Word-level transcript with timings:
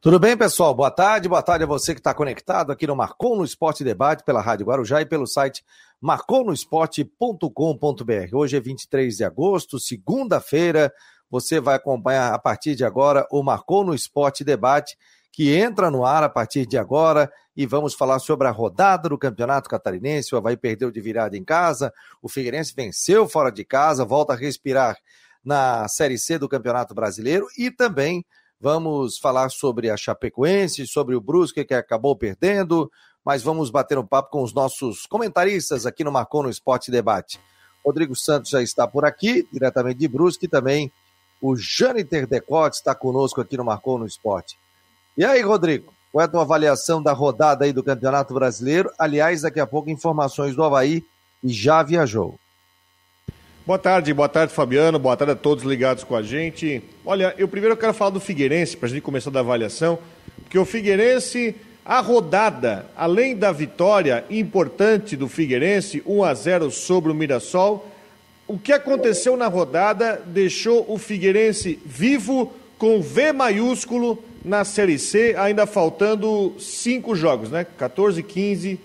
Tudo 0.00 0.20
bem, 0.20 0.36
pessoal? 0.36 0.72
Boa 0.72 0.92
tarde, 0.92 1.28
boa 1.28 1.42
tarde 1.42 1.64
a 1.64 1.66
você 1.66 1.92
que 1.92 1.98
está 1.98 2.14
conectado 2.14 2.70
aqui 2.70 2.86
no 2.86 2.94
Marcou 2.94 3.36
no 3.36 3.42
Esporte 3.42 3.82
Debate 3.82 4.22
pela 4.22 4.40
Rádio 4.40 4.64
Guarujá 4.64 5.00
e 5.00 5.04
pelo 5.04 5.26
site 5.26 5.64
marconosport.com.br. 6.00 8.32
Hoje 8.32 8.56
é 8.56 8.60
23 8.60 9.16
de 9.16 9.24
agosto, 9.24 9.80
segunda-feira. 9.80 10.92
Você 11.28 11.58
vai 11.58 11.74
acompanhar 11.74 12.32
a 12.32 12.38
partir 12.38 12.76
de 12.76 12.84
agora 12.84 13.26
o 13.28 13.42
Marcou 13.42 13.82
no 13.82 13.92
Esporte 13.92 14.44
Debate, 14.44 14.96
que 15.32 15.52
entra 15.52 15.90
no 15.90 16.04
ar 16.04 16.22
a 16.22 16.28
partir 16.28 16.64
de 16.64 16.78
agora 16.78 17.28
e 17.56 17.66
vamos 17.66 17.92
falar 17.92 18.20
sobre 18.20 18.46
a 18.46 18.52
rodada 18.52 19.08
do 19.08 19.18
Campeonato 19.18 19.68
Catarinense. 19.68 20.32
O 20.32 20.38
Havaí 20.38 20.56
perdeu 20.56 20.92
de 20.92 21.00
virada 21.00 21.36
em 21.36 21.42
casa, 21.42 21.92
o 22.22 22.28
Figueirense 22.28 22.72
venceu 22.72 23.28
fora 23.28 23.50
de 23.50 23.64
casa, 23.64 24.04
volta 24.04 24.34
a 24.34 24.36
respirar 24.36 24.96
na 25.44 25.88
Série 25.88 26.18
C 26.18 26.38
do 26.38 26.48
Campeonato 26.48 26.94
Brasileiro 26.94 27.48
e 27.58 27.68
também 27.68 28.24
Vamos 28.60 29.18
falar 29.18 29.50
sobre 29.50 29.88
a 29.88 29.96
Chapecoense, 29.96 30.84
sobre 30.86 31.14
o 31.14 31.20
Brusque 31.20 31.64
que 31.64 31.74
acabou 31.74 32.16
perdendo, 32.16 32.90
mas 33.24 33.40
vamos 33.40 33.70
bater 33.70 33.96
um 33.98 34.06
papo 34.06 34.30
com 34.30 34.42
os 34.42 34.52
nossos 34.52 35.06
comentaristas 35.06 35.86
aqui 35.86 36.02
no 36.02 36.10
Marcou 36.10 36.42
no 36.42 36.50
Esporte 36.50 36.90
Debate. 36.90 37.38
Rodrigo 37.84 38.16
Santos 38.16 38.50
já 38.50 38.60
está 38.60 38.86
por 38.86 39.04
aqui, 39.04 39.46
diretamente 39.52 40.00
de 40.00 40.08
Brusque, 40.08 40.48
também 40.48 40.90
o 41.40 41.54
Jâniter 41.54 42.26
Decote 42.26 42.76
está 42.76 42.96
conosco 42.96 43.40
aqui 43.40 43.56
no 43.56 43.64
Marcou 43.64 43.96
no 43.96 44.06
Esporte. 44.06 44.58
E 45.16 45.24
aí, 45.24 45.40
Rodrigo, 45.40 45.94
qual 46.10 46.22
é 46.22 46.24
a 46.24 46.28
tua 46.28 46.42
avaliação 46.42 47.00
da 47.00 47.12
rodada 47.12 47.64
aí 47.64 47.72
do 47.72 47.84
Campeonato 47.84 48.34
Brasileiro? 48.34 48.90
Aliás, 48.98 49.42
daqui 49.42 49.60
a 49.60 49.66
pouco 49.66 49.88
informações 49.88 50.56
do 50.56 50.64
Havaí 50.64 51.04
e 51.44 51.48
já 51.50 51.82
viajou. 51.84 52.38
Boa 53.68 53.78
tarde, 53.78 54.14
boa 54.14 54.30
tarde, 54.30 54.54
Fabiano. 54.54 54.98
Boa 54.98 55.14
tarde 55.14 55.32
a 55.34 55.36
todos 55.36 55.62
ligados 55.62 56.02
com 56.02 56.16
a 56.16 56.22
gente. 56.22 56.82
Olha, 57.04 57.34
eu 57.36 57.46
primeiro 57.46 57.76
quero 57.76 57.92
falar 57.92 58.12
do 58.12 58.18
Figueirense, 58.18 58.74
para 58.74 58.86
a 58.86 58.90
gente 58.90 59.02
começar 59.02 59.28
da 59.28 59.40
avaliação, 59.40 59.98
porque 60.40 60.58
o 60.58 60.64
Figueirense, 60.64 61.54
a 61.84 62.00
rodada, 62.00 62.86
além 62.96 63.36
da 63.36 63.52
vitória 63.52 64.24
importante 64.30 65.18
do 65.18 65.28
Figueirense, 65.28 66.02
1 66.06 66.24
a 66.24 66.32
0 66.32 66.70
sobre 66.70 67.12
o 67.12 67.14
Mirassol, 67.14 67.86
o 68.46 68.58
que 68.58 68.72
aconteceu 68.72 69.36
na 69.36 69.48
rodada 69.48 70.18
deixou 70.24 70.86
o 70.88 70.96
Figueirense 70.96 71.78
vivo 71.84 72.50
com 72.78 73.02
V 73.02 73.34
maiúsculo 73.34 74.24
na 74.42 74.64
Série 74.64 74.98
C, 74.98 75.34
ainda 75.36 75.66
faltando 75.66 76.54
cinco 76.58 77.14
jogos, 77.14 77.50
né? 77.50 77.66
14, 77.76 78.22
15, 78.22 78.80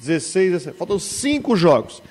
16, 0.00 0.52
17. 0.52 0.78
Faltam 0.78 0.98
cinco 0.98 1.54
jogos. 1.54 2.02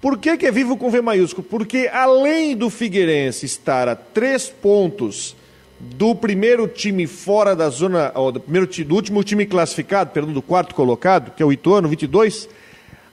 Por 0.00 0.16
que, 0.16 0.36
que 0.36 0.46
é 0.46 0.52
vivo 0.52 0.76
com 0.76 0.90
V 0.90 1.02
maiúsculo? 1.02 1.42
Porque 1.42 1.90
além 1.92 2.56
do 2.56 2.70
Figueirense 2.70 3.46
estar 3.46 3.88
a 3.88 3.96
três 3.96 4.48
pontos 4.48 5.34
do 5.80 6.14
primeiro 6.14 6.68
time 6.68 7.06
fora 7.06 7.54
da 7.54 7.68
zona, 7.68 8.12
do, 8.32 8.40
primeiro, 8.40 8.66
do 8.84 8.94
último 8.94 9.24
time 9.24 9.44
classificado, 9.44 10.10
perdão, 10.10 10.32
do 10.32 10.42
quarto 10.42 10.74
colocado, 10.74 11.32
que 11.34 11.42
é 11.42 11.46
o 11.46 11.52
Ituano, 11.52 11.88
22, 11.88 12.48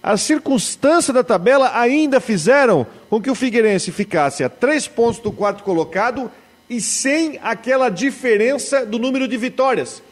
as 0.01 0.21
circunstâncias 0.21 1.13
da 1.13 1.23
tabela 1.23 1.71
ainda 1.75 2.19
fizeram 2.19 2.85
com 3.09 3.19
que 3.19 3.31
o 3.31 3.35
Figueirense 3.35 3.91
ficasse 3.91 4.43
a 4.43 4.49
três 4.49 4.87
pontos 4.87 5.19
do 5.19 5.31
quarto 5.31 5.63
colocado 5.63 6.29
e 6.69 6.79
sem 6.79 7.39
aquela 7.41 7.89
diferença 7.89 8.85
do 8.85 8.99
número 8.99 9.27
de 9.27 9.37
vitórias. 9.37 10.03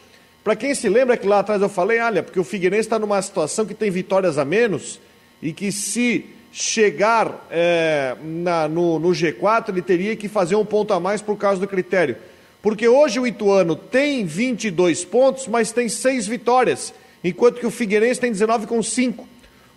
Para 0.42 0.56
quem 0.56 0.74
se 0.74 0.88
lembra 0.88 1.16
que 1.16 1.26
lá 1.26 1.38
atrás 1.38 1.62
eu 1.62 1.68
falei, 1.68 2.00
olha, 2.00 2.22
porque 2.22 2.40
o 2.40 2.44
Figueirense 2.44 2.82
está 2.88 2.98
numa 2.98 3.22
situação 3.22 3.64
que 3.64 3.74
tem 3.74 3.90
vitórias 3.90 4.38
a 4.38 4.44
menos 4.44 4.98
e 5.40 5.52
que 5.52 5.70
se 5.70 6.33
chegar 6.54 7.48
é, 7.50 8.14
na, 8.22 8.68
no, 8.68 9.00
no 9.00 9.08
G4, 9.08 9.70
ele 9.70 9.82
teria 9.82 10.14
que 10.14 10.28
fazer 10.28 10.54
um 10.54 10.64
ponto 10.64 10.94
a 10.94 11.00
mais 11.00 11.20
por 11.20 11.36
causa 11.36 11.60
do 11.60 11.66
critério. 11.66 12.16
Porque 12.62 12.86
hoje 12.86 13.18
o 13.18 13.26
Ituano 13.26 13.74
tem 13.74 14.24
22 14.24 15.04
pontos, 15.04 15.48
mas 15.48 15.72
tem 15.72 15.88
6 15.88 16.28
vitórias, 16.28 16.94
enquanto 17.24 17.58
que 17.58 17.66
o 17.66 17.72
Figueirense 17.72 18.20
tem 18.20 18.30
19 18.30 18.68
com 18.68 18.80
5. 18.80 19.26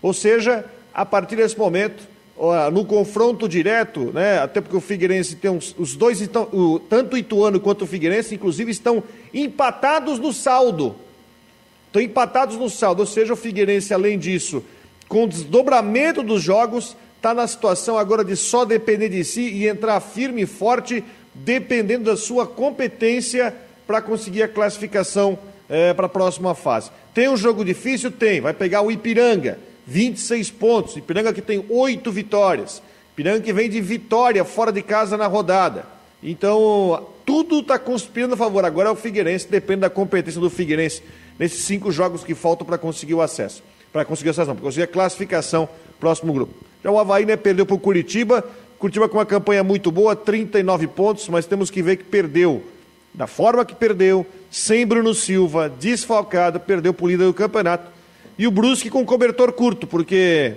Ou 0.03 0.13
seja, 0.13 0.65
a 0.93 1.03
partir 1.03 1.37
desse 1.37 1.57
momento, 1.57 2.07
no 2.71 2.85
confronto 2.85 3.49
direto, 3.49 4.11
né, 4.13 4.37
até 4.37 4.61
porque 4.61 4.77
o 4.77 4.81
Figueirense 4.81 5.35
tem 5.35 5.49
uns, 5.49 5.73
os 5.79 5.95
dois, 5.95 6.21
estão, 6.21 6.43
o, 6.53 6.79
tanto 6.79 7.15
o 7.15 7.17
Ituano 7.17 7.59
quanto 7.59 7.85
o 7.85 7.87
Figueirense, 7.87 8.35
inclusive, 8.35 8.69
estão 8.69 9.03
empatados 9.33 10.19
no 10.19 10.31
saldo. 10.31 10.95
Estão 11.87 12.03
empatados 12.03 12.55
no 12.55 12.69
saldo, 12.69 12.99
ou 12.99 13.07
seja, 13.07 13.33
o 13.33 13.35
Figueirense, 13.35 13.95
além 13.95 14.19
disso, 14.19 14.63
com 15.07 15.23
o 15.23 15.27
desdobramento 15.27 16.21
dos 16.21 16.41
jogos, 16.41 16.95
está 17.15 17.33
na 17.33 17.47
situação 17.47 17.97
agora 17.97 18.23
de 18.23 18.35
só 18.35 18.65
depender 18.65 19.09
de 19.09 19.23
si 19.23 19.41
e 19.41 19.67
entrar 19.67 19.99
firme 19.99 20.43
e 20.43 20.45
forte, 20.45 21.03
dependendo 21.33 22.05
da 22.05 22.17
sua 22.17 22.45
competência 22.45 23.53
para 23.85 24.01
conseguir 24.01 24.43
a 24.43 24.47
classificação 24.47 25.37
é, 25.69 25.93
para 25.93 26.07
a 26.07 26.09
próxima 26.09 26.53
fase. 26.53 26.91
Tem 27.13 27.29
um 27.29 27.37
jogo 27.37 27.63
difícil? 27.63 28.11
Tem. 28.11 28.41
Vai 28.41 28.53
pegar 28.53 28.81
o 28.81 28.91
Ipiranga, 28.91 29.57
26 29.85 30.51
pontos. 30.51 30.97
Ipiranga 30.97 31.33
que 31.33 31.41
tem 31.41 31.65
oito 31.69 32.11
vitórias. 32.11 32.81
Ipiranga 33.13 33.41
que 33.41 33.53
vem 33.53 33.69
de 33.69 33.81
vitória 33.81 34.43
fora 34.43 34.71
de 34.71 34.81
casa 34.81 35.17
na 35.17 35.27
rodada. 35.27 35.85
Então, 36.21 37.07
tudo 37.25 37.59
está 37.59 37.79
conspirando 37.79 38.33
a 38.33 38.37
favor. 38.37 38.65
Agora 38.65 38.89
é 38.89 38.91
o 38.91 38.95
Figueirense, 38.95 39.47
depende 39.47 39.81
da 39.81 39.89
competência 39.89 40.41
do 40.41 40.49
Figueirense 40.49 41.01
nesses 41.39 41.61
cinco 41.61 41.91
jogos 41.91 42.23
que 42.23 42.35
faltam 42.35 42.65
para 42.65 42.77
conseguir 42.77 43.13
o 43.13 43.21
acesso 43.21 43.63
para 43.97 44.05
conseguir 44.05 44.29
a 44.29 44.33
sensação, 44.33 44.53
para 44.53 44.63
conseguir 44.63 44.83
a 44.83 44.87
classificação 44.87 45.67
próximo 45.99 46.31
grupo. 46.31 46.53
Já 46.83 46.91
o 46.91 46.99
Havaí 46.99 47.25
né, 47.25 47.35
perdeu 47.35 47.65
para 47.65 47.75
o 47.75 47.79
Curitiba, 47.79 48.43
Curitiba 48.77 49.09
com 49.09 49.17
uma 49.17 49.25
campanha 49.25 49.63
muito 49.63 49.91
boa, 49.91 50.15
39 50.15 50.85
pontos, 50.85 51.27
mas 51.29 51.47
temos 51.47 51.71
que 51.71 51.81
ver 51.81 51.97
que 51.97 52.03
perdeu 52.03 52.63
da 53.11 53.25
forma 53.25 53.65
que 53.65 53.73
perdeu, 53.73 54.23
sem 54.51 54.85
Bruno 54.85 55.15
Silva, 55.15 55.67
desfalcado, 55.67 56.59
perdeu 56.59 56.93
por 56.93 57.09
líder 57.09 57.25
do 57.25 57.33
campeonato. 57.33 57.91
E 58.37 58.45
o 58.45 58.51
Brusque 58.51 58.91
com 58.91 59.03
cobertor 59.03 59.51
curto, 59.51 59.87
porque 59.87 60.53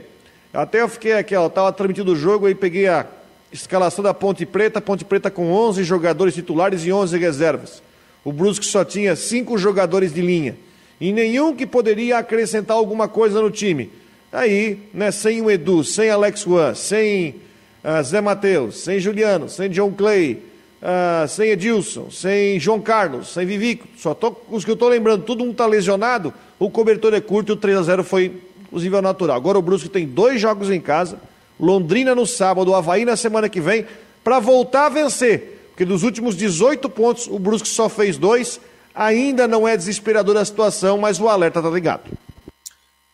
até 0.52 0.82
eu 0.82 0.88
fiquei 0.88 1.14
aqui, 1.14 1.34
ó, 1.34 1.46
estava 1.46 1.72
transmitindo 1.72 2.12
o 2.12 2.16
jogo 2.16 2.46
e 2.46 2.54
peguei 2.54 2.88
a 2.88 3.06
escalação 3.50 4.04
da 4.04 4.12
Ponte 4.12 4.44
Preta, 4.44 4.82
Ponte 4.82 5.02
Preta 5.02 5.30
com 5.30 5.50
11 5.50 5.82
jogadores 5.82 6.34
titulares 6.34 6.84
e 6.84 6.92
11 6.92 7.16
reservas. 7.16 7.82
O 8.22 8.34
Brusque 8.34 8.66
só 8.66 8.84
tinha 8.84 9.16
cinco 9.16 9.56
jogadores 9.56 10.12
de 10.12 10.20
linha 10.20 10.54
e 11.00 11.12
nenhum 11.12 11.54
que 11.56 11.66
poderia 11.66 12.18
acrescentar 12.18 12.76
alguma 12.76 13.08
coisa 13.08 13.40
no 13.40 13.50
time. 13.50 13.90
Aí, 14.30 14.78
né, 14.92 15.10
sem 15.10 15.40
o 15.40 15.50
Edu, 15.50 15.82
sem 15.82 16.10
Alex 16.10 16.42
Juan, 16.42 16.74
sem 16.74 17.36
uh, 17.82 18.02
Zé 18.04 18.20
Matheus, 18.20 18.80
sem 18.80 19.00
Juliano, 19.00 19.48
sem 19.48 19.70
John 19.70 19.92
Clay, 19.92 20.42
uh, 20.82 21.26
sem 21.26 21.50
Edilson, 21.50 22.10
sem 22.10 22.60
João 22.60 22.80
Carlos, 22.80 23.32
sem 23.32 23.46
Vivico, 23.46 23.88
só 23.96 24.14
tô, 24.14 24.36
os 24.50 24.64
que 24.64 24.70
eu 24.70 24.74
estou 24.74 24.88
lembrando, 24.88 25.24
todo 25.24 25.40
mundo 25.40 25.52
está 25.52 25.66
lesionado, 25.66 26.32
o 26.58 26.70
cobertor 26.70 27.14
é 27.14 27.20
curto 27.20 27.52
e 27.52 27.54
o 27.54 27.56
3 27.56 27.78
a 27.78 27.82
0 27.82 28.04
foi, 28.04 28.32
inclusive, 28.60 28.94
ao 28.94 29.02
natural. 29.02 29.36
Agora 29.36 29.58
o 29.58 29.62
Brusque 29.62 29.88
tem 29.88 30.06
dois 30.06 30.40
jogos 30.40 30.70
em 30.70 30.80
casa, 30.80 31.18
Londrina 31.58 32.14
no 32.14 32.26
sábado, 32.26 32.74
Havaí 32.74 33.04
na 33.04 33.16
semana 33.16 33.48
que 33.48 33.60
vem, 33.60 33.86
para 34.22 34.38
voltar 34.38 34.86
a 34.86 34.90
vencer. 34.90 35.58
Porque 35.70 35.84
dos 35.84 36.02
últimos 36.02 36.36
18 36.36 36.88
pontos, 36.90 37.26
o 37.26 37.38
Brusque 37.38 37.68
só 37.68 37.88
fez 37.88 38.16
dois 38.16 38.60
Ainda 38.94 39.46
não 39.46 39.66
é 39.66 39.76
desesperadora 39.76 40.40
a 40.40 40.44
situação, 40.44 40.98
mas 40.98 41.20
o 41.20 41.28
alerta 41.28 41.60
está 41.60 41.70
ligado. 41.70 42.10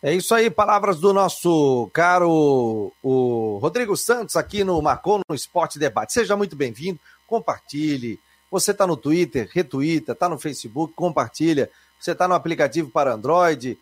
É 0.03 0.15
isso 0.15 0.35
aí, 0.35 0.51
palavras 0.51 1.01
do 1.01 1.13
nosso 1.13 1.91
caro 1.93 2.93
o 3.03 3.59
Rodrigo 3.61 3.97
Santos 3.97 4.37
aqui 4.37 4.63
no 4.63 4.81
Marcou 4.81 5.21
no 5.29 5.35
Esporte 5.35 5.79
Debate. 5.79 6.13
Seja 6.13 6.37
muito 6.37 6.55
bem-vindo, 6.55 7.01
compartilhe. 7.27 8.21
Você 8.51 8.71
está 8.71 8.87
no 8.87 8.97
Twitter, 8.97 9.51
retuita, 9.53 10.13
está 10.13 10.29
no 10.29 10.39
Facebook, 10.39 10.95
compartilha. 10.95 11.71
Você 11.99 12.13
está 12.13 12.29
no 12.29 12.35
aplicativo 12.35 12.91
para 12.91 13.15
Android. 13.15 13.79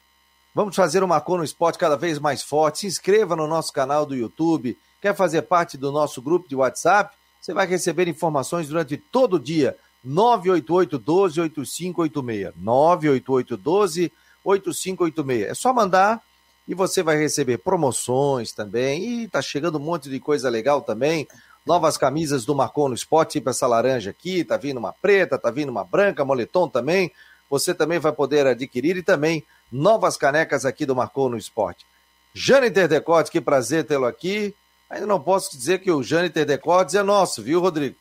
Vamos 0.55 0.75
fazer 0.75 1.03
o 1.03 1.09
Marcou 1.09 1.37
no 1.37 1.45
Esporte 1.45 1.79
cada 1.79 1.97
vez 1.97 2.19
mais 2.19 2.43
forte. 2.43 2.81
Se 2.81 2.87
inscreva 2.87 3.37
no 3.37 3.47
nosso 3.47 3.73
canal 3.73 4.07
do 4.07 4.15
YouTube. 4.15 4.79
Quer 5.03 5.15
fazer 5.15 5.43
parte 5.43 5.77
do 5.77 5.93
nosso 5.93 6.23
grupo 6.23 6.49
de 6.49 6.57
WhatsApp? 6.57 7.15
Você 7.41 7.53
vai 7.53 7.67
receber 7.67 8.09
informações 8.09 8.69
durante 8.69 8.97
todo 8.97 9.35
o 9.35 9.39
dia 9.41 9.77
988 10.05 10.99
12 10.99 11.41
8586. 11.41 12.55
988 12.57 13.57
12 13.57 14.13
8586. 14.45 15.51
É 15.51 15.55
só 15.55 15.73
mandar 15.73 16.21
e 16.67 16.75
você 16.75 17.03
vai 17.03 17.17
receber 17.17 17.59
promoções 17.59 18.53
também. 18.53 19.23
E 19.23 19.29
tá 19.29 19.41
chegando 19.41 19.79
um 19.79 19.83
monte 19.83 20.09
de 20.09 20.21
coisa 20.21 20.49
legal 20.49 20.83
também. 20.83 21.27
Novas 21.65 21.97
camisas 21.97 22.45
do 22.45 22.55
Marcon 22.55 22.89
no 22.89 22.95
Esporte, 22.95 23.33
tipo 23.33 23.49
essa 23.49 23.67
laranja 23.67 24.11
aqui, 24.11 24.45
tá 24.45 24.57
vindo 24.57 24.77
uma 24.77 24.93
preta, 24.93 25.39
tá 25.39 25.51
vindo 25.51 25.71
uma 25.71 25.85
branca, 25.85 26.25
moletom 26.25 26.69
também. 26.69 27.11
Você 27.49 27.73
também 27.73 27.99
vai 27.99 28.13
poder 28.13 28.47
adquirir 28.47 28.97
e 28.97 29.03
também 29.03 29.45
novas 29.73 30.17
canecas 30.17 30.65
aqui 30.65 30.85
do 30.85 30.95
Marcon 30.95 31.31
no 31.31 31.39
Esporte. 31.39 31.87
Jâniter 32.35 32.89
Decotes, 32.89 33.31
que 33.31 33.41
prazer 33.41 33.85
tê-lo 33.85 34.07
aqui. 34.07 34.55
Ainda 34.91 35.07
não 35.07 35.21
posso 35.21 35.57
dizer 35.57 35.79
que 35.79 35.91
o 35.91 36.03
Jâniter 36.03 36.45
Decotes 36.45 36.95
é 36.95 37.03
nosso, 37.03 37.43
viu, 37.43 37.61
Rodrigo? 37.61 37.97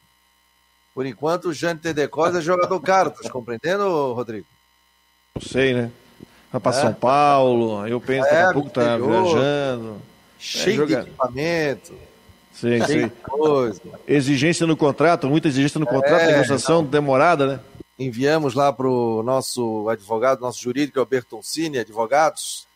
Por 0.93 1.05
enquanto, 1.05 1.45
o 1.45 1.53
Jâniter 1.53 1.93
Decosa 1.93 2.39
é 2.39 2.41
jogador 2.41 2.79
caro, 2.81 3.11
tá 3.11 3.29
compreendendo, 3.29 4.13
Rodrigo? 4.13 4.45
Não 5.35 5.41
sei, 5.41 5.73
né? 5.73 5.91
Vai 6.51 6.61
para 6.61 6.77
é. 6.77 6.81
São 6.81 6.93
Paulo, 6.93 7.79
aí 7.81 7.91
eu 7.91 7.99
penso, 7.99 8.27
é, 8.27 8.31
daqui 8.31 8.49
a 8.49 8.53
pouco 8.53 8.69
tá 8.69 8.97
viajando. 8.97 10.01
Cheio 10.37 10.83
é, 10.83 10.85
de 10.85 10.93
equipamento. 10.93 11.93
Sim, 12.53 12.85
sim. 12.85 13.11
Exigência 14.07 14.67
no 14.67 14.77
contrato, 14.77 15.27
muita 15.27 15.47
exigência 15.47 15.79
no 15.79 15.87
contrato, 15.87 16.21
é, 16.21 16.31
negociação 16.33 16.83
não. 16.83 16.89
demorada, 16.89 17.47
né? 17.47 17.59
enviamos 17.97 18.53
lá 18.53 18.71
para 18.71 18.87
o 18.87 19.21
nosso 19.23 19.87
advogado, 19.89 20.41
nosso 20.41 20.61
jurídico, 20.61 20.99
é 20.99 21.01
o 21.01 21.05
Bertoncini 21.05 21.79
Advogados, 21.79 22.67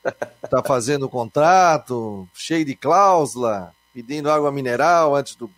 está 0.43 0.61
fazendo 0.65 1.05
o 1.05 1.09
contrato, 1.09 2.27
cheio 2.33 2.65
de 2.65 2.75
cláusula, 2.75 3.73
pedindo 3.93 4.31
água 4.31 4.51
mineral 4.51 5.15
antes 5.15 5.35
do 5.35 5.49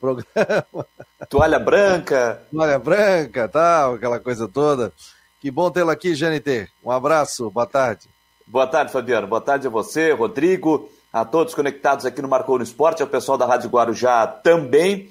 programa. 0.00 0.86
Toalha 1.28 1.58
branca. 1.58 2.42
Toalha 2.50 2.78
branca, 2.78 3.48
tal, 3.48 3.94
aquela 3.94 4.18
coisa 4.18 4.48
toda. 4.48 4.92
Que 5.40 5.50
bom 5.50 5.70
tê-la 5.70 5.92
aqui, 5.92 6.14
GNT. 6.14 6.68
Um 6.84 6.90
abraço, 6.90 7.50
boa 7.50 7.66
tarde. 7.66 8.08
Boa 8.46 8.66
tarde, 8.66 8.92
Fabiano. 8.92 9.26
Boa 9.26 9.40
tarde 9.40 9.66
a 9.66 9.70
você, 9.70 10.12
Rodrigo, 10.12 10.88
a 11.12 11.24
todos 11.24 11.54
conectados 11.54 12.06
aqui 12.06 12.22
no 12.22 12.28
Marcou 12.28 12.58
no 12.58 12.64
Esporte, 12.64 13.02
ao 13.02 13.08
pessoal 13.08 13.36
da 13.36 13.46
Rádio 13.46 13.70
Guarujá 13.70 14.26
também. 14.26 15.10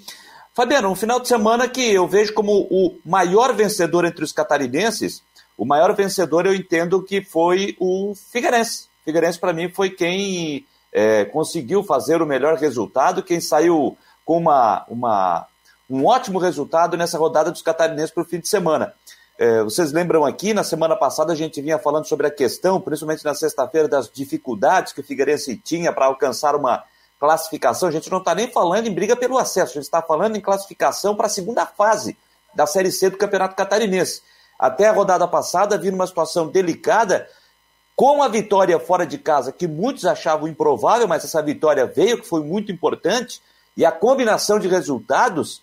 Fabiano, 0.54 0.90
um 0.90 0.96
final 0.96 1.20
de 1.20 1.28
semana 1.28 1.68
que 1.68 1.94
eu 1.94 2.08
vejo 2.08 2.34
como 2.34 2.68
o 2.72 2.98
maior 3.06 3.54
vencedor 3.54 4.06
entre 4.06 4.24
os 4.24 4.32
catarinenses. 4.32 5.22
O 5.56 5.66
maior 5.66 5.94
vencedor 5.96 6.46
eu 6.46 6.56
entendo 6.56 7.04
que 7.04 7.22
foi 7.24 7.76
o 7.80 8.14
Figueirense. 8.16 8.88
Figueirense, 9.06 9.40
para 9.40 9.54
mim, 9.54 9.70
foi 9.70 9.92
quem 9.92 10.66
é, 10.92 11.26
conseguiu 11.26 11.84
fazer 11.84 12.22
o 12.22 12.26
melhor 12.26 12.58
resultado, 12.58 13.24
quem 13.24 13.40
saiu 13.40 13.98
com 14.28 14.38
uma, 14.38 14.86
uma, 14.90 15.48
um 15.90 16.06
ótimo 16.06 16.38
resultado 16.38 16.98
nessa 16.98 17.18
rodada 17.18 17.50
dos 17.50 17.62
catarinenses 17.62 18.12
para 18.12 18.24
o 18.24 18.26
fim 18.26 18.42
de 18.42 18.48
semana. 18.50 18.94
É, 19.40 19.64
vocês 19.64 19.94
lembram 19.94 20.26
aqui, 20.26 20.54
na 20.54 20.66
semana 20.66 20.98
passada 20.98 21.32
a 21.32 21.36
gente 21.36 21.62
vinha 21.62 21.80
falando 21.80 22.06
sobre 22.06 22.28
a 22.28 22.32
questão, 22.32 22.82
principalmente 22.82 23.24
na 23.24 23.34
sexta-feira, 23.34 23.88
das 23.88 24.10
dificuldades 24.10 24.92
que 24.92 25.00
o 25.00 25.04
Figueirense 25.04 25.56
tinha 25.56 25.94
para 25.94 26.08
alcançar 26.08 26.58
uma 26.58 26.84
classificação. 27.18 27.88
A 27.88 27.92
gente 27.92 28.12
não 28.12 28.18
está 28.18 28.36
nem 28.36 28.52
falando 28.52 28.88
em 28.88 28.94
briga 28.94 29.16
pelo 29.16 29.38
acesso, 29.38 29.72
a 29.72 29.74
gente 29.76 29.84
está 29.84 30.02
falando 30.02 30.36
em 30.36 30.42
classificação 30.42 31.16
para 31.16 31.28
a 31.28 31.30
segunda 31.30 31.66
fase 31.66 32.18
da 32.54 32.68
Série 32.68 32.92
C 32.92 33.10
do 33.10 33.18
Campeonato 33.18 33.56
Catarinense. 33.56 34.22
Até 34.60 34.90
a 34.90 34.92
rodada 34.92 35.26
passada, 35.26 35.78
vi 35.78 35.90
numa 35.90 36.06
situação 36.06 36.50
delicada, 36.50 37.30
com 37.96 38.22
a 38.22 38.28
vitória 38.28 38.78
fora 38.78 39.06
de 39.06 39.18
casa, 39.18 39.54
que 39.54 39.70
muitos 39.70 40.04
achavam 40.06 40.50
improvável, 40.50 41.08
mas 41.08 41.24
essa 41.24 41.42
vitória 41.42 41.86
veio, 41.86 42.20
que 42.20 42.28
foi 42.28 42.44
muito 42.44 42.74
importante, 42.74 43.42
e 43.78 43.86
a 43.86 43.92
combinação 43.92 44.58
de 44.58 44.68
resultados 44.68 45.62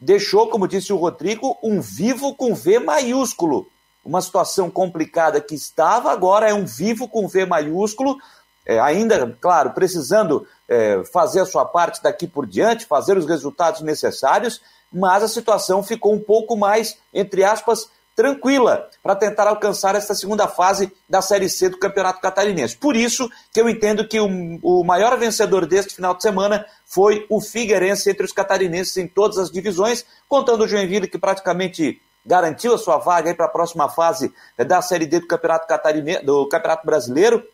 deixou, 0.00 0.48
como 0.48 0.68
disse 0.68 0.92
o 0.92 0.96
Rodrigo, 0.96 1.58
um 1.62 1.80
vivo 1.80 2.34
com 2.34 2.54
V 2.54 2.78
maiúsculo. 2.78 3.66
Uma 4.02 4.22
situação 4.22 4.70
complicada 4.70 5.40
que 5.40 5.54
estava, 5.54 6.10
agora 6.10 6.48
é 6.48 6.54
um 6.54 6.64
vivo 6.64 7.06
com 7.08 7.28
V 7.28 7.44
maiúsculo, 7.44 8.16
é, 8.64 8.78
ainda, 8.78 9.36
claro, 9.40 9.72
precisando 9.72 10.46
é, 10.68 11.02
fazer 11.12 11.40
a 11.40 11.46
sua 11.46 11.64
parte 11.64 12.02
daqui 12.02 12.26
por 12.26 12.46
diante, 12.46 12.86
fazer 12.86 13.18
os 13.18 13.26
resultados 13.26 13.82
necessários, 13.82 14.62
mas 14.92 15.22
a 15.22 15.28
situação 15.28 15.82
ficou 15.82 16.14
um 16.14 16.20
pouco 16.20 16.56
mais, 16.56 16.96
entre 17.12 17.42
aspas, 17.42 17.90
tranquila 18.14 18.88
para 19.02 19.16
tentar 19.16 19.46
alcançar 19.48 19.94
esta 19.94 20.14
segunda 20.14 20.46
fase 20.46 20.92
da 21.08 21.22
Série 21.22 21.48
C 21.48 21.68
do 21.68 21.78
Campeonato 21.78 22.20
Catarinense. 22.20 22.76
Por 22.76 22.94
isso 22.94 23.30
que 23.52 23.60
eu 23.60 23.68
entendo 23.68 24.06
que 24.06 24.20
o, 24.20 24.28
o 24.62 24.84
maior 24.84 25.18
vencedor 25.18 25.66
deste 25.66 25.94
final 25.94 26.14
de 26.14 26.22
semana 26.22 26.66
foi 26.90 27.24
o 27.30 27.40
Figueirense 27.40 28.10
entre 28.10 28.24
os 28.24 28.32
catarinenses 28.32 28.96
em 28.96 29.06
todas 29.06 29.38
as 29.38 29.48
divisões, 29.48 30.04
contando 30.28 30.64
o 30.64 30.68
Joinville 30.68 31.06
que 31.06 31.18
praticamente 31.18 32.02
garantiu 32.26 32.74
a 32.74 32.78
sua 32.78 32.98
vaga 32.98 33.32
para 33.32 33.46
a 33.46 33.48
próxima 33.48 33.88
fase 33.88 34.34
da 34.58 34.82
Série 34.82 35.06
D 35.06 35.20
do 35.20 35.28
Campeonato, 35.28 35.68
Catarinense, 35.68 36.24
do 36.24 36.48
Campeonato 36.48 36.84
Brasileiro. 36.84 37.44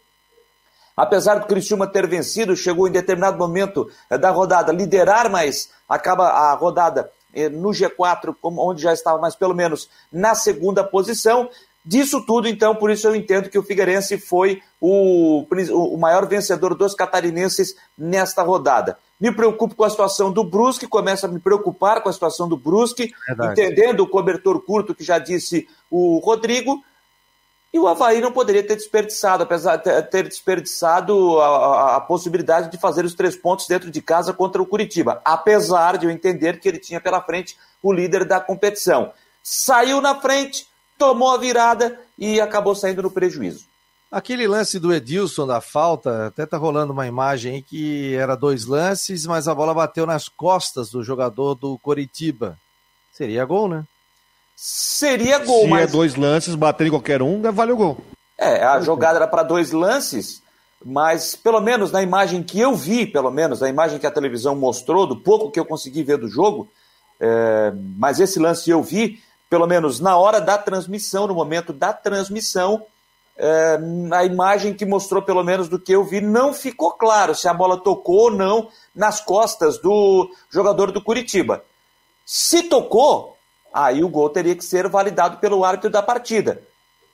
Apesar 0.96 1.34
do 1.34 1.46
Criciúma 1.46 1.86
ter 1.86 2.06
vencido, 2.06 2.56
chegou 2.56 2.88
em 2.88 2.90
determinado 2.90 3.36
momento 3.36 3.90
da 4.08 4.30
rodada 4.30 4.72
liderar, 4.72 5.30
mas 5.30 5.68
acaba 5.86 6.28
a 6.28 6.54
rodada 6.54 7.12
eh, 7.34 7.50
no 7.50 7.68
G4, 7.68 8.34
onde 8.42 8.80
já 8.80 8.94
estava, 8.94 9.18
mas 9.18 9.36
pelo 9.36 9.54
menos 9.54 9.90
na 10.10 10.34
segunda 10.34 10.82
posição. 10.82 11.50
Disso 11.84 12.24
tudo, 12.24 12.48
então, 12.48 12.74
por 12.74 12.90
isso 12.90 13.06
eu 13.06 13.14
entendo 13.14 13.50
que 13.50 13.58
o 13.58 13.62
Figueirense 13.62 14.16
foi 14.16 14.62
o, 14.80 15.46
o 15.72 15.96
maior 15.98 16.26
vencedor 16.26 16.74
dos 16.74 16.94
catarinenses 16.94 17.76
nesta 17.96 18.42
rodada. 18.42 18.98
Me 19.18 19.32
preocupo 19.32 19.74
com 19.74 19.84
a 19.84 19.90
situação 19.90 20.30
do 20.30 20.44
Brusque, 20.44 20.86
começa 20.86 21.26
a 21.26 21.30
me 21.30 21.38
preocupar 21.38 22.02
com 22.02 22.08
a 22.08 22.12
situação 22.12 22.48
do 22.48 22.56
Brusque, 22.56 23.12
Verdade. 23.26 23.52
entendendo 23.52 24.00
o 24.00 24.08
cobertor 24.08 24.60
curto 24.60 24.94
que 24.94 25.02
já 25.02 25.18
disse 25.18 25.66
o 25.90 26.18
Rodrigo, 26.18 26.82
e 27.72 27.78
o 27.78 27.86
Havaí 27.86 28.20
não 28.20 28.32
poderia 28.32 28.62
ter 28.62 28.76
desperdiçado, 28.76 29.42
apesar 29.42 29.76
de 29.76 30.02
ter 30.04 30.26
desperdiçado 30.26 31.38
a, 31.40 31.46
a, 31.46 31.96
a, 31.96 32.00
possibilidade 32.00 32.70
de 32.70 32.78
fazer 32.78 33.04
os 33.04 33.14
três 33.14 33.36
pontos 33.36 33.66
dentro 33.66 33.90
de 33.90 34.00
casa 34.00 34.32
contra 34.32 34.62
o 34.62 34.66
Curitiba, 34.66 35.20
apesar 35.24 35.98
de 35.98 36.06
eu 36.06 36.10
entender 36.10 36.58
que 36.58 36.68
ele 36.68 36.78
tinha 36.78 37.00
pela 37.00 37.20
frente 37.20 37.56
o 37.82 37.92
líder 37.92 38.24
da 38.24 38.40
competição. 38.40 39.12
Saiu 39.42 40.00
na 40.00 40.14
frente, 40.14 40.66
tomou 40.96 41.30
a 41.30 41.36
virada 41.36 42.00
e 42.18 42.40
acabou 42.40 42.74
saindo 42.74 43.02
no 43.02 43.10
prejuízo. 43.10 43.66
Aquele 44.16 44.48
lance 44.48 44.78
do 44.78 44.94
Edilson 44.94 45.46
da 45.46 45.60
falta, 45.60 46.28
até 46.28 46.46
tá 46.46 46.56
rolando 46.56 46.90
uma 46.90 47.06
imagem 47.06 47.56
aí 47.56 47.62
que 47.62 48.14
era 48.14 48.34
dois 48.34 48.64
lances, 48.64 49.26
mas 49.26 49.46
a 49.46 49.54
bola 49.54 49.74
bateu 49.74 50.06
nas 50.06 50.26
costas 50.26 50.88
do 50.88 51.02
jogador 51.02 51.54
do 51.54 51.78
Coritiba. 51.78 52.58
Seria 53.12 53.44
gol, 53.44 53.68
né? 53.68 53.84
seria 54.56 55.38
gol. 55.38 55.60
Se 55.60 55.66
é 55.66 55.68
mas... 55.68 55.82
é 55.82 55.86
dois 55.92 56.14
lances, 56.14 56.54
bater 56.54 56.86
em 56.86 56.90
qualquer 56.90 57.20
um, 57.20 57.42
vale 57.52 57.72
o 57.72 57.76
gol. 57.76 57.98
É, 58.38 58.64
a 58.64 58.80
jogada 58.80 59.18
era 59.18 59.28
para 59.28 59.42
dois 59.42 59.70
lances, 59.70 60.42
mas 60.82 61.36
pelo 61.36 61.60
menos 61.60 61.92
na 61.92 62.02
imagem 62.02 62.42
que 62.42 62.58
eu 62.58 62.74
vi, 62.74 63.06
pelo 63.06 63.30
menos 63.30 63.60
na 63.60 63.68
imagem 63.68 63.98
que 63.98 64.06
a 64.06 64.10
televisão 64.10 64.56
mostrou, 64.56 65.06
do 65.06 65.16
pouco 65.16 65.50
que 65.50 65.60
eu 65.60 65.64
consegui 65.66 66.02
ver 66.02 66.16
do 66.16 66.28
jogo, 66.28 66.70
é, 67.20 67.70
mas 67.98 68.18
esse 68.18 68.38
lance 68.38 68.70
eu 68.70 68.82
vi, 68.82 69.22
pelo 69.50 69.66
menos 69.66 70.00
na 70.00 70.16
hora 70.16 70.40
da 70.40 70.56
transmissão, 70.56 71.26
no 71.26 71.34
momento 71.34 71.70
da 71.72 71.92
transmissão, 71.92 72.82
é, 73.38 73.78
a 74.12 74.24
imagem 74.24 74.72
que 74.72 74.86
mostrou, 74.86 75.22
pelo 75.22 75.44
menos 75.44 75.68
do 75.68 75.78
que 75.78 75.92
eu 75.92 76.02
vi, 76.02 76.20
não 76.20 76.54
ficou 76.54 76.92
claro 76.92 77.34
se 77.34 77.48
a 77.48 77.54
bola 77.54 77.78
tocou 77.78 78.24
ou 78.24 78.30
não 78.30 78.68
nas 78.94 79.20
costas 79.20 79.78
do 79.78 80.30
jogador 80.50 80.90
do 80.90 81.02
Curitiba. 81.02 81.62
Se 82.24 82.62
tocou, 82.64 83.36
aí 83.72 84.02
o 84.02 84.08
gol 84.08 84.30
teria 84.30 84.56
que 84.56 84.64
ser 84.64 84.88
validado 84.88 85.38
pelo 85.38 85.64
árbitro 85.64 85.90
da 85.90 86.02
partida. 86.02 86.62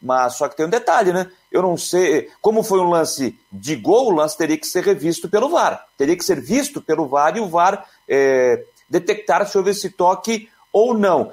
Mas 0.00 0.34
só 0.36 0.48
que 0.48 0.56
tem 0.56 0.66
um 0.66 0.70
detalhe, 0.70 1.12
né? 1.12 1.30
Eu 1.50 1.62
não 1.62 1.76
sei. 1.76 2.28
Como 2.40 2.62
foi 2.62 2.80
um 2.80 2.90
lance 2.90 3.38
de 3.52 3.76
gol, 3.76 4.08
o 4.08 4.14
lance 4.14 4.36
teria 4.36 4.56
que 4.56 4.66
ser 4.66 4.82
revisto 4.82 5.28
pelo 5.28 5.48
VAR. 5.48 5.86
Teria 5.96 6.16
que 6.16 6.24
ser 6.24 6.40
visto 6.40 6.80
pelo 6.80 7.06
VAR 7.06 7.36
e 7.36 7.40
o 7.40 7.48
VAR 7.48 7.86
é, 8.08 8.64
detectar 8.88 9.46
se 9.46 9.56
houve 9.56 9.70
esse 9.70 9.90
toque 9.90 10.48
ou 10.72 10.92
não. 10.92 11.32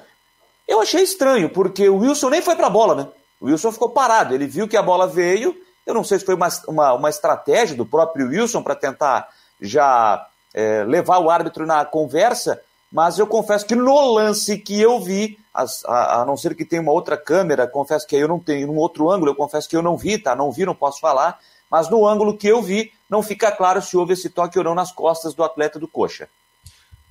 Eu 0.68 0.80
achei 0.80 1.02
estranho, 1.02 1.50
porque 1.50 1.88
o 1.88 1.98
Wilson 1.98 2.30
nem 2.30 2.42
foi 2.42 2.54
para 2.54 2.68
a 2.68 2.70
bola, 2.70 2.94
né? 2.94 3.08
O 3.40 3.46
Wilson 3.46 3.72
ficou 3.72 3.90
parado. 3.90 4.34
Ele 4.34 4.46
viu 4.46 4.68
que 4.68 4.76
a 4.76 4.82
bola 4.82 5.06
veio. 5.06 5.56
Eu 5.86 5.94
não 5.94 6.04
sei 6.04 6.18
se 6.18 6.24
foi 6.24 6.34
uma, 6.34 6.48
uma, 6.68 6.92
uma 6.92 7.10
estratégia 7.10 7.76
do 7.76 7.86
próprio 7.86 8.28
Wilson 8.28 8.62
para 8.62 8.74
tentar 8.74 9.28
já 9.60 10.26
é, 10.54 10.84
levar 10.84 11.18
o 11.18 11.30
árbitro 11.30 11.66
na 11.66 11.84
conversa, 11.84 12.60
mas 12.92 13.18
eu 13.18 13.26
confesso 13.26 13.66
que 13.66 13.74
no 13.74 14.12
lance 14.12 14.58
que 14.58 14.80
eu 14.80 15.00
vi, 15.00 15.38
a, 15.54 15.64
a, 15.86 16.20
a, 16.20 16.24
não 16.24 16.36
ser 16.36 16.54
que 16.54 16.64
tenha 16.64 16.82
uma 16.82 16.92
outra 16.92 17.16
câmera, 17.16 17.66
confesso 17.66 18.06
que 18.06 18.16
eu 18.16 18.28
não 18.28 18.38
tenho, 18.38 18.66
num 18.66 18.76
outro 18.76 19.10
ângulo, 19.10 19.30
eu 19.30 19.36
confesso 19.36 19.68
que 19.68 19.76
eu 19.76 19.82
não 19.82 19.96
vi, 19.96 20.18
tá? 20.18 20.34
Não 20.34 20.50
vi, 20.50 20.66
não 20.66 20.74
posso 20.74 21.00
falar, 21.00 21.38
mas 21.70 21.88
no 21.88 22.06
ângulo 22.06 22.36
que 22.36 22.48
eu 22.48 22.60
vi, 22.60 22.92
não 23.08 23.22
fica 23.22 23.52
claro 23.52 23.80
se 23.80 23.96
houve 23.96 24.14
esse 24.14 24.28
toque 24.28 24.58
ou 24.58 24.64
não 24.64 24.74
nas 24.74 24.90
costas 24.90 25.34
do 25.34 25.44
atleta 25.44 25.78
do 25.78 25.86
Coxa. 25.86 26.28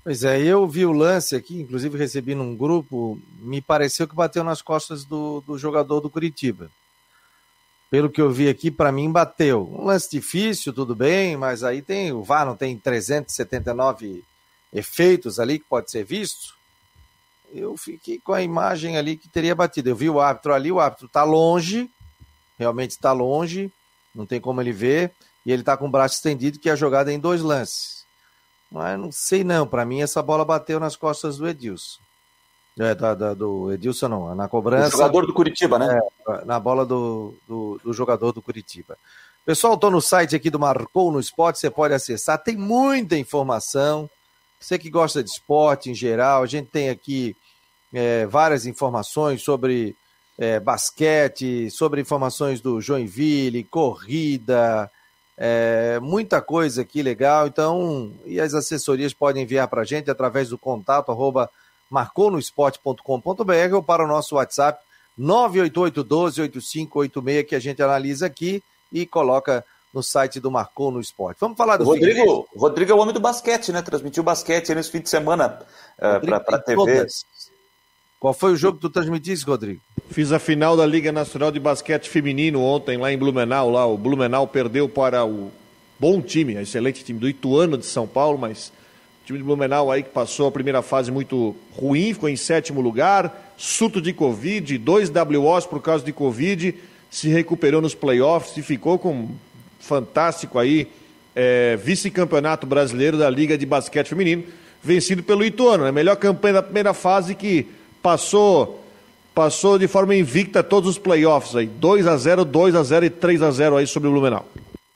Pois 0.09 0.23
é, 0.23 0.41
eu 0.41 0.67
vi 0.67 0.87
o 0.87 0.91
lance 0.91 1.35
aqui, 1.35 1.61
inclusive 1.61 1.95
recebi 1.95 2.33
num 2.33 2.57
grupo, 2.57 3.21
me 3.43 3.61
pareceu 3.61 4.07
que 4.07 4.15
bateu 4.15 4.43
nas 4.43 4.59
costas 4.59 5.05
do, 5.05 5.39
do 5.41 5.55
jogador 5.55 5.99
do 5.99 6.09
Curitiba. 6.09 6.71
Pelo 7.91 8.09
que 8.09 8.19
eu 8.19 8.31
vi 8.31 8.49
aqui, 8.49 8.71
para 8.71 8.91
mim 8.91 9.11
bateu. 9.11 9.71
Um 9.71 9.85
lance 9.85 10.09
difícil, 10.09 10.73
tudo 10.73 10.95
bem, 10.95 11.37
mas 11.37 11.63
aí 11.63 11.83
tem 11.83 12.11
o 12.11 12.23
VAR 12.23 12.43
não 12.43 12.55
tem 12.55 12.75
379 12.75 14.23
efeitos 14.73 15.39
ali 15.39 15.59
que 15.59 15.65
pode 15.69 15.91
ser 15.91 16.03
visto, 16.05 16.55
eu 17.53 17.77
fiquei 17.77 18.17
com 18.17 18.33
a 18.33 18.41
imagem 18.41 18.97
ali 18.97 19.15
que 19.15 19.29
teria 19.29 19.53
batido. 19.53 19.89
Eu 19.89 19.95
vi 19.95 20.09
o 20.09 20.19
árbitro 20.19 20.55
ali, 20.55 20.71
o 20.71 20.79
árbitro 20.79 21.05
está 21.05 21.23
longe, 21.23 21.87
realmente 22.57 22.91
está 22.93 23.11
longe, 23.11 23.71
não 24.15 24.25
tem 24.25 24.41
como 24.41 24.59
ele 24.59 24.71
ver, 24.71 25.11
e 25.45 25.51
ele 25.51 25.61
está 25.61 25.77
com 25.77 25.85
o 25.85 25.91
braço 25.91 26.15
estendido, 26.15 26.57
que 26.57 26.67
é 26.67 26.71
a 26.71 26.75
jogada 26.75 27.13
em 27.13 27.19
dois 27.19 27.41
lances. 27.43 27.98
Mas 28.71 28.99
não 28.99 29.11
sei 29.11 29.43
não, 29.43 29.65
para 29.65 29.85
mim 29.85 30.01
essa 30.01 30.21
bola 30.21 30.45
bateu 30.45 30.79
nas 30.79 30.95
costas 30.95 31.37
do 31.37 31.47
Edilson. 31.47 31.99
É, 32.79 32.95
da, 32.95 33.13
da, 33.13 33.33
do 33.33 33.71
Edilson 33.73 34.07
não, 34.07 34.35
na 34.35 34.47
cobrança. 34.47 34.87
O 34.87 34.91
jogador 34.91 35.25
do 35.25 35.33
Curitiba, 35.33 35.79
né? 35.79 35.99
É, 36.27 36.45
na 36.45 36.59
bola 36.59 36.85
do, 36.85 37.33
do, 37.47 37.81
do 37.83 37.93
jogador 37.93 38.31
do 38.31 38.41
Curitiba. 38.41 38.97
Pessoal, 39.45 39.73
estou 39.73 39.89
no 39.89 40.01
site 40.01 40.35
aqui 40.35 40.49
do 40.49 40.59
Marcou 40.59 41.11
no 41.11 41.19
Esporte, 41.19 41.59
você 41.59 41.69
pode 41.69 41.93
acessar, 41.93 42.37
tem 42.37 42.55
muita 42.55 43.17
informação 43.17 44.09
você 44.59 44.77
que 44.77 44.89
gosta 44.89 45.23
de 45.23 45.29
esporte 45.29 45.89
em 45.89 45.95
geral, 45.95 46.43
a 46.43 46.45
gente 46.45 46.69
tem 46.69 46.89
aqui 46.89 47.35
é, 47.93 48.25
várias 48.25 48.65
informações 48.65 49.41
sobre 49.41 49.95
é, 50.37 50.59
basquete, 50.59 51.71
sobre 51.71 52.01
informações 52.01 52.59
do 52.59 52.81
Joinville, 52.81 53.63
corrida, 53.63 54.91
é, 55.41 55.97
muita 56.01 56.41
coisa 56.41 56.81
aqui 56.81 57.01
legal. 57.01 57.47
Então, 57.47 58.11
e 58.25 58.41
as 58.41 58.53
assessorias 58.53 59.13
podem 59.13 59.43
enviar 59.43 59.69
para 59.69 59.83
a 59.83 59.85
gente 59.85 60.11
através 60.11 60.49
do 60.49 60.57
contato 60.57 61.13
arroba 61.13 61.49
marconosport.com.br 61.89 63.73
ou 63.73 63.81
para 63.81 64.03
o 64.03 64.07
nosso 64.07 64.35
WhatsApp 64.35 64.83
988-12-8586 65.17 67.45
que 67.45 67.55
a 67.55 67.59
gente 67.59 67.81
analisa 67.81 68.25
aqui 68.25 68.61
e 68.91 69.05
coloca 69.05 69.63
no 69.93 70.03
site 70.03 70.41
do 70.41 70.51
Marcou 70.51 70.91
no 70.91 70.99
Esporte. 70.99 71.37
Vamos 71.39 71.57
falar 71.57 71.77
do 71.77 71.85
Rodrigo. 71.85 72.45
Rodrigo 72.55 72.91
é 72.91 72.95
o 72.95 72.99
homem 72.99 73.13
do 73.13 73.21
basquete, 73.21 73.71
né? 73.71 73.81
Transmitiu 73.81 74.21
basquete 74.21 74.75
nesse 74.75 74.91
fim 74.91 74.99
de 74.99 75.09
semana 75.09 75.61
uh, 75.97 76.19
para 76.25 76.57
a 76.57 76.59
TV. 76.59 76.75
Todas. 76.75 77.25
Qual 78.19 78.33
foi 78.33 78.51
o 78.51 78.55
jogo 78.57 78.75
que 78.75 78.81
tu 78.81 78.89
transmitiste, 78.89 79.45
Rodrigo? 79.45 79.79
Fiz 80.11 80.33
a 80.33 80.39
final 80.39 80.75
da 80.75 80.85
Liga 80.85 81.09
Nacional 81.09 81.53
de 81.53 81.59
Basquete 81.59 82.09
Feminino 82.09 82.61
ontem 82.61 82.97
lá 82.97 83.13
em 83.13 83.17
Blumenau. 83.17 83.71
Lá 83.71 83.85
o 83.85 83.97
Blumenau 83.97 84.45
perdeu 84.45 84.89
para 84.89 85.25
o 85.25 85.49
bom 85.97 86.21
time, 86.21 86.55
excelente 86.55 87.01
time 87.01 87.17
do 87.17 87.29
Ituano 87.29 87.77
de 87.77 87.85
São 87.85 88.05
Paulo, 88.05 88.37
mas 88.37 88.73
o 89.23 89.25
time 89.25 89.39
de 89.39 89.45
Blumenau 89.45 89.89
aí 89.89 90.03
que 90.03 90.09
passou 90.09 90.49
a 90.49 90.51
primeira 90.51 90.81
fase 90.81 91.09
muito 91.09 91.55
ruim, 91.71 92.13
ficou 92.13 92.27
em 92.27 92.35
sétimo 92.35 92.81
lugar, 92.81 93.53
surto 93.55 94.01
de 94.01 94.11
Covid, 94.11 94.77
dois 94.79 95.09
WOs 95.09 95.65
por 95.65 95.81
causa 95.81 96.03
de 96.03 96.11
Covid, 96.11 96.75
se 97.09 97.29
recuperou 97.29 97.81
nos 97.81 97.95
playoffs 97.95 98.57
e 98.57 98.61
ficou 98.61 98.99
com 98.99 99.29
fantástico 99.79 100.59
aí 100.59 100.89
é, 101.33 101.77
vice-campeonato 101.77 102.67
brasileiro 102.67 103.17
da 103.17 103.29
Liga 103.29 103.57
de 103.57 103.65
Basquete 103.65 104.07
Feminino, 104.07 104.43
vencido 104.83 105.23
pelo 105.23 105.45
Ituano, 105.45 105.85
né? 105.85 105.91
Melhor 105.93 106.17
campanha 106.17 106.55
da 106.55 106.63
primeira 106.63 106.93
fase 106.93 107.33
que 107.33 107.78
passou 108.01 108.83
passou 109.33 109.79
de 109.79 109.87
forma 109.87 110.15
invicta 110.15 110.61
todos 110.61 110.89
os 110.89 110.97
playoffs 110.97 111.55
aí. 111.55 111.65
2 111.65 112.07
a 112.07 112.17
0 112.17 112.43
2 112.43 112.75
a 112.75 112.83
0 112.83 113.05
e 113.05 113.09
3 113.09 113.41
a 113.41 113.51
0 113.51 113.77
aí 113.77 113.87
sobre 113.87 114.09
o 114.09 114.11
Blumenau. 114.11 114.45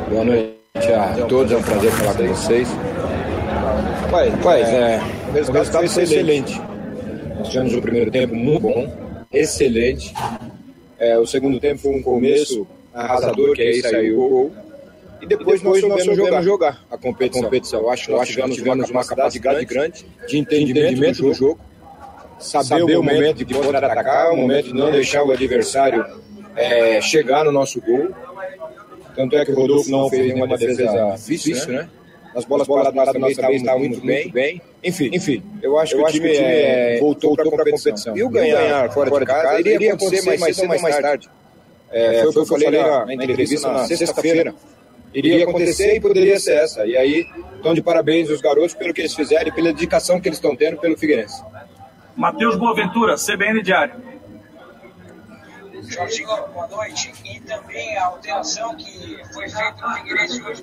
Boa 0.09 0.25
noite 0.25 0.91
a 0.93 1.25
todos, 1.27 1.51
é 1.51 1.57
um 1.57 1.63
prazer 1.63 1.91
falar 1.91 2.15
com 2.15 2.27
vocês. 2.27 2.67
Rapaz, 3.77 4.33
rapaz 4.33 4.67
é, 4.69 4.95
é, 4.95 5.01
o 5.29 5.31
resultado 5.31 5.89
foi 5.89 6.03
excelente. 6.03 6.61
Nós 7.37 7.49
tivemos 7.49 7.73
o 7.75 7.81
primeiro 7.81 8.09
tempo 8.09 8.35
muito 8.35 8.61
bom, 8.61 9.25
excelente. 9.31 10.13
É, 10.99 11.17
o 11.17 11.27
segundo 11.27 11.59
tempo 11.59 11.81
foi 11.81 11.91
um 11.95 12.01
começo 12.01 12.65
arrasador, 12.93 13.53
que 13.53 13.61
aí 13.61 13.81
saiu 13.81 14.19
o 14.19 14.29
gol. 14.29 14.51
E 15.21 15.25
depois, 15.25 15.61
depois 15.61 15.83
nós 15.83 16.03
soubemos 16.03 16.15
jogar, 16.15 16.41
jogar 16.41 16.85
a 16.91 16.97
competição. 16.97 17.41
A 17.41 17.45
competição. 17.45 17.81
Eu 17.81 17.89
acho 17.89 18.05
que 18.05 18.11
nós 18.11 18.55
tivemos, 18.55 18.89
uma 18.89 19.05
capacidade 19.05 19.65
grande 19.65 20.05
de 20.27 20.37
entendimento, 20.37 20.87
entendimento 20.87 21.21
do, 21.21 21.33
jogo, 21.33 21.59
saber, 22.39 22.65
saber 22.65 22.97
o 22.97 23.03
momento 23.03 23.43
de 23.43 23.53
poder 23.53 23.75
atacar, 23.75 24.31
o 24.31 24.37
momento 24.37 24.67
de 24.67 24.73
não 24.73 24.91
deixar 24.91 25.23
o 25.23 25.31
adversário 25.31 26.05
é, 26.55 27.01
chegar 27.01 27.45
no 27.45 27.51
nosso 27.51 27.81
gol. 27.81 28.09
Tanto 29.15 29.35
é 29.35 29.45
que 29.45 29.51
o 29.51 29.55
Rodolfo 29.55 29.89
não 29.89 30.09
fez 30.09 30.33
nenhuma 30.33 30.57
defesa 30.57 31.15
difícil, 31.15 31.73
né? 31.73 31.89
As 32.37 32.45
bolas 32.45 32.67
paradas 32.67 32.93
nós 32.93 33.35
também 33.35 33.55
estavam 33.55 33.79
muito, 33.79 34.05
muito 34.05 34.31
bem. 34.31 34.61
Enfim, 34.83 35.09
enfim, 35.11 35.43
eu 35.59 35.79
acho 35.79 35.95
que 35.95 36.01
eu 36.01 36.05
o 36.05 36.11
time, 36.11 36.35
é, 36.35 36.99
voltou, 36.99 37.35
voltou 37.35 37.51
para 37.51 37.63
a 37.63 37.71
competição. 37.71 38.15
E 38.15 38.23
o 38.23 38.29
ganhar, 38.29 38.61
ganhar 38.61 38.91
fora, 38.91 39.09
fora 39.09 39.25
de 39.25 39.31
casa, 39.31 39.43
casa 39.43 39.59
iria 39.61 39.93
acontecer 39.95 40.37
mais 40.37 40.55
cedo 40.55 40.71
ou 40.71 40.79
mais 40.79 40.99
tarde. 40.99 41.29
É, 41.89 42.21
foi 42.21 42.29
o 42.29 42.33
que 42.33 42.39
eu 42.39 42.45
falei 42.45 42.69
na, 42.69 43.05
na 43.07 43.13
entrevista 43.15 43.71
na 43.71 43.87
sexta-feira. 43.87 44.53
Iria 45.11 45.45
acontecer 45.45 45.95
e 45.95 45.99
poderia 45.99 46.39
ser 46.39 46.57
essa. 46.57 46.85
E 46.85 46.95
aí, 46.95 47.25
estão 47.55 47.73
de 47.73 47.81
parabéns 47.81 48.29
os 48.29 48.39
garotos 48.39 48.75
pelo 48.75 48.93
que 48.93 49.01
eles 49.01 49.15
fizeram 49.15 49.47
e 49.47 49.51
pela 49.51 49.73
dedicação 49.73 50.21
que 50.21 50.27
eles 50.27 50.37
estão 50.37 50.55
tendo 50.55 50.77
pelo 50.77 50.95
Figueirense. 50.95 51.41
Matheus 52.15 52.55
Boaventura, 52.55 53.15
CBN 53.15 53.63
Diário. 53.63 53.95
Jorginho, 55.89 56.27
boa 56.53 56.67
noite. 56.67 57.11
E 57.25 57.39
também 57.39 57.97
a 57.97 58.05
alteração 58.05 58.75
que 58.75 59.23
foi 59.33 59.49
feita 59.49 59.87
no 59.87 59.95
Figueirense 59.95 60.43
hoje, 60.43 60.61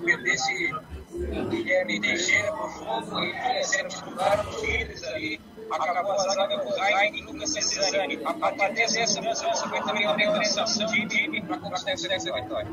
perder-se 1.14 1.48
Guilherme 1.48 2.00
Teixeira 2.00 2.50
no 2.52 2.68
jogo, 2.70 3.20
ele 3.20 3.32
vinha 3.32 3.64
sendo 3.64 3.88
titular 3.88 4.46
líderes 4.60 5.04
ali. 5.04 5.40
Acabou 5.70 6.12
a 6.12 6.18
zaga 6.18 6.58
com 6.58 6.70
Raine 6.70 7.20
e 7.20 7.22
Lucas 7.22 7.50
Cesani. 7.50 8.18
A 8.24 8.34
partir 8.34 8.74
dessa 8.74 9.20
mudança 9.20 9.68
foi 9.68 9.80
também 9.82 10.06
uma 10.06 10.16
neutralização 10.16 10.86
de 10.86 11.06
time 11.06 11.42
para 11.42 11.58
conquistar 11.58 11.92
essa 11.92 12.08
vitória. 12.08 12.68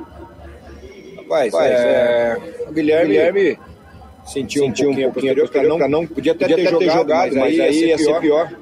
Rapaz, 1.17 1.53
Rapaz 1.53 1.71
é, 1.71 2.37
é, 2.37 2.69
o 2.69 2.73
Guilherme, 2.73 3.07
Guilherme 3.07 3.59
sentiu, 4.25 4.65
sentiu 4.65 4.89
um 4.89 4.93
pouquinho, 4.93 5.13
pouquinho 5.13 5.35
posterior, 5.35 5.79
não, 5.79 5.87
não, 5.87 6.07
podia 6.07 6.33
até, 6.33 6.47
podia 6.47 6.69
ter, 6.69 6.77
ter 6.77 6.91
jogado, 6.91 7.35
mas, 7.35 7.59
aí 7.59 7.85
ia 7.85 7.97
ser 7.97 8.03
pior. 8.03 8.21
pior. 8.21 8.53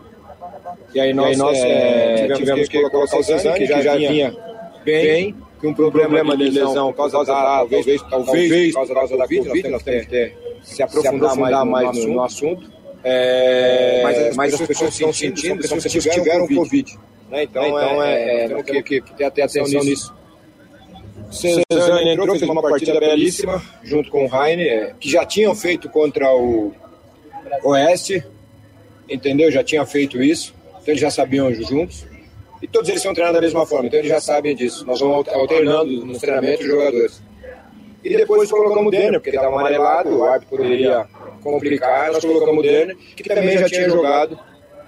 E 0.93 0.99
aí 0.99 1.13
nós, 1.13 1.27
e 1.27 1.31
aí 1.31 1.37
nós 1.37 1.57
é, 1.57 2.15
tivemos, 2.15 2.37
tivemos, 2.39 2.67
que 2.67 2.77
colocar 2.89 3.17
o 3.19 3.23
Cesani, 3.23 3.57
que 3.57 3.65
já, 3.65 3.81
já 3.81 3.95
vinha 3.95 4.35
bem 4.83 5.35
que 5.59 5.67
um 5.67 5.73
problema, 5.73 6.37
de 6.37 6.49
lesão, 6.49 6.93
por 6.93 7.09
causa, 7.09 7.23
da, 7.25 7.65
talvez, 7.67 8.01
talvez, 8.09 8.73
por 8.73 8.93
causa 8.93 9.17
da 9.17 9.27
Covid, 9.27 9.69
nós 9.69 9.83
temos 9.83 10.05
que 10.05 10.33
se 10.63 10.81
aprofundar, 10.81 11.65
mais, 11.65 12.05
no, 12.05 12.23
assunto. 12.23 12.69
É, 13.03 14.31
mas, 14.35 14.53
as, 14.53 14.61
pessoas 14.61 14.93
estão 14.93 15.13
sentindo, 15.13 15.65
são 15.67 15.77
pessoas 15.77 16.03
que 16.05 16.09
tiveram 16.11 16.47
Covid. 16.47 16.95
COVID 16.95 16.99
né? 17.29 17.43
Então, 17.43 17.61
né? 17.61 17.69
então 17.69 18.03
é, 18.03 18.13
é, 18.13 18.43
é 18.45 18.47
temos 18.47 18.83
que, 18.83 19.01
que, 19.01 19.13
ter 19.13 19.25
atenção 19.25 19.63
nisso. 19.65 20.13
Cezanne 21.31 22.09
entrou, 22.09 22.37
fez 22.37 22.49
uma 22.49 22.61
partida 22.61 22.99
belíssima, 22.99 23.61
junto 23.83 24.09
com 24.09 24.25
o 24.25 24.43
Heine, 24.43 24.63
é, 24.63 24.93
que 24.99 25.09
já 25.09 25.25
tinham 25.25 25.53
feito 25.53 25.87
contra 25.89 26.33
o 26.33 26.73
Oeste, 27.63 28.23
entendeu? 29.07 29.51
Já 29.51 29.63
tinha 29.63 29.85
feito 29.85 30.21
isso, 30.21 30.55
então 30.69 30.85
eles 30.87 31.01
já 31.01 31.11
sabiam 31.11 31.53
juntos. 31.53 32.08
E 32.61 32.67
todos 32.67 32.89
eles 32.89 33.01
são 33.01 33.13
treinados 33.13 33.39
da 33.39 33.45
mesma 33.45 33.65
forma, 33.65 33.87
então 33.87 33.99
eles 33.99 34.09
já 34.09 34.19
sabem 34.19 34.55
disso. 34.55 34.85
Nós 34.85 34.99
vamos 34.99 35.27
alternando 35.29 36.05
nos 36.05 36.17
treinamentos 36.19 36.65
os 36.65 36.71
jogadores. 36.71 37.21
E 38.03 38.15
depois 38.15 38.49
colocamos 38.49 38.87
o 38.87 38.91
Denner, 38.91 39.19
porque 39.19 39.29
estava 39.29 39.47
amarelado, 39.47 40.17
o 40.17 40.23
árbitro 40.23 40.57
poderia 40.57 41.05
complicar. 41.41 42.11
Nós 42.11 42.23
colocamos 42.23 42.59
o 42.59 42.61
Denner, 42.67 42.97
que 43.15 43.23
também 43.23 43.57
já 43.57 43.67
tinha 43.67 43.89
jogado 43.89 44.39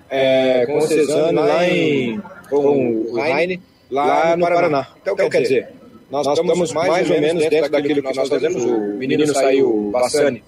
é, 0.09 0.65
com 0.65 0.77
o 0.77 0.81
Cezanne 0.81 1.37
lá 1.37 1.67
em. 1.67 2.21
com 2.49 3.05
o 3.11 3.19
Heine, 3.23 3.61
lá 3.89 4.35
no 4.35 4.45
Paraná. 4.45 4.87
Então, 5.01 5.29
quer 5.29 5.41
dizer, 5.41 5.69
nós 6.09 6.27
estamos 6.27 6.73
mais 6.73 7.09
ou 7.09 7.21
menos 7.21 7.47
dentro 7.49 7.71
daquilo 7.71 8.01
que 8.01 8.13
nós 8.13 8.27
fazemos. 8.27 8.63
O 8.63 8.97
menino 8.97 9.25
saiu, 9.27 9.87
o 9.87 9.91
Bassani, 9.91 10.43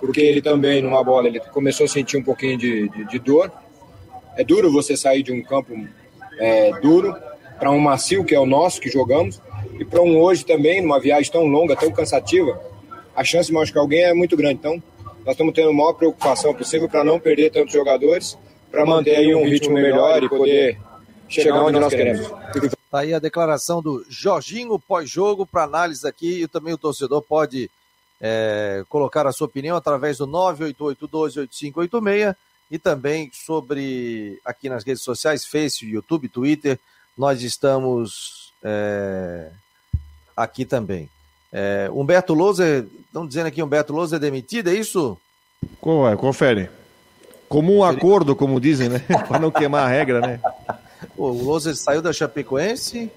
porque 0.00 0.20
ele 0.20 0.40
também, 0.40 0.80
numa 0.82 1.04
bola, 1.04 1.28
ele 1.28 1.40
começou 1.40 1.84
a 1.84 1.88
sentir 1.88 2.16
um 2.16 2.22
pouquinho 2.22 2.56
de, 2.56 2.88
de, 2.88 3.04
de 3.06 3.18
dor. 3.18 3.52
É 4.36 4.42
duro 4.42 4.72
você 4.72 4.96
sair 4.96 5.22
de 5.22 5.32
um 5.32 5.42
campo 5.42 5.74
é, 6.38 6.72
duro, 6.80 7.14
para 7.58 7.70
um 7.70 7.78
macio 7.78 8.24
que 8.24 8.34
é 8.34 8.40
o 8.40 8.46
nosso, 8.46 8.80
que 8.80 8.90
jogamos, 8.90 9.40
e 9.78 9.84
para 9.84 10.02
um 10.02 10.20
hoje 10.20 10.44
também, 10.44 10.80
numa 10.80 11.00
viagem 11.00 11.30
tão 11.30 11.46
longa, 11.46 11.76
tão 11.76 11.90
cansativa, 11.90 12.60
a 13.14 13.24
chance 13.24 13.48
de 13.48 13.54
machucar 13.54 13.82
alguém 13.82 14.02
é 14.02 14.14
muito 14.14 14.36
grande. 14.36 14.54
Então, 14.54 14.82
nós 15.24 15.34
estamos 15.34 15.54
tendo 15.54 15.70
a 15.70 15.72
maior 15.72 15.94
preocupação 15.94 16.54
possível 16.54 16.88
para 16.88 17.04
não 17.04 17.18
perder 17.18 17.50
tantos 17.50 17.72
jogadores, 17.72 18.38
para 18.70 18.84
manter 18.84 19.16
aí 19.16 19.34
um 19.34 19.44
ritmo 19.44 19.74
melhor 19.74 20.22
e 20.22 20.28
poder 20.28 20.78
chegar 21.28 21.62
onde 21.62 21.78
nós 21.78 21.92
queremos. 21.92 22.28
Tá 22.90 23.00
aí 23.00 23.14
a 23.14 23.18
declaração 23.18 23.82
do 23.82 24.04
Jorginho 24.08 24.78
pós-jogo 24.78 25.46
para 25.46 25.64
análise 25.64 26.06
aqui 26.06 26.42
e 26.42 26.48
também 26.48 26.74
o 26.74 26.78
torcedor 26.78 27.22
pode 27.22 27.70
é, 28.20 28.84
colocar 28.88 29.26
a 29.26 29.32
sua 29.32 29.46
opinião 29.46 29.76
através 29.76 30.18
do 30.18 30.28
988-12-8586 30.28 32.36
e 32.70 32.78
também 32.78 33.30
sobre 33.32 34.40
aqui 34.44 34.68
nas 34.68 34.84
redes 34.84 35.02
sociais, 35.02 35.44
Face, 35.44 35.86
YouTube, 35.86 36.28
Twitter, 36.28 36.78
nós 37.16 37.42
estamos 37.42 38.52
é, 38.62 39.50
aqui 40.36 40.64
também. 40.64 41.08
É, 41.52 41.88
Humberto 41.92 42.34
Lousa, 42.34 42.86
estão 43.06 43.26
dizendo 43.26 43.46
aqui 43.46 43.62
Humberto 43.62 43.92
Lousa 43.92 44.16
é 44.16 44.18
demitido, 44.18 44.70
é 44.70 44.74
isso? 44.74 45.16
É? 45.62 46.16
Confere. 46.16 46.68
Como 47.48 47.72
um 47.72 47.84
acordo, 47.84 48.34
como 48.34 48.60
dizem, 48.60 48.88
né? 48.88 48.98
Para 49.28 49.38
não 49.38 49.50
queimar 49.50 49.86
a 49.86 49.88
regra, 49.88 50.20
né? 50.20 50.40
o 51.16 51.28
Lousa 51.28 51.74
saiu 51.74 52.02
da 52.02 52.12
Chapecoense, 52.12 53.10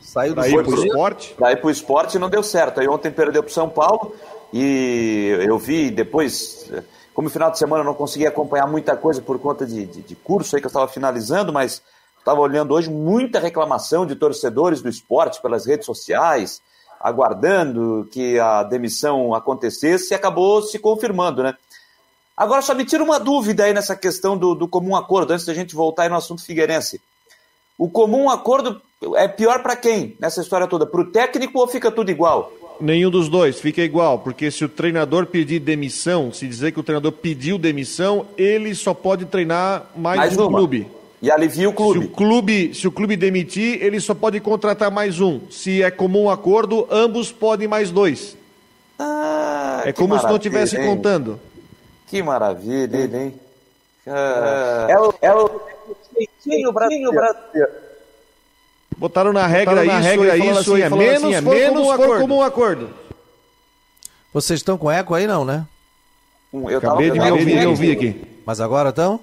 saiu 0.00 0.34
do 0.34 0.44
esporte. 0.84 1.34
Daí 1.38 1.56
para 1.56 1.66
o 1.66 1.70
esporte 1.70 2.18
não 2.18 2.28
deu 2.28 2.42
certo. 2.42 2.80
Aí 2.80 2.88
ontem 2.88 3.10
perdeu 3.10 3.42
para 3.42 3.50
o 3.50 3.54
São 3.54 3.68
Paulo 3.68 4.14
e 4.52 5.36
eu 5.46 5.58
vi 5.58 5.90
depois 5.90 6.70
Como 7.16 7.30
final 7.30 7.50
de 7.50 7.58
semana 7.58 7.80
eu 7.80 7.86
não 7.86 7.94
consegui 7.94 8.26
acompanhar 8.26 8.66
muita 8.66 8.94
coisa 8.94 9.22
por 9.22 9.38
conta 9.38 9.64
de, 9.64 9.86
de, 9.86 10.02
de 10.02 10.14
curso 10.14 10.54
aí 10.54 10.60
que 10.60 10.66
eu 10.66 10.68
estava 10.68 10.86
finalizando, 10.86 11.50
mas 11.50 11.80
estava 12.18 12.38
olhando 12.38 12.74
hoje 12.74 12.90
muita 12.90 13.40
reclamação 13.40 14.04
de 14.04 14.14
torcedores 14.14 14.82
do 14.82 14.88
esporte 14.90 15.40
pelas 15.40 15.64
redes 15.64 15.86
sociais, 15.86 16.60
aguardando 17.00 18.06
que 18.12 18.38
a 18.38 18.62
demissão 18.64 19.34
acontecesse 19.34 20.12
e 20.12 20.14
acabou 20.14 20.60
se 20.60 20.78
confirmando, 20.78 21.42
né? 21.42 21.54
Agora 22.36 22.60
só 22.60 22.74
me 22.74 22.84
tira 22.84 23.02
uma 23.02 23.18
dúvida 23.18 23.64
aí 23.64 23.72
nessa 23.72 23.96
questão 23.96 24.36
do, 24.36 24.54
do 24.54 24.68
comum 24.68 24.94
acordo, 24.94 25.32
antes 25.32 25.46
da 25.46 25.54
gente 25.54 25.74
voltar 25.74 26.02
aí 26.02 26.10
no 26.10 26.16
assunto 26.16 26.44
Figueirense. 26.44 27.00
O 27.78 27.88
comum 27.88 28.28
acordo 28.28 28.82
é 29.14 29.26
pior 29.26 29.62
para 29.62 29.74
quem 29.74 30.18
nessa 30.20 30.42
história 30.42 30.66
toda? 30.66 30.84
Para 30.84 31.00
o 31.00 31.10
técnico 31.10 31.58
ou 31.60 31.66
fica 31.66 31.90
tudo 31.90 32.10
igual? 32.10 32.52
Nenhum 32.80 33.10
dos 33.10 33.28
dois, 33.28 33.60
fica 33.60 33.82
igual, 33.82 34.18
porque 34.18 34.50
se 34.50 34.64
o 34.64 34.68
treinador 34.68 35.26
pedir 35.26 35.60
demissão, 35.60 36.32
se 36.32 36.46
dizer 36.46 36.72
que 36.72 36.80
o 36.80 36.82
treinador 36.82 37.12
pediu 37.12 37.58
demissão, 37.58 38.26
ele 38.36 38.74
só 38.74 38.92
pode 38.92 39.24
treinar 39.24 39.86
mais, 39.96 40.18
mais 40.18 40.36
um 40.36 40.42
uma. 40.42 40.58
clube. 40.58 40.86
E 41.22 41.30
alivia 41.30 41.68
o 41.68 41.72
clube. 41.72 42.00
Se 42.00 42.06
o 42.06 42.10
clube, 42.10 42.74
se 42.74 42.88
o 42.88 42.92
clube 42.92 43.16
demitir, 43.16 43.82
ele 43.82 43.98
só 44.00 44.14
pode 44.14 44.38
contratar 44.40 44.90
mais 44.90 45.20
um. 45.20 45.40
Se 45.50 45.82
é 45.82 45.90
comum 45.90 46.28
acordo, 46.28 46.86
ambos 46.90 47.32
podem 47.32 47.66
mais 47.66 47.90
dois. 47.90 48.36
Ah, 48.98 49.82
é 49.84 49.92
como 49.92 50.18
se 50.18 50.24
não 50.24 50.36
estivesse 50.36 50.76
contando. 50.76 51.40
Que 52.06 52.22
maravilha, 52.22 53.16
hein? 53.16 53.34
Ah, 54.06 54.86
é 54.88 54.98
o, 54.98 55.14
é 55.20 55.34
o 55.34 55.60
jeitinho 56.14 56.72
brasileiro. 56.72 57.16
Botaram 58.96 59.32
na 59.32 59.46
regra 59.46 59.74
Botaram 59.74 59.92
na 59.92 60.00
isso, 60.00 60.08
regra 60.08 60.36
isso, 60.36 60.58
assim, 60.58 60.82
é 60.82 60.90
menos, 60.90 61.24
assim, 61.24 61.34
é 61.34 61.40
menos 61.40 61.96
comum, 61.96 62.20
comum 62.20 62.42
acordo. 62.42 62.90
Vocês 64.32 64.60
estão 64.60 64.78
com 64.78 64.90
eco 64.90 65.14
aí 65.14 65.26
não, 65.26 65.44
né? 65.44 65.66
Eu 66.52 66.78
Acabei 66.78 67.10
de 67.10 67.18
me 67.18 67.30
ouvir, 67.30 67.44
me 67.56 67.66
ouvir 67.66 67.92
aqui. 67.92 68.40
Mas 68.46 68.60
agora 68.60 68.90
estão? 68.90 69.20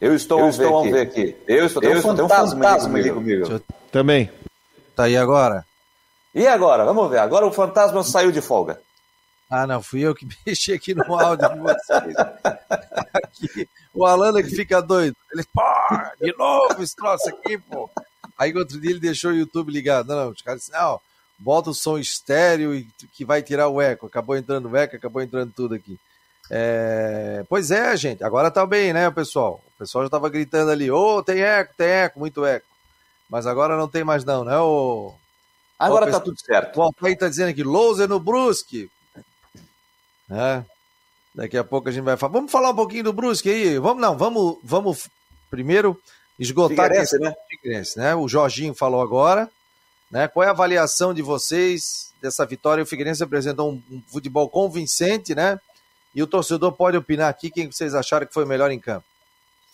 Eu 0.00 0.14
estou, 0.14 0.40
eu 0.40 0.48
estou 0.48 0.80
a 0.80 0.82
ver 0.84 1.00
aqui. 1.00 1.36
Eu 1.46 1.66
estou, 1.66 1.82
eu 1.82 1.96
estou, 1.96 2.14
tem 2.14 2.24
um 2.24 2.28
fantasma 2.28 2.98
ali 2.98 3.10
comigo. 3.10 3.46
Eu... 3.50 3.60
Também. 3.90 4.30
Tá 4.94 5.04
aí 5.04 5.16
agora? 5.16 5.64
E 6.34 6.46
agora? 6.46 6.84
Vamos 6.84 7.10
ver. 7.10 7.18
Agora 7.18 7.46
o 7.46 7.52
fantasma 7.52 8.02
saiu 8.02 8.32
de 8.32 8.40
folga. 8.40 8.80
Ah, 9.50 9.66
não, 9.66 9.82
fui 9.82 10.00
eu 10.00 10.14
que 10.14 10.26
mexi 10.46 10.72
aqui 10.72 10.94
no 10.94 11.14
áudio 11.14 11.48
de 11.48 11.58
vocês. 11.58 12.14
Aqui, 13.14 13.68
o 13.94 14.04
Alana 14.04 14.42
que 14.42 14.50
fica 14.50 14.80
doido. 14.82 15.16
Ele, 15.32 15.42
pô, 15.52 15.62
de 16.20 16.36
novo 16.36 16.82
esse 16.82 16.94
troço 16.94 17.28
aqui, 17.28 17.58
pô. 17.58 17.90
Aí 18.38 18.54
outro 18.54 18.80
dia 18.80 18.92
ele 18.92 19.00
deixou 19.00 19.32
o 19.32 19.36
YouTube 19.36 19.72
ligado. 19.72 20.08
Não, 20.08 20.16
não, 20.16 20.30
os 20.30 20.40
caras 20.40 20.60
disseram, 20.60 20.80
não, 20.80 21.00
bota 21.38 21.70
o 21.70 21.74
som 21.74 21.98
estéreo 21.98 22.74
e 22.74 22.88
que 23.12 23.24
vai 23.24 23.42
tirar 23.42 23.68
o 23.68 23.80
eco. 23.80 24.06
Acabou 24.06 24.36
entrando 24.36 24.68
o 24.68 24.76
eco, 24.76 24.96
acabou 24.96 25.20
entrando 25.20 25.52
tudo 25.52 25.74
aqui. 25.74 25.98
É... 26.50 27.44
Pois 27.48 27.70
é, 27.70 27.96
gente, 27.96 28.22
agora 28.22 28.50
tá 28.50 28.64
bem, 28.64 28.92
né, 28.92 29.10
pessoal? 29.10 29.62
O 29.74 29.78
pessoal 29.78 30.04
já 30.04 30.10
tava 30.10 30.28
gritando 30.28 30.70
ali, 30.70 30.90
ô, 30.90 31.16
oh, 31.16 31.22
tem 31.22 31.40
eco, 31.40 31.74
tem 31.76 31.88
eco, 31.88 32.20
muito 32.20 32.46
eco. 32.46 32.66
Mas 33.28 33.46
agora 33.46 33.76
não 33.76 33.88
tem 33.88 34.04
mais 34.04 34.24
não, 34.24 34.44
né, 34.44 34.58
ô... 34.58 35.14
Agora 35.78 36.10
tá 36.10 36.18
tudo 36.18 36.38
certo. 36.40 36.80
O 36.80 37.06
aí 37.06 37.16
tá 37.16 37.28
dizendo 37.28 37.50
aqui, 37.50 37.62
Louser 37.62 38.08
no 38.08 38.18
Brusque. 38.18 38.90
É. 40.28 40.64
Daqui 41.32 41.56
a 41.56 41.62
pouco 41.62 41.88
a 41.88 41.92
gente 41.92 42.02
vai 42.02 42.16
falar. 42.16 42.32
Vamos 42.32 42.50
falar 42.50 42.70
um 42.70 42.74
pouquinho 42.74 43.04
do 43.04 43.12
Brusque 43.12 43.48
aí? 43.48 43.78
Vamos, 43.78 44.02
não, 44.02 44.18
vamos, 44.18 44.58
vamos 44.64 45.08
primeiro 45.48 45.96
esgotar 46.38 46.86
Figueirense, 46.86 47.16
a 47.16 47.18
né? 47.18 47.34
Figueirense, 47.48 47.98
né? 47.98 48.14
O 48.14 48.28
Jorginho 48.28 48.74
falou 48.74 49.00
agora, 49.00 49.50
né? 50.10 50.28
Qual 50.28 50.44
é 50.44 50.46
a 50.46 50.52
avaliação 50.52 51.12
de 51.12 51.22
vocês 51.22 52.12
dessa 52.20 52.46
vitória? 52.46 52.82
O 52.82 52.86
Figueirense 52.86 53.22
apresentou 53.22 53.70
um, 53.70 53.82
um 53.90 54.02
futebol 54.06 54.48
convincente, 54.48 55.34
né? 55.34 55.58
E 56.14 56.22
o 56.22 56.26
torcedor 56.26 56.72
pode 56.72 56.96
opinar 56.96 57.28
aqui 57.28 57.50
quem 57.50 57.70
vocês 57.70 57.94
acharam 57.94 58.26
que 58.26 58.34
foi 58.34 58.44
melhor 58.44 58.70
em 58.70 58.78
campo. 58.78 59.04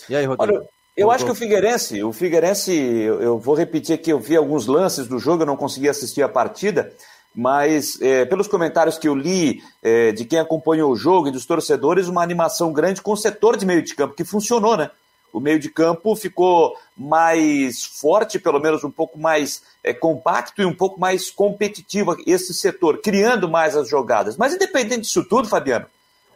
E 0.09 0.17
aí, 0.17 0.25
Rodrigo? 0.25 0.59
Olha, 0.59 0.69
eu 0.97 1.11
acho 1.11 1.25
que 1.25 1.31
o 1.31 1.35
Figueirense, 1.35 2.03
o 2.05 2.13
Figueirense, 2.13 2.73
eu 2.73 3.39
vou 3.39 3.55
repetir 3.55 3.95
aqui, 3.95 4.11
eu 4.11 4.21
vi 4.21 4.37
alguns 4.37 4.67
lances 4.67 5.09
do 5.09 5.19
jogo, 5.19 5.43
eu 5.43 5.47
não 5.47 5.57
consegui 5.57 5.89
assistir 5.89 6.23
a 6.23 6.29
partida, 6.29 6.93
mas 7.35 8.01
é, 8.01 8.25
pelos 8.25 8.47
comentários 8.47 8.97
que 8.97 9.09
eu 9.09 9.15
li 9.15 9.61
é, 9.83 10.13
de 10.13 10.25
quem 10.25 10.39
acompanhou 10.39 10.93
o 10.93 10.97
jogo 10.97 11.29
e 11.29 11.33
dos 11.33 11.45
torcedores, 11.45 12.07
uma 12.07 12.23
animação 12.23 12.73
grande 12.73 13.03
com 13.03 13.13
o 13.13 13.17
setor 13.17 13.57
de 13.57 13.67
meio 13.67 13.83
de 13.83 13.95
campo, 13.95 14.15
que 14.15 14.25
funcionou, 14.25 14.77
né? 14.77 14.91
O 15.35 15.41
meio 15.41 15.59
de 15.59 15.69
campo 15.69 16.15
ficou 16.15 16.79
mais 16.97 17.85
forte, 17.85 18.39
pelo 18.39 18.61
menos 18.61 18.85
um 18.85 18.91
pouco 18.91 19.19
mais 19.19 19.63
é, 19.83 19.93
compacto 19.93 20.63
e 20.63 20.65
um 20.65 20.73
pouco 20.73 21.01
mais 21.01 21.29
competitivo 21.29 22.17
esse 22.25 22.55
setor, 22.55 22.99
criando 23.03 23.49
mais 23.49 23.77
as 23.77 23.89
jogadas. 23.89 24.37
Mas 24.37 24.55
independente 24.55 25.01
disso 25.01 25.25
tudo, 25.29 25.49
Fabiano, 25.49 25.87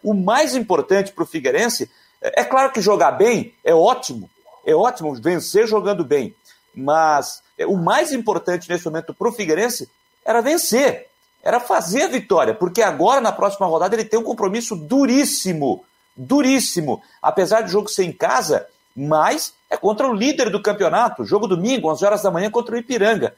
o 0.02 0.12
mais 0.12 0.56
importante 0.56 1.12
para 1.12 1.22
o 1.22 1.26
Figueirense 1.26 1.88
é, 2.20 2.40
é 2.40 2.44
claro 2.44 2.72
que 2.72 2.80
jogar 2.80 3.12
bem 3.12 3.54
é 3.62 3.72
ótimo, 3.72 4.28
é 4.66 4.74
ótimo 4.74 5.14
vencer 5.14 5.68
jogando 5.68 6.04
bem, 6.04 6.34
mas 6.74 7.40
é, 7.56 7.64
o 7.64 7.76
mais 7.76 8.12
importante 8.12 8.68
nesse 8.68 8.84
momento 8.84 9.14
para 9.14 9.28
o 9.28 9.32
Figueirense 9.32 9.88
era 10.24 10.40
vencer, 10.40 11.06
era 11.40 11.60
fazer 11.60 12.02
a 12.02 12.08
vitória, 12.08 12.52
porque 12.52 12.82
agora 12.82 13.20
na 13.20 13.30
próxima 13.30 13.68
rodada 13.68 13.94
ele 13.94 14.04
tem 14.04 14.18
um 14.18 14.24
compromisso 14.24 14.74
duríssimo, 14.74 15.84
duríssimo. 16.16 17.00
Apesar 17.22 17.60
do 17.60 17.70
jogo 17.70 17.88
ser 17.88 18.02
em 18.02 18.12
casa, 18.12 18.66
mas 18.98 19.54
é 19.70 19.76
contra 19.76 20.08
o 20.08 20.12
líder 20.12 20.50
do 20.50 20.60
campeonato, 20.60 21.24
jogo 21.24 21.46
domingo, 21.46 21.88
11 21.92 22.04
horas 22.04 22.22
da 22.22 22.32
manhã, 22.32 22.50
contra 22.50 22.74
o 22.74 22.78
Ipiranga. 22.78 23.32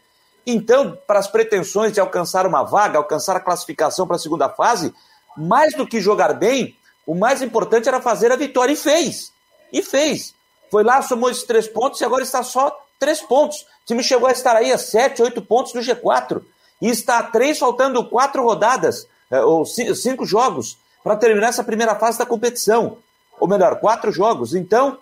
Então, 0.47 0.97
para 1.07 1.19
as 1.19 1.27
pretensões 1.27 1.93
de 1.93 2.01
alcançar 2.01 2.47
uma 2.47 2.63
vaga, 2.63 2.97
alcançar 2.97 3.37
a 3.37 3.41
classificação 3.41 4.07
para 4.07 4.17
a 4.17 4.19
segunda 4.19 4.49
fase, 4.49 4.95
mais 5.37 5.75
do 5.75 5.87
que 5.87 6.01
jogar 6.01 6.33
bem, 6.33 6.75
o 7.07 7.15
mais 7.15 7.43
importante 7.43 7.89
era 7.89 8.01
fazer 8.01 8.33
a 8.33 8.37
vitória, 8.37 8.73
e 8.73 8.77
fez. 8.77 9.33
E 9.71 9.83
fez. 9.83 10.35
Foi 10.71 10.83
lá, 10.83 11.03
somou 11.03 11.31
esses 11.31 11.45
três 11.45 11.69
pontos 11.69 12.01
e 12.01 12.05
agora 12.07 12.23
está 12.23 12.43
só 12.43 12.75
três 12.99 13.21
pontos. 13.21 13.59
O 13.61 13.67
time 13.87 14.03
chegou 14.03 14.29
a 14.29 14.33
estar 14.33 14.57
aí 14.57 14.73
a 14.73 14.79
sete, 14.79 15.21
oito 15.21 15.43
pontos 15.43 15.75
do 15.75 15.81
G4. 15.81 16.43
E 16.81 16.89
está 16.89 17.19
a 17.19 17.23
três, 17.25 17.59
faltando 17.59 18.03
quatro 18.09 18.43
rodadas, 18.43 19.07
é, 19.31 19.43
ou 19.43 19.67
cinco 19.67 20.25
jogos, 20.25 20.79
para 21.05 21.17
terminar 21.17 21.49
essa 21.49 21.63
primeira 21.63 21.95
fase 21.97 22.19
da 22.19 22.25
competição. 22.25 22.97
Ou 23.39 23.47
melhor, 23.47 23.79
quatro 23.79 24.11
jogos. 24.11 24.55
Então, 24.55 24.99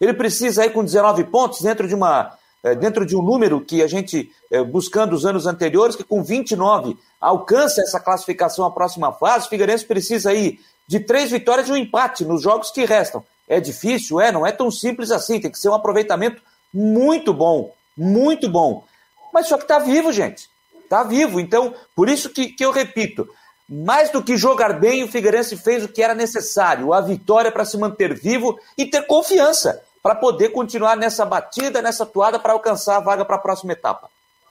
ele 0.00 0.14
precisa 0.14 0.62
aí 0.62 0.70
com 0.70 0.82
19 0.82 1.24
pontos 1.24 1.60
dentro 1.60 1.86
de 1.86 1.94
uma 1.94 2.32
eh, 2.62 2.74
dentro 2.74 3.06
de 3.06 3.16
um 3.16 3.22
número 3.22 3.60
que 3.60 3.82
a 3.82 3.86
gente 3.86 4.30
eh, 4.50 4.62
buscando 4.62 5.14
os 5.14 5.24
anos 5.24 5.46
anteriores 5.46 5.96
que 5.96 6.04
com 6.04 6.22
29 6.22 6.96
alcança 7.20 7.80
essa 7.80 7.98
classificação 7.98 8.64
à 8.64 8.70
próxima 8.70 9.12
fase. 9.12 9.46
O 9.46 9.48
Figueirense 9.48 9.84
precisa 9.84 10.30
aí 10.30 10.58
de 10.86 11.00
três 11.00 11.30
vitórias 11.30 11.68
e 11.68 11.72
um 11.72 11.76
empate 11.76 12.24
nos 12.24 12.42
jogos 12.42 12.70
que 12.70 12.84
restam. 12.84 13.24
É 13.48 13.60
difícil, 13.60 14.20
é, 14.20 14.30
não 14.30 14.46
é 14.46 14.52
tão 14.52 14.70
simples 14.70 15.10
assim. 15.10 15.40
Tem 15.40 15.50
que 15.50 15.58
ser 15.58 15.68
um 15.70 15.74
aproveitamento 15.74 16.42
muito 16.72 17.32
bom, 17.32 17.72
muito 17.96 18.48
bom. 18.48 18.84
Mas 19.32 19.48
só 19.48 19.56
que 19.56 19.64
está 19.64 19.78
vivo, 19.78 20.12
gente. 20.12 20.48
Está 20.84 21.02
vivo. 21.02 21.40
Então, 21.40 21.74
por 21.94 22.08
isso 22.08 22.28
que, 22.28 22.48
que 22.48 22.64
eu 22.64 22.70
repito, 22.70 23.28
mais 23.68 24.10
do 24.10 24.22
que 24.22 24.36
jogar 24.36 24.80
bem, 24.80 25.02
o 25.02 25.08
Figueirense 25.08 25.56
fez 25.56 25.84
o 25.84 25.88
que 25.88 26.02
era 26.02 26.14
necessário, 26.14 26.92
a 26.92 27.00
vitória 27.00 27.52
para 27.52 27.64
se 27.64 27.78
manter 27.78 28.12
vivo 28.12 28.58
e 28.76 28.84
ter 28.84 29.06
confiança 29.06 29.80
para 30.02 30.14
poder 30.14 30.50
continuar 30.50 30.96
nessa 30.96 31.24
batida, 31.24 31.82
nessa 31.82 32.06
toada 32.06 32.38
para 32.38 32.52
alcançar 32.52 32.96
a 32.96 33.00
vaga 33.00 33.24
para 33.24 33.36
a 33.36 33.40
próxima 33.40 33.72
etapa. 33.72 34.08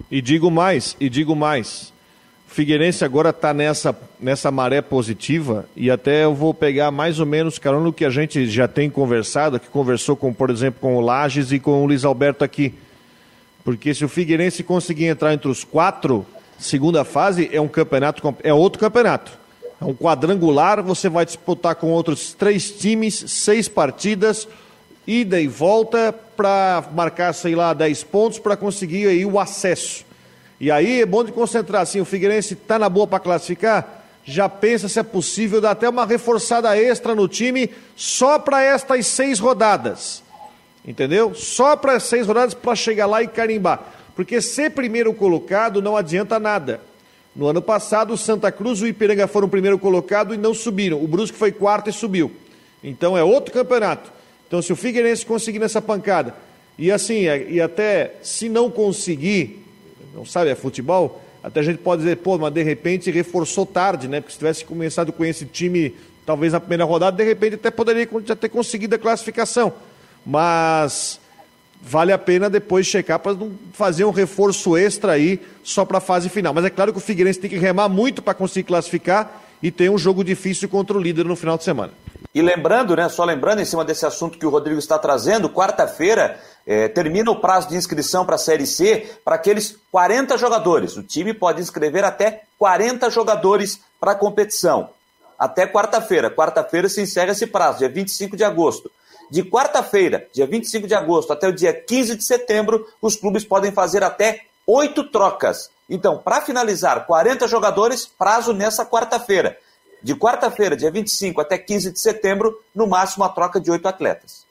E 0.10 0.22
digo 0.22 0.50
mais, 0.50 0.96
e 1.00 1.10
digo 1.10 1.36
mais. 1.36 1.92
Figueirense 2.48 3.06
agora 3.06 3.30
está 3.30 3.54
nessa, 3.54 3.96
nessa 4.20 4.50
maré 4.50 4.82
positiva 4.82 5.66
e 5.76 5.92
até 5.92 6.24
eu 6.24 6.34
vou 6.34 6.52
pegar 6.52 6.90
mais 6.90 7.20
ou 7.20 7.26
menos, 7.26 7.60
carona, 7.60 7.84
no 7.84 7.94
que 7.94 8.04
a 8.04 8.10
gente 8.10 8.48
já 8.48 8.68
tem 8.68 8.90
conversado, 8.90 9.60
que 9.60 9.68
conversou 9.68 10.16
com, 10.16 10.34
por 10.34 10.50
exemplo, 10.50 10.80
com 10.82 10.96
o 10.98 11.00
Lages 11.00 11.52
e 11.52 11.60
com 11.60 11.84
o 11.84 11.86
Luiz 11.86 12.04
Alberto 12.04 12.44
aqui. 12.44 12.74
Porque 13.64 13.94
se 13.94 14.04
o 14.04 14.10
Figueirense 14.10 14.64
conseguir 14.64 15.06
entrar 15.06 15.32
entre 15.32 15.48
os 15.48 15.64
quatro, 15.64 16.26
segunda 16.58 17.06
fase 17.06 17.50
é 17.54 17.62
um 17.62 17.68
campeonato, 17.68 18.36
é 18.44 18.52
outro 18.52 18.80
campeonato. 18.80 19.32
É 19.80 19.86
um 19.86 19.94
quadrangular, 19.94 20.82
você 20.82 21.08
vai 21.08 21.26
disputar 21.26 21.76
com 21.76 21.92
outros 21.92 22.34
três 22.34 22.72
times, 22.72 23.14
seis 23.28 23.70
partidas, 23.70 24.48
ida 25.10 25.42
e 25.42 25.48
volta 25.48 26.14
para 26.38 26.84
marcar, 26.94 27.34
sei 27.34 27.56
lá, 27.56 27.74
10 27.74 28.04
pontos 28.04 28.38
para 28.38 28.56
conseguir 28.56 29.08
aí 29.08 29.26
o 29.26 29.40
acesso. 29.40 30.06
E 30.60 30.70
aí 30.70 31.02
é 31.02 31.06
bom 31.06 31.24
de 31.24 31.32
concentrar, 31.32 31.82
assim, 31.82 32.00
o 32.00 32.06
Figueirense 32.06 32.54
está 32.54 32.78
na 32.78 32.88
boa 32.88 33.08
para 33.08 33.20
classificar, 33.20 34.04
já 34.24 34.48
pensa 34.48 34.88
se 34.88 35.00
é 35.00 35.04
possível 35.04 35.60
dar 35.60 35.72
até 35.72 35.90
uma 35.90 36.06
reforçada 36.06 36.78
extra 36.78 37.16
no 37.16 37.28
time 37.28 37.72
só 37.96 38.38
para 38.38 38.62
estas 38.62 39.08
seis 39.08 39.40
rodadas. 39.40 40.22
Entendeu? 40.86 41.34
Só 41.34 41.76
para 41.76 42.00
seis 42.00 42.28
rodadas 42.28 42.54
para 42.54 42.76
chegar 42.76 43.08
lá 43.08 43.24
e 43.24 43.28
carimbar. 43.28 43.82
Porque 44.16 44.42
ser 44.42 44.72
primeiro 44.72 45.14
colocado 45.14 45.82
não 45.82 45.98
adianta 45.98 46.40
nada. 46.40 46.82
No 47.36 47.48
ano 47.48 47.62
passado, 47.62 48.14
o 48.14 48.18
Santa 48.18 48.52
Cruz 48.52 48.80
e 48.80 48.84
o 48.84 48.88
Ipiranga 48.88 49.28
foram 49.28 49.50
primeiro 49.50 49.80
colocado 49.80 50.34
e 50.34 50.38
não 50.38 50.54
subiram. 50.54 51.02
O 51.02 51.08
Brusque 51.08 51.38
foi 51.38 51.52
quarto 51.52 51.90
e 51.90 51.94
subiu. 51.94 52.32
Então 52.84 53.18
é 53.18 53.24
outro 53.24 53.54
campeonato. 53.54 54.19
Então, 54.50 54.64
se 54.64 54.74
o 54.74 54.76
Figueirense 54.76 55.24
conseguir 55.24 55.60
nessa 55.60 55.80
pancada, 55.80 56.34
e 56.76 56.92
assim, 56.92 57.28
é, 57.28 57.52
e 57.52 57.62
até 57.62 58.16
se 58.24 58.50
não 58.50 58.72
conseguir, 58.72 59.64
não 60.12 60.26
sabe, 60.26 60.50
é 60.50 60.56
futebol, 60.56 61.22
até 61.44 61.60
a 61.60 61.64
gente 61.64 61.78
pode 61.78 62.02
dizer, 62.02 62.18
pô, 62.18 62.36
mas 62.40 62.52
de 62.52 62.64
repente 62.64 63.12
reforçou 63.12 63.64
tarde, 63.64 64.08
né? 64.08 64.20
Porque 64.20 64.34
se 64.34 64.40
tivesse 64.40 64.66
começado 64.66 65.14
com 65.14 65.24
esse 65.24 65.46
time 65.46 65.96
talvez 66.26 66.52
na 66.52 66.60
primeira 66.60 66.84
rodada, 66.86 67.16
de 67.16 67.24
repente 67.24 67.56
até 67.56 67.70
poderia 67.70 68.10
já 68.26 68.36
ter 68.36 68.50
conseguido 68.50 68.96
a 68.96 68.98
classificação. 68.98 69.72
Mas 70.26 71.20
vale 71.80 72.12
a 72.12 72.18
pena 72.18 72.50
depois 72.50 72.88
checar 72.88 73.20
para 73.20 73.36
não 73.36 73.52
fazer 73.74 74.04
um 74.04 74.12
reforço 74.12 74.76
extra 74.76 75.12
aí 75.12 75.40
só 75.64 75.86
para 75.86 76.00
a 76.00 76.02
fase 76.02 76.28
final. 76.28 76.56
Mas 76.56 76.66
é 76.66 76.72
claro 76.72 76.92
que 76.92 76.98
o 76.98 77.02
Figueirense 77.02 77.40
tem 77.40 77.52
que 77.52 77.58
remar 77.58 77.88
muito 77.88 78.22
para 78.24 78.34
conseguir 78.34 78.66
classificar 78.66 79.44
e 79.62 79.72
tem 79.72 79.90
um 79.90 79.98
jogo 79.98 80.24
difícil 80.24 80.70
contra 80.70 80.98
o 80.98 81.02
líder 81.02 81.26
no 81.26 81.36
final 81.36 81.58
de 81.58 81.64
semana. 81.64 81.94
E 82.34 82.42
lembrando, 82.42 82.96
né, 82.96 83.10
só 83.10 83.24
lembrando 83.24 83.62
em 83.62 83.66
cima 83.66 83.84
desse 83.84 84.06
assunto 84.06 84.38
que 84.38 84.46
o 84.46 84.50
Rodrigo 84.50 84.80
está 84.80 85.00
trazendo, 85.00 85.50
quarta-feira 85.50 86.40
é, 86.66 86.88
termina 86.88 87.32
o 87.32 87.40
prazo 87.40 87.70
de 87.70 87.76
inscrição 87.76 88.26
para 88.26 88.36
a 88.36 88.40
Série 88.40 88.68
C 88.68 89.08
para 89.26 89.36
aqueles 89.36 89.78
40 89.92 90.38
jogadores. 90.38 90.96
O 90.96 91.04
time 91.04 91.34
pode 91.34 91.62
inscrever 91.62 92.04
até 92.04 92.44
40 92.58 93.10
jogadores 93.10 93.82
para 94.00 94.12
a 94.12 94.16
competição. 94.16 94.90
Até 95.38 95.66
quarta-feira. 95.66 96.30
Quarta-feira 96.30 96.88
se 96.88 97.02
encerra 97.02 97.32
esse 97.32 97.48
prazo, 97.48 97.80
dia 97.80 97.90
25 97.90 98.38
de 98.38 98.44
agosto. 98.44 98.92
De 99.32 99.44
quarta-feira, 99.44 100.28
dia 100.34 100.46
25 100.46 100.88
de 100.88 100.94
agosto, 100.94 101.32
até 101.32 101.48
o 101.48 101.54
dia 101.54 101.72
15 101.72 102.16
de 102.16 102.24
setembro, 102.24 102.86
os 103.02 103.16
clubes 103.16 103.46
podem 103.46 103.72
fazer 103.72 104.04
até 104.04 104.42
oito 104.66 105.04
trocas. 105.04 105.70
Então, 105.90 106.20
para 106.20 106.42
finalizar, 106.42 107.06
40 107.06 107.48
jogadores, 107.48 108.06
prazo 108.06 108.54
nessa 108.54 108.86
quarta-feira. 108.86 109.58
De 110.02 110.16
quarta-feira, 110.16 110.78
dia 110.78 110.92
25 110.92 111.42
até 111.42 111.58
15 111.58 111.92
de 111.92 112.00
setembro, 112.00 112.58
no 112.74 112.88
máximo 112.88 113.24
a 113.24 113.30
troca 113.30 113.60
de 113.60 113.72
oito 113.72 113.88
atletas. 113.88 114.46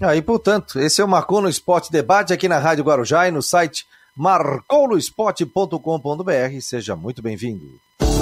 Aí, 0.00 0.18
ah, 0.18 0.22
portanto, 0.22 0.78
esse 0.78 1.00
é 1.00 1.04
o 1.04 1.08
Marcou 1.08 1.40
no 1.40 1.48
Esporte 1.48 1.90
Debate 1.90 2.32
aqui 2.32 2.48
na 2.48 2.58
Rádio 2.58 2.84
Guarujá 2.84 3.26
e 3.26 3.30
no 3.30 3.42
site 3.42 3.86
marcounosport.com.br. 4.14 6.60
Seja 6.60 6.94
muito 6.94 7.22
bem-vindo. 7.22 7.80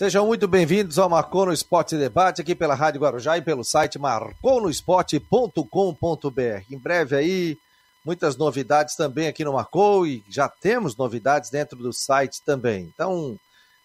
Sejam 0.00 0.24
muito 0.24 0.48
bem-vindos 0.48 0.98
ao 0.98 1.10
Marcou 1.10 1.44
no 1.44 1.52
Esporte 1.52 1.94
Debate 1.94 2.40
aqui 2.40 2.54
pela 2.54 2.74
Rádio 2.74 3.02
Guarujá 3.02 3.36
e 3.36 3.42
pelo 3.42 3.62
site 3.62 3.98
marconosport.com.br. 3.98 6.64
Em 6.70 6.78
breve 6.78 7.16
aí, 7.16 7.58
muitas 8.02 8.34
novidades 8.34 8.96
também 8.96 9.28
aqui 9.28 9.44
no 9.44 9.52
Marcou 9.52 10.06
e 10.06 10.24
já 10.26 10.48
temos 10.48 10.96
novidades 10.96 11.50
dentro 11.50 11.76
do 11.76 11.92
site 11.92 12.40
também. 12.42 12.90
Então, 12.94 13.38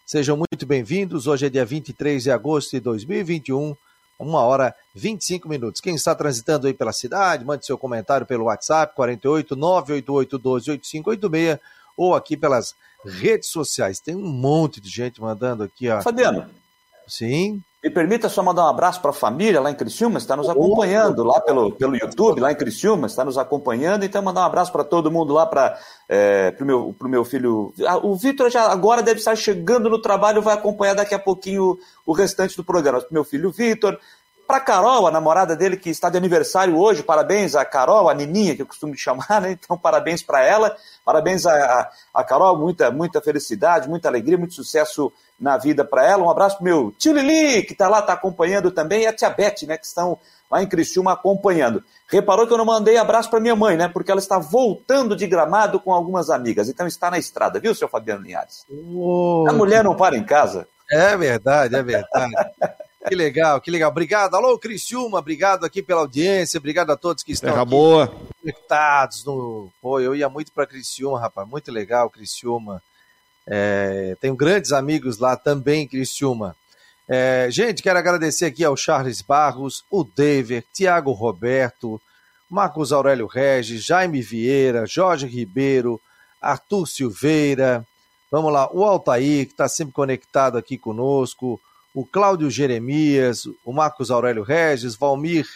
sejam 0.06 0.38
muito 0.38 0.66
bem-vindos. 0.66 1.28
Hoje 1.28 1.48
é 1.48 1.50
dia 1.50 1.66
23 1.66 2.24
de 2.24 2.32
agosto 2.32 2.72
de 2.72 2.80
2021, 2.80 3.76
uma 4.18 4.40
hora 4.40 4.74
25 4.94 5.50
minutos. 5.50 5.82
Quem 5.82 5.96
está 5.96 6.16
transitando 6.16 6.66
aí 6.66 6.74
pela 6.74 6.94
cidade, 6.94 7.44
mande 7.44 7.66
seu 7.66 7.78
comentário 7.78 8.26
pelo 8.26 8.46
WhatsApp 8.46 8.96
48 8.96 9.54
988 9.54 10.38
12 10.38 10.72
8586 10.72 11.60
ou 11.98 12.16
aqui 12.16 12.38
pelas 12.38 12.74
sociais. 13.50 14.00
Tem 14.00 14.16
um 14.16 14.28
monte 14.28 14.82
de 14.82 14.90
gente 14.90 15.22
mandando 15.22 15.64
aqui, 15.64 15.90
ó. 15.90 16.02
Fabiano. 16.02 16.50
Sim. 17.08 17.62
Me 17.86 17.92
permita 17.92 18.28
só 18.28 18.42
mandar 18.42 18.64
um 18.64 18.70
abraço 18.70 19.00
para 19.00 19.12
a 19.12 19.14
família 19.14 19.62
lá 19.62 19.70
em 19.70 19.76
Criciúma, 19.76 20.18
está 20.18 20.36
nos 20.36 20.50
acompanhando 20.50 21.24
lá 21.24 21.40
pelo, 21.40 21.72
pelo 21.72 21.96
YouTube, 21.96 22.42
lá 22.42 22.52
em 22.52 22.56
Criciúma, 22.56 23.06
está 23.06 23.24
nos 23.24 23.38
acompanhando. 23.38 24.04
Então, 24.04 24.24
mandar 24.24 24.42
um 24.42 24.46
abraço 24.46 24.72
para 24.72 24.84
todo 24.84 25.12
mundo 25.12 25.36
lá, 25.36 25.46
para 25.46 25.78
é, 26.10 26.52
o 26.60 26.66
meu, 26.66 26.96
pro 26.98 27.08
meu 27.08 27.24
filho. 27.24 27.72
Ah, 27.86 27.98
o 27.98 28.16
Vitor 28.16 28.50
já 28.50 28.72
agora 28.72 29.04
deve 29.04 29.20
estar 29.20 29.36
chegando 29.36 29.88
no 29.88 30.02
trabalho, 30.02 30.42
vai 30.42 30.56
acompanhar 30.56 30.96
daqui 30.96 31.14
a 31.14 31.20
pouquinho 31.20 31.78
o 32.04 32.12
restante 32.12 32.58
do 32.58 32.64
programa. 32.64 33.00
Para 33.02 33.08
meu 33.12 33.24
filho 33.24 33.52
Vitor, 33.52 34.00
para 34.48 34.60
Carol, 34.60 35.08
a 35.08 35.12
namorada 35.12 35.56
dele 35.56 35.78
que 35.78 35.90
está 35.90 36.10
de 36.10 36.18
aniversário 36.18 36.78
hoje, 36.78 37.04
parabéns 37.04 37.56
a 37.56 37.66
Carol, 37.66 38.10
a 38.10 38.14
Nininha, 38.14 38.56
que 38.56 38.62
eu 38.62 38.68
costumo 38.68 38.96
chamar, 38.98 39.42
né? 39.42 39.52
Então, 39.52 39.78
parabéns 39.78 40.22
para 40.22 40.44
ela, 40.44 40.76
parabéns 41.04 41.46
a, 41.46 41.54
a, 41.54 41.92
a, 42.14 42.24
Carol, 42.24 42.58
muita, 42.58 42.92
muita 42.92 43.22
felicidade, 43.22 43.90
muita 43.90 44.08
alegria, 44.08 44.38
muito 44.38 44.54
sucesso 44.54 45.12
na 45.40 45.58
vida 45.58 45.84
para 45.84 46.06
ela. 46.06 46.24
Um 46.24 46.30
abraço 46.30 46.58
pro 46.58 46.66
meu 46.66 46.94
tio 46.98 47.14
Lili, 47.14 47.64
que 47.64 47.74
está 47.74 47.90
lá, 47.90 48.00
está 48.00 48.14
acompanhando 48.14 48.72
também, 48.72 49.04
e 49.04 49.08
a 49.08 49.14
tia 49.14 49.30
Beth, 49.30 49.64
né, 49.68 49.78
que 49.78 49.86
estão 49.86 50.18
lá 50.50 50.62
em 50.62 50.68
Criciúma 50.68 51.14
acompanhando. 51.14 51.84
Reparou 52.08 52.48
que 52.48 52.54
eu 52.54 52.58
não 52.58 52.66
mandei 52.66 52.98
abraço 52.98 53.30
para 53.30 53.40
minha 53.40 53.56
mãe, 53.56 53.76
né? 53.76 53.90
Porque 53.90 54.12
ela 54.12 54.20
está 54.20 54.38
voltando 54.38 55.16
de 55.16 55.28
gramado 55.28 55.80
com 55.80 55.92
algumas 55.92 56.30
amigas, 56.30 56.70
então 56.70 56.86
está 56.86 57.10
na 57.10 57.18
estrada, 57.18 57.60
viu, 57.60 57.74
seu 57.74 57.90
Fabiano 57.90 58.24
Linhares? 58.24 58.66
Oh. 58.70 59.46
A 59.50 59.54
mulher 59.54 59.84
não 59.84 59.96
para 59.96 60.16
em 60.16 60.24
casa. 60.24 60.68
É 60.90 61.18
verdade, 61.18 61.76
é 61.76 61.84
verdade. 61.84 62.34
Que 63.08 63.16
legal, 63.16 63.62
que 63.62 63.70
legal. 63.70 63.92
Obrigado. 63.92 64.36
Alô, 64.36 64.58
Criciúma, 64.58 65.20
obrigado 65.20 65.64
aqui 65.64 65.82
pela 65.82 66.02
audiência, 66.02 66.58
obrigado 66.58 66.92
a 66.92 66.98
todos 66.98 67.24
que 67.24 67.34
estão 67.34 67.52
Terra 67.52 67.62
aqui 67.62 67.70
boa. 67.70 68.14
conectados 68.42 69.24
no. 69.24 69.72
Pô, 69.82 70.00
eu 70.00 70.16
ia 70.16 70.28
muito 70.28 70.52
para 70.52 70.66
Criciúma, 70.66 71.20
rapaz. 71.20 71.48
Muito 71.48 71.72
legal, 71.72 72.10
Criciúma. 72.10 72.82
É, 73.48 74.18
tenho 74.20 74.36
grandes 74.36 74.72
amigos 74.72 75.20
lá 75.20 75.38
também, 75.38 75.88
Criciúma. 75.88 76.56
É, 77.08 77.48
gente, 77.52 77.84
quero 77.84 78.00
agradecer 78.00 78.46
aqui 78.46 78.64
ao 78.64 78.76
Charles 78.76 79.22
Barros, 79.22 79.86
o 79.92 80.04
David, 80.04 80.66
Tiago 80.74 81.12
Roberto, 81.12 82.02
Marcos 82.50 82.92
Aurélio 82.92 83.28
Regis, 83.28 83.84
Jaime 83.84 84.22
Vieira, 84.22 84.88
Jorge 84.88 85.28
Ribeiro, 85.28 86.02
Arthur 86.42 86.88
Silveira, 86.88 87.86
vamos 88.32 88.52
lá, 88.52 88.68
o 88.74 88.84
Altair, 88.84 89.46
que 89.46 89.52
está 89.52 89.68
sempre 89.68 89.94
conectado 89.94 90.58
aqui 90.58 90.80
conosco, 90.80 91.62
o 91.96 92.06
Cláudio 92.06 92.52
Jeremias, 92.52 93.48
o 93.64 93.72
Marcos 93.72 94.12
Aurélio 94.12 94.44
Regis, 94.44 94.98
Valmir 94.98 95.48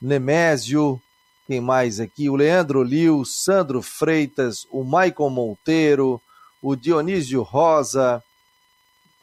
Nemésio, 0.00 0.98
quem 1.46 1.60
mais 1.60 2.00
aqui? 2.00 2.30
O 2.30 2.34
Leandro 2.34 2.82
Liu, 2.82 3.26
Sandro 3.26 3.82
Freitas, 3.82 4.66
o 4.70 4.82
Maicon 4.82 5.28
Monteiro, 5.28 6.20
o 6.62 6.74
Dionísio 6.74 7.42
Rosa, 7.42 8.22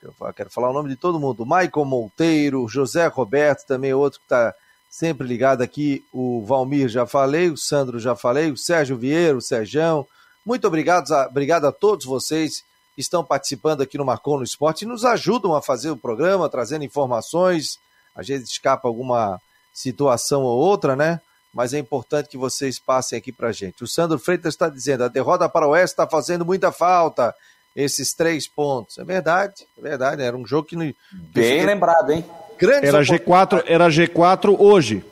eu 0.04 0.14
quero 0.34 0.52
falar 0.52 0.70
o 0.70 0.74
nome 0.74 0.90
de 0.90 0.96
todo 0.96 1.20
mundo, 1.20 1.44
Maicon 1.44 1.86
Monteiro, 1.86 2.68
José 2.68 3.08
Roberto, 3.08 3.66
também 3.66 3.94
outro 3.94 4.20
que 4.20 4.26
está 4.26 4.54
sempre 4.88 5.26
ligado 5.26 5.64
aqui, 5.64 6.06
o 6.14 6.46
Valmir 6.46 6.88
já 6.88 7.08
falei, 7.08 7.50
o 7.50 7.58
Sandro 7.58 7.98
já 8.00 8.16
falei, 8.16 8.52
o 8.52 8.58
Sérgio 8.58 8.96
Vieira, 8.96 9.36
o 9.36 9.42
Serjão, 9.42 10.06
muito 10.46 10.68
obrigado 10.68 11.10
obrigado 11.28 11.66
a 11.66 11.72
todos 11.72 12.06
vocês 12.06 12.64
estão 12.98 13.24
participando 13.24 13.82
aqui 13.82 13.98
no 13.98 14.06
Marcou 14.06 14.38
no 14.38 14.44
Esporte 14.44 14.84
e 14.84 14.88
nos 14.88 15.06
ajudam 15.06 15.56
a 15.56 15.62
fazer 15.62 15.90
o 15.90 15.98
programa, 15.98 16.50
trazendo 16.50 16.84
informações. 16.84 17.80
Às 18.16 18.28
vezes 18.28 18.50
escapa 18.50 18.88
alguma 18.88 19.40
situação 19.74 20.44
ou 20.44 20.58
outra, 20.58 20.96
né? 20.96 21.20
mas 21.54 21.74
é 21.74 21.80
importante 21.80 22.30
que 22.30 22.38
vocês 22.38 22.80
passem 22.80 23.18
aqui 23.18 23.32
para 23.32 23.52
gente. 23.52 23.84
O 23.84 23.88
Sandro 23.88 24.18
Freitas 24.18 24.56
está 24.56 24.68
dizendo: 24.68 25.04
a 25.04 25.08
derrota 25.08 25.48
para 25.48 25.68
o 25.68 25.72
Oeste 25.72 25.94
está 25.94 26.08
fazendo 26.08 26.44
muita 26.44 26.72
falta. 26.72 27.34
Esses 27.76 28.14
três 28.14 28.48
pontos. 28.48 29.00
É 29.00 29.04
verdade, 29.04 29.66
é 29.80 29.82
verdade. 29.82 30.22
Era 30.22 30.38
um 30.38 30.46
jogo 30.46 30.68
que. 30.68 30.76
Não... 30.76 30.94
Bem 31.12 31.66
lembrado, 31.66 32.12
hein? 32.12 32.24
Grandes 32.58 32.88
era 32.88 33.02
G4, 33.02 33.64
era 33.66 33.88
G4 33.88 34.56
hoje. 34.60 35.04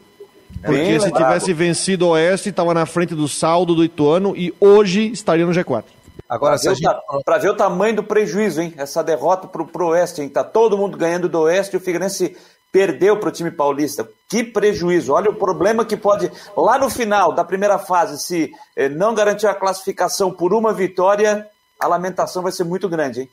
Porque 0.62 0.78
Bem 0.78 1.00
se 1.00 1.06
lembrado. 1.06 1.24
tivesse 1.24 1.54
vencido 1.54 2.06
o 2.06 2.10
Oeste, 2.10 2.50
estava 2.50 2.72
na 2.74 2.86
frente 2.86 3.15
do 3.15 3.28
saldo 3.28 3.74
do 3.74 3.84
Ituano 3.84 4.36
e 4.38 4.54
hoje 4.60 5.12
estaria 5.12 5.46
no 5.46 5.52
G4. 5.52 5.86
Agora, 6.28 6.58
para 6.58 6.69
ver, 6.69 6.76
gente... 6.76 7.41
ver, 7.41 7.50
o 7.50 7.58
tamanho 7.58 7.95
do 7.97 8.04
prejuízo, 8.04 8.62
hein? 8.62 8.74
Essa 8.78 9.04
derrota 9.04 9.47
pro, 9.47 9.65
pro 9.65 9.88
Oeste, 9.88 10.21
hein? 10.21 10.30
Tá 10.30 10.43
todo 10.43 10.78
mundo 10.78 10.97
ganhando 10.97 11.28
do 11.28 11.41
Oeste 11.41 11.76
e 11.76 11.78
o 11.78 11.82
Figueirense 11.82 12.38
perdeu 12.71 13.17
para 13.17 13.30
o 13.30 13.32
time 13.32 13.52
paulista. 13.52 14.08
Que 14.30 14.43
prejuízo! 14.43 15.12
Olha 15.12 15.30
o 15.30 15.36
problema 15.36 15.84
que 15.84 15.97
pode. 15.97 16.32
Lá 16.56 16.78
no 16.78 16.89
final 16.89 17.34
da 17.34 17.43
primeira 17.43 17.78
fase, 17.78 18.17
se 18.21 18.52
eh, 18.76 18.88
não 18.88 19.13
garantir 19.13 19.47
a 19.47 19.54
classificação 19.54 20.32
por 20.32 20.54
uma 20.54 20.74
vitória, 20.74 21.45
a 21.80 21.88
lamentação 21.88 22.41
vai 22.41 22.52
ser 22.52 22.63
muito 22.63 22.88
grande, 22.88 23.21
hein? 23.21 23.30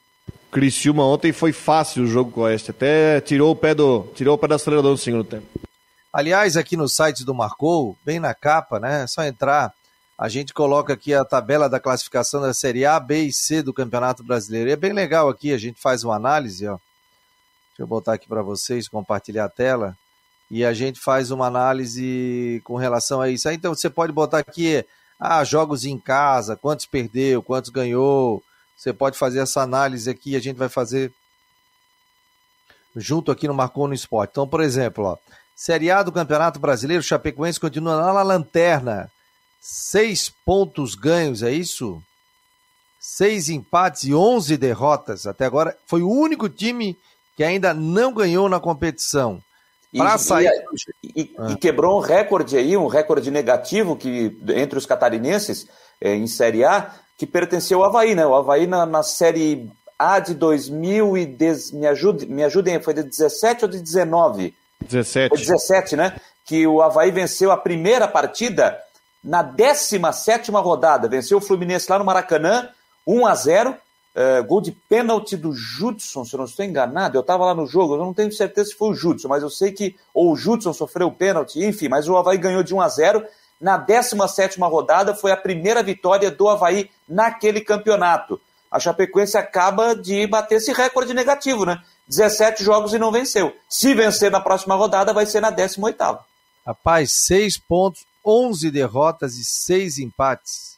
Criciúma 0.51 1.05
ontem 1.05 1.33
foi 1.33 1.53
fácil 1.53 2.05
o 2.05 2.07
jogo 2.07 2.33
com 2.33 2.41
o 2.41 2.45
Oeste, 2.45 2.71
até 2.71 3.21
tirou 3.21 3.53
o 3.53 3.57
pé 3.57 3.75
do, 3.75 4.09
tirou 4.15 4.35
o 4.35 4.39
pé 4.39 4.49
do 4.49 4.55
acelerador 4.55 4.91
no 4.91 4.99
segundo 4.99 5.25
tempo. 5.25 5.47
Aliás, 6.13 6.57
aqui 6.57 6.77
no 6.77 6.89
site 6.89 7.25
do 7.25 7.35
Marcou, 7.35 7.97
bem 8.05 8.19
na 8.19 8.35
capa, 8.35 8.81
né? 8.81 9.03
É 9.05 9.07
só 9.07 9.23
entrar. 9.23 9.73
A 10.19 10.29
gente 10.29 10.53
coloca 10.53 10.93
aqui 10.93 11.15
a 11.15 11.25
tabela 11.25 11.69
da 11.69 11.79
classificação 11.79 12.41
da 12.41 12.53
Série 12.53 12.85
A, 12.85 12.99
B 12.99 13.23
e 13.23 13.33
C 13.33 13.63
do 13.63 13.73
Campeonato 13.73 14.25
Brasileiro. 14.25 14.69
E 14.69 14.73
é 14.73 14.77
bem 14.77 14.93
legal 14.93 15.29
aqui, 15.29 15.53
a 15.53 15.59
gente 15.59 15.81
faz 15.81 16.03
uma 16.03 16.17
análise, 16.17 16.67
ó. 16.67 16.77
Deixa 17.69 17.83
eu 17.83 17.87
botar 17.87 18.15
aqui 18.15 18.27
para 18.27 18.43
vocês, 18.43 18.89
compartilhar 18.89 19.45
a 19.45 19.49
tela. 19.49 19.97
E 20.51 20.65
a 20.65 20.75
gente 20.75 20.99
faz 20.99 21.31
uma 21.31 21.47
análise 21.47 22.61
com 22.65 22.75
relação 22.75 23.21
a 23.21 23.29
isso. 23.29 23.49
Aí, 23.49 23.55
então 23.55 23.73
você 23.73 23.89
pode 23.89 24.13
botar 24.13 24.39
aqui, 24.39 24.85
ah, 25.21 25.45
jogos 25.45 25.85
em 25.85 25.97
casa, 25.97 26.57
quantos 26.57 26.87
perdeu, 26.87 27.41
quantos 27.41 27.71
ganhou. 27.71 28.43
Você 28.77 28.93
pode 28.93 29.17
fazer 29.17 29.39
essa 29.39 29.63
análise 29.63 30.11
aqui, 30.11 30.35
a 30.35 30.41
gente 30.41 30.57
vai 30.57 30.69
fazer 30.69 31.13
junto 32.97 33.31
aqui 33.31 33.47
no 33.47 33.55
Marcou 33.55 33.87
no 33.87 33.95
Esporte. 33.95 34.33
Então, 34.33 34.49
por 34.49 34.61
exemplo, 34.61 35.05
ó, 35.05 35.17
Série 35.55 35.93
A 35.93 36.03
do 36.03 36.11
Campeonato 36.11 36.59
Brasileiro, 36.59 37.05
Chapecoense 37.05 37.61
continua 37.61 37.95
lá 37.95 38.13
na 38.13 38.23
lanterna. 38.23 39.09
Seis 39.61 40.33
pontos 40.45 40.95
ganhos, 40.95 41.43
é 41.43 41.51
isso? 41.51 42.03
Seis 43.01 43.49
empates 43.49 44.05
e 44.05 44.15
onze 44.15 44.57
derrotas. 44.57 45.27
Até 45.27 45.45
agora 45.45 45.77
foi 45.87 46.03
o 46.03 46.11
único 46.11 46.49
time 46.49 46.97
que 47.37 47.45
ainda 47.45 47.73
não 47.73 48.13
ganhou 48.13 48.49
na 48.49 48.61
competição. 48.61 49.41
Para 49.97 50.19
sair. 50.19 50.51
E, 51.03 51.23
e, 51.23 51.35
ah. 51.39 51.51
e, 51.51 51.57
quebrou 51.57 51.99
um 51.99 52.01
recorde 52.01 52.57
aí, 52.57 52.77
um 52.77 52.89
recorde 52.89 53.31
negativo 53.31 53.97
que 53.97 54.37
entre 54.49 54.79
os 54.79 54.85
catarinenses 54.85 55.67
é, 56.01 56.15
em 56.15 56.27
Série 56.27 56.65
A, 56.65 56.95
que 57.17 57.27
pertenceu 57.27 57.83
ao 57.83 57.89
Havaí, 57.89 58.15
né? 58.15 58.27
O 58.27 58.35
Havaí 58.35 58.67
na, 58.67 58.85
na 58.85 59.03
Série 59.03 59.71
A 59.99 60.19
de 60.19 60.35
2000 60.35 61.17
e 61.17 61.27
des, 61.27 61.73
me, 61.73 61.87
ajude, 61.87 62.27
me 62.27 62.45
ajudem, 62.45 62.81
foi 62.81 62.93
de 62.93 63.03
17 63.03 63.65
ou 63.65 63.71
de 63.71 63.81
19? 63.81 64.55
17. 64.85 65.29
Foi 65.31 65.39
17, 65.39 65.97
né? 65.97 66.17
Que 66.45 66.67
o 66.67 66.83
Havaí 66.83 67.11
venceu 67.11 67.51
a 67.51 67.57
primeira 67.57 68.07
partida 68.07 68.79
na 69.23 69.43
17 69.43 70.51
rodada. 70.51 71.09
Venceu 71.09 71.39
o 71.39 71.41
Fluminense 71.41 71.91
lá 71.91 71.99
no 71.99 72.05
Maracanã, 72.05 72.69
1 73.07 73.27
a 73.27 73.35
0 73.35 73.77
Uh, 74.19 74.43
gol 74.43 74.61
de 74.61 74.73
pênalti 74.73 75.37
do 75.37 75.53
Judson, 75.53 76.25
se 76.25 76.35
eu 76.35 76.39
não 76.39 76.47
estou 76.47 76.65
enganado, 76.65 77.17
eu 77.17 77.21
estava 77.21 77.45
lá 77.45 77.55
no 77.55 77.69
jogo, 77.69 77.95
eu 77.95 77.99
não 77.99 78.13
tenho 78.13 78.33
certeza 78.33 78.71
se 78.71 78.75
foi 78.75 78.89
o 78.89 78.95
Judson, 78.95 79.29
mas 79.29 79.45
eu 79.45 79.51
sei 79.51 79.71
que 79.71 79.95
ou 80.13 80.33
o 80.33 80.37
Judson 80.37 80.73
sofreu 80.73 81.09
pênalti, 81.13 81.65
enfim, 81.65 81.89
mas 81.89 82.09
o 82.09 82.17
Havaí 82.17 82.37
ganhou 82.37 82.65
de 82.65 82.75
1 82.75 82.81
a 82.81 82.89
0 82.89 83.25
Na 83.61 83.77
17 83.77 84.59
rodada 84.59 85.15
foi 85.15 85.31
a 85.31 85.37
primeira 85.37 85.85
vitória 85.85 86.33
do 86.33 86.49
Havaí 86.49 86.91
naquele 87.09 87.61
campeonato. 87.61 88.41
A 88.69 88.81
Chapecoense 88.81 89.39
acaba 89.39 89.95
de 89.95 90.27
bater 90.27 90.57
esse 90.57 90.73
recorde 90.73 91.15
negativo, 91.15 91.65
né? 91.65 91.81
17 92.09 92.65
jogos 92.65 92.93
e 92.93 92.99
não 92.99 93.13
venceu. 93.13 93.55
Se 93.69 93.95
vencer 93.95 94.33
na 94.33 94.41
próxima 94.41 94.75
rodada, 94.75 95.13
vai 95.13 95.27
ser 95.27 95.41
na 95.41 95.51
18 95.51 96.19
Rapaz, 96.67 97.13
6 97.25 97.57
pontos, 97.59 98.05
11 98.29 98.71
derrotas 98.71 99.37
e 99.37 99.45
6 99.45 99.99
empates. 99.99 100.77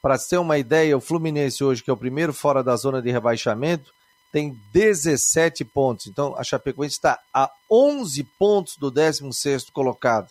Para 0.00 0.18
ter 0.18 0.38
uma 0.38 0.56
ideia, 0.56 0.96
o 0.96 1.00
Fluminense 1.00 1.62
hoje, 1.62 1.82
que 1.82 1.90
é 1.90 1.92
o 1.92 1.96
primeiro 1.96 2.32
fora 2.32 2.64
da 2.64 2.74
zona 2.74 3.02
de 3.02 3.10
rebaixamento, 3.10 3.92
tem 4.32 4.58
17 4.72 5.62
pontos. 5.66 6.06
Então 6.06 6.34
a 6.38 6.42
Chapecoense 6.42 6.94
está 6.94 7.18
a 7.34 7.50
11 7.70 8.24
pontos 8.38 8.76
do 8.78 8.90
16º 8.90 9.70
colocado. 9.72 10.30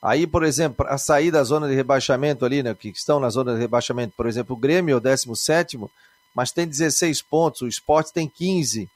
Aí, 0.00 0.26
por 0.26 0.44
exemplo, 0.44 0.86
a 0.88 0.96
sair 0.96 1.32
da 1.32 1.42
zona 1.42 1.68
de 1.68 1.74
rebaixamento 1.74 2.44
ali, 2.44 2.62
né, 2.62 2.72
que 2.74 2.88
estão 2.88 3.18
na 3.18 3.28
zona 3.28 3.54
de 3.54 3.58
rebaixamento, 3.58 4.14
por 4.16 4.26
exemplo, 4.26 4.54
o 4.54 4.58
Grêmio 4.58 4.94
é 4.94 4.96
o 4.96 5.00
17º, 5.00 5.90
mas 6.34 6.52
tem 6.52 6.66
16 6.66 7.20
pontos, 7.22 7.62
o 7.62 7.66
Sport 7.66 8.10
tem 8.10 8.28
15, 8.28 8.88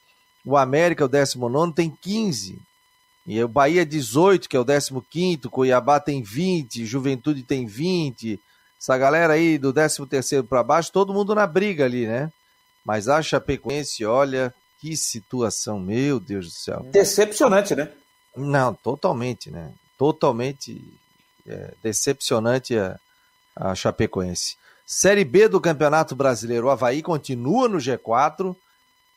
o 0.47 0.57
América, 0.57 1.05
o 1.05 1.09
19 1.09 1.73
tem 1.73 1.91
15. 1.91 2.59
E 3.27 3.43
o 3.43 3.49
Bahia 3.49 3.87
18, 3.87 4.49
que 4.49 4.57
é 4.57 4.61
o 4.61 4.65
15º, 4.65 5.49
Cuiabá 5.49 5.99
tem 5.99 6.23
20, 6.23 6.85
Juventude 6.85 7.43
tem 7.43 7.67
20, 7.67 8.39
essa 8.79 8.99
galera 8.99 9.33
aí 9.33 9.57
do 9.57 9.73
13 9.73 10.07
terceiro 10.07 10.45
para 10.45 10.63
baixo, 10.63 10.93
todo 10.93 11.15
mundo 11.15 11.35
na 11.35 11.47
briga 11.47 11.87
ali, 11.87 12.07
né? 12.07 12.31
Mas 12.85 13.09
a 13.09 13.23
Chapecoense, 13.23 14.05
olha, 14.05 14.55
que 14.79 14.95
situação, 14.95 15.81
meu 15.81 16.21
Deus 16.21 16.47
do 16.47 16.53
céu. 16.53 16.87
Decepcionante, 16.91 17.75
né? 17.75 17.91
Não, 18.37 18.75
totalmente, 18.75 19.51
né? 19.51 19.73
Totalmente 19.97 20.83
é, 21.47 21.73
decepcionante 21.83 22.77
a, 22.77 22.99
a 23.57 23.75
Chapecoense. 23.75 24.57
Série 24.87 25.25
B 25.25 25.49
do 25.49 25.63
Campeonato 25.63 26.15
Brasileiro, 26.15 26.67
o 26.67 26.71
Havaí 26.71 27.03
continua 27.03 27.67
no 27.69 27.79
G4, 27.79 28.55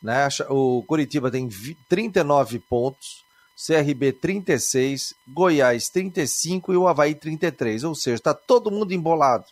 né? 0.02 0.30
O 0.50 0.82
Curitiba 0.84 1.30
tem 1.30 1.50
39 1.90 2.60
pontos, 2.60 3.26
CRB 3.58 4.14
36, 4.14 5.16
Goiás 5.28 5.90
35 5.90 6.74
e 6.74 6.78
o 6.78 6.88
Havaí 6.88 7.16
33. 7.16 7.84
Ou 7.84 7.96
seja, 7.96 8.18
está 8.18 8.34
todo 8.34 8.70
mundo 8.70 8.94
embolado. 8.94 9.46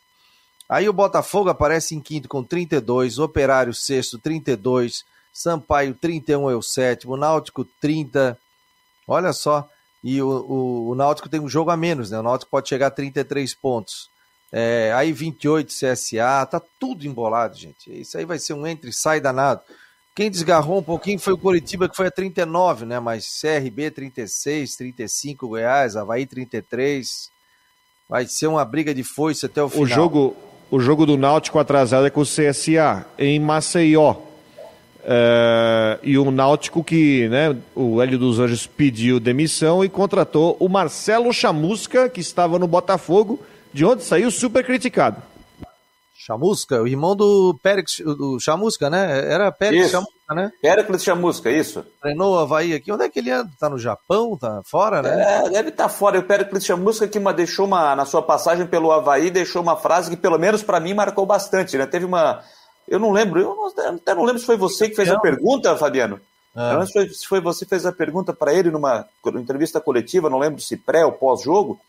Aí 0.69 0.87
o 0.87 0.93
Botafogo 0.93 1.49
aparece 1.49 1.95
em 1.95 2.01
quinto 2.01 2.27
com 2.29 2.43
32, 2.43 3.19
Operário 3.19 3.73
sexto 3.73 4.17
32, 4.17 5.03
Sampaio 5.31 5.93
31 5.93 6.49
é 6.49 6.55
o 6.55 6.61
sétimo, 6.61 7.17
Náutico 7.17 7.65
30. 7.79 8.37
Olha 9.07 9.33
só, 9.33 9.67
e 10.03 10.21
o, 10.21 10.27
o, 10.27 10.89
o, 10.89 10.95
Náutico 10.95 11.29
tem 11.29 11.39
um 11.39 11.49
jogo 11.49 11.69
a 11.71 11.77
menos, 11.77 12.09
né? 12.09 12.19
O 12.19 12.23
Náutico 12.23 12.49
pode 12.49 12.69
chegar 12.69 12.87
a 12.87 12.91
33 12.91 13.53
pontos. 13.53 14.09
É, 14.51 14.93
aí 14.95 15.11
28 15.11 15.67
CSA, 15.67 16.45
tá 16.49 16.61
tudo 16.79 17.05
embolado, 17.05 17.55
gente. 17.57 17.91
Isso 17.91 18.17
aí 18.17 18.25
vai 18.25 18.39
ser 18.39 18.53
um 18.53 18.65
entre 18.65 18.89
e 18.89 18.93
sai 18.93 19.19
danado. 19.19 19.61
Quem 20.15 20.31
desgarrou 20.31 20.79
um 20.79 20.83
pouquinho 20.83 21.19
foi 21.19 21.33
o 21.33 21.37
Coritiba, 21.37 21.89
que 21.89 21.95
foi 21.95 22.07
a 22.07 22.11
39, 22.11 22.85
né? 22.85 23.01
Mas 23.01 23.27
CRB 23.41 23.91
36, 23.91 24.77
35 24.77 25.45
Goiás, 25.45 25.97
Havaí 25.97 26.25
33. 26.25 27.29
Vai 28.07 28.25
ser 28.25 28.47
uma 28.47 28.63
briga 28.63 28.95
de 28.95 29.03
foice 29.03 29.45
até 29.45 29.61
o 29.61 29.67
final. 29.67 29.83
O 29.83 29.85
jogo, 29.85 30.35
o 30.71 30.79
jogo 30.79 31.05
do 31.05 31.17
Náutico 31.17 31.59
atrasado 31.59 32.07
é 32.07 32.09
com 32.09 32.21
o 32.21 32.25
CSA, 32.25 33.05
em 33.19 33.37
Maceió. 33.41 34.15
É, 35.03 35.99
e 36.01 36.17
o 36.17 36.31
Náutico 36.31 36.81
que, 36.81 37.27
né, 37.27 37.53
o 37.75 38.01
Hélio 38.01 38.17
dos 38.17 38.39
Anjos 38.39 38.65
pediu 38.65 39.19
demissão 39.19 39.83
e 39.83 39.89
contratou 39.89 40.55
o 40.61 40.69
Marcelo 40.69 41.33
Chamusca, 41.33 42.07
que 42.07 42.21
estava 42.21 42.57
no 42.57 42.67
Botafogo, 42.67 43.37
de 43.73 43.83
onde 43.83 44.01
saiu 44.03 44.31
super 44.31 44.63
criticado. 44.63 45.21
Chamusca, 46.25 46.81
o 46.81 46.87
irmão 46.87 47.15
do 47.15 47.55
Pérez, 47.61 47.97
do 47.99 48.39
Chamusca, 48.39 48.89
né? 48.89 49.31
Era 49.31 49.51
Pérez 49.51 49.91
Chamusca, 49.91 50.33
né? 50.33 50.51
Péricles 50.59 51.03
Chamusca, 51.03 51.51
isso. 51.51 51.85
Treinou 52.01 52.33
o 52.33 52.39
Havaí 52.39 52.73
aqui. 52.73 52.91
Onde 52.91 53.03
é 53.03 53.09
que 53.09 53.19
ele 53.19 53.29
anda? 53.29 53.51
Tá 53.59 53.69
no 53.69 53.77
Japão? 53.77 54.35
Tá 54.35 54.63
fora, 54.65 55.03
né? 55.03 55.45
É, 55.45 55.49
deve 55.51 55.69
estar 55.69 55.83
tá 55.83 55.89
fora. 55.89 56.17
O 56.17 56.23
Péricles 56.23 56.65
Chamusca 56.65 57.07
que 57.07 57.19
uma, 57.19 57.31
deixou 57.31 57.67
uma, 57.67 57.95
na 57.95 58.05
sua 58.05 58.23
passagem 58.23 58.65
pelo 58.65 58.91
Havaí, 58.91 59.29
deixou 59.29 59.61
uma 59.61 59.77
frase 59.77 60.09
que 60.09 60.17
pelo 60.17 60.39
menos 60.39 60.63
para 60.63 60.79
mim 60.79 60.95
marcou 60.95 61.27
bastante, 61.27 61.77
né? 61.77 61.85
Teve 61.85 62.05
uma... 62.05 62.43
Eu 62.87 62.97
não 62.97 63.11
lembro, 63.11 63.39
eu 63.39 63.55
não, 63.55 63.67
até 63.95 64.15
não 64.15 64.23
lembro 64.23 64.39
se 64.39 64.47
foi 64.47 64.57
você 64.57 64.89
que 64.89 64.95
fez 64.95 65.09
não. 65.09 65.17
a 65.17 65.19
pergunta, 65.19 65.77
Fabiano. 65.77 66.19
Ah. 66.55 66.73
Não 66.73 66.87
sei 66.87 67.07
se 67.09 67.27
foi 67.27 67.39
você 67.39 67.65
que 67.65 67.69
fez 67.69 67.85
a 67.85 67.91
pergunta 67.91 68.33
para 68.33 68.51
ele 68.51 68.71
numa 68.71 69.05
entrevista 69.35 69.79
coletiva, 69.79 70.29
não 70.29 70.39
lembro 70.39 70.59
se 70.59 70.75
pré 70.75 71.05
ou 71.05 71.11
pós-jogo. 71.11 71.79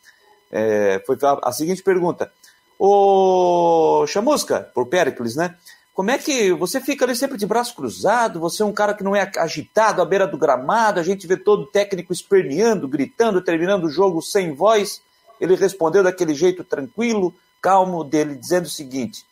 É, 0.52 1.02
foi 1.06 1.16
a, 1.22 1.48
a 1.48 1.52
seguinte 1.52 1.82
pergunta. 1.82 2.30
Ô, 2.78 4.04
Chamusca, 4.06 4.70
por 4.74 4.86
Péricles, 4.86 5.36
né? 5.36 5.56
Como 5.94 6.10
é 6.10 6.18
que 6.18 6.52
você 6.52 6.78
fica 6.78 7.06
ali 7.06 7.16
sempre 7.16 7.38
de 7.38 7.46
braço 7.46 7.74
cruzado? 7.74 8.38
Você 8.40 8.62
é 8.62 8.66
um 8.66 8.72
cara 8.72 8.92
que 8.92 9.02
não 9.02 9.16
é 9.16 9.30
agitado 9.38 10.02
à 10.02 10.04
beira 10.04 10.26
do 10.26 10.36
gramado, 10.36 11.00
a 11.00 11.02
gente 11.02 11.26
vê 11.26 11.38
todo 11.38 11.66
técnico 11.66 12.12
esperneando, 12.12 12.86
gritando, 12.86 13.40
terminando 13.40 13.84
o 13.84 13.90
jogo 13.90 14.20
sem 14.20 14.52
voz. 14.52 15.00
Ele 15.40 15.54
respondeu 15.54 16.02
daquele 16.02 16.34
jeito 16.34 16.62
tranquilo, 16.62 17.34
calmo, 17.62 18.04
dele, 18.04 18.34
dizendo 18.34 18.66
o 18.66 18.70
seguinte: 18.70 19.24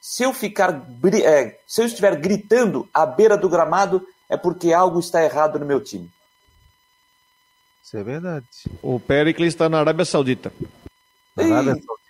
se 0.00 0.22
eu 0.22 0.32
ficar, 0.32 0.86
é, 1.24 1.58
se 1.66 1.82
eu 1.82 1.86
estiver 1.86 2.14
gritando 2.16 2.88
à 2.94 3.04
beira 3.04 3.36
do 3.36 3.48
gramado, 3.48 4.06
é 4.28 4.36
porque 4.36 4.72
algo 4.72 5.00
está 5.00 5.24
errado 5.24 5.58
no 5.58 5.66
meu 5.66 5.80
time. 5.80 6.08
Isso 7.82 7.96
é 7.96 8.04
verdade. 8.04 8.46
O 8.80 9.00
Pericles 9.00 9.48
está 9.48 9.68
na 9.68 9.80
Arábia 9.80 10.04
Saudita. 10.04 10.52
Na 11.36 11.44
Arábia 11.44 11.72
Saudita. 11.74 12.01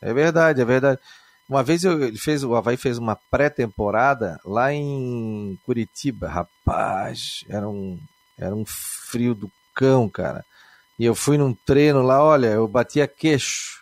É 0.00 0.12
verdade, 0.12 0.60
é 0.60 0.64
verdade. 0.64 1.00
Uma 1.48 1.62
vez 1.64 1.82
eu, 1.82 2.00
ele 2.02 2.16
fez, 2.16 2.44
o 2.44 2.54
Havaí 2.54 2.76
fez 2.76 2.96
uma 2.96 3.16
pré-temporada 3.16 4.38
lá 4.44 4.72
em 4.72 5.58
Curitiba. 5.64 6.28
Rapaz, 6.28 7.44
era 7.48 7.68
um, 7.68 7.98
era 8.38 8.54
um 8.54 8.64
frio 8.64 9.34
do 9.34 9.50
cão, 9.74 10.08
cara. 10.08 10.44
E 10.98 11.04
eu 11.04 11.14
fui 11.14 11.36
num 11.36 11.52
treino 11.52 12.02
lá, 12.02 12.22
olha, 12.22 12.48
eu 12.48 12.68
batia 12.68 13.08
queixo. 13.08 13.80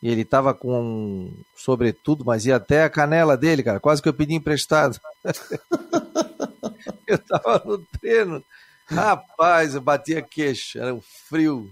E 0.00 0.08
ele 0.08 0.24
tava 0.24 0.54
com 0.54 1.30
sobretudo, 1.56 2.24
mas 2.24 2.46
ia 2.46 2.56
até 2.56 2.84
a 2.84 2.90
canela 2.90 3.36
dele, 3.36 3.62
cara. 3.62 3.80
Quase 3.80 4.00
que 4.00 4.08
eu 4.08 4.14
pedi 4.14 4.34
emprestado. 4.34 4.98
eu 7.06 7.18
tava 7.18 7.62
no 7.66 7.78
treino. 8.00 8.42
Rapaz, 8.86 9.74
eu 9.74 9.80
batia 9.80 10.22
queixo. 10.22 10.78
Era 10.78 10.94
um 10.94 11.02
frio 11.28 11.68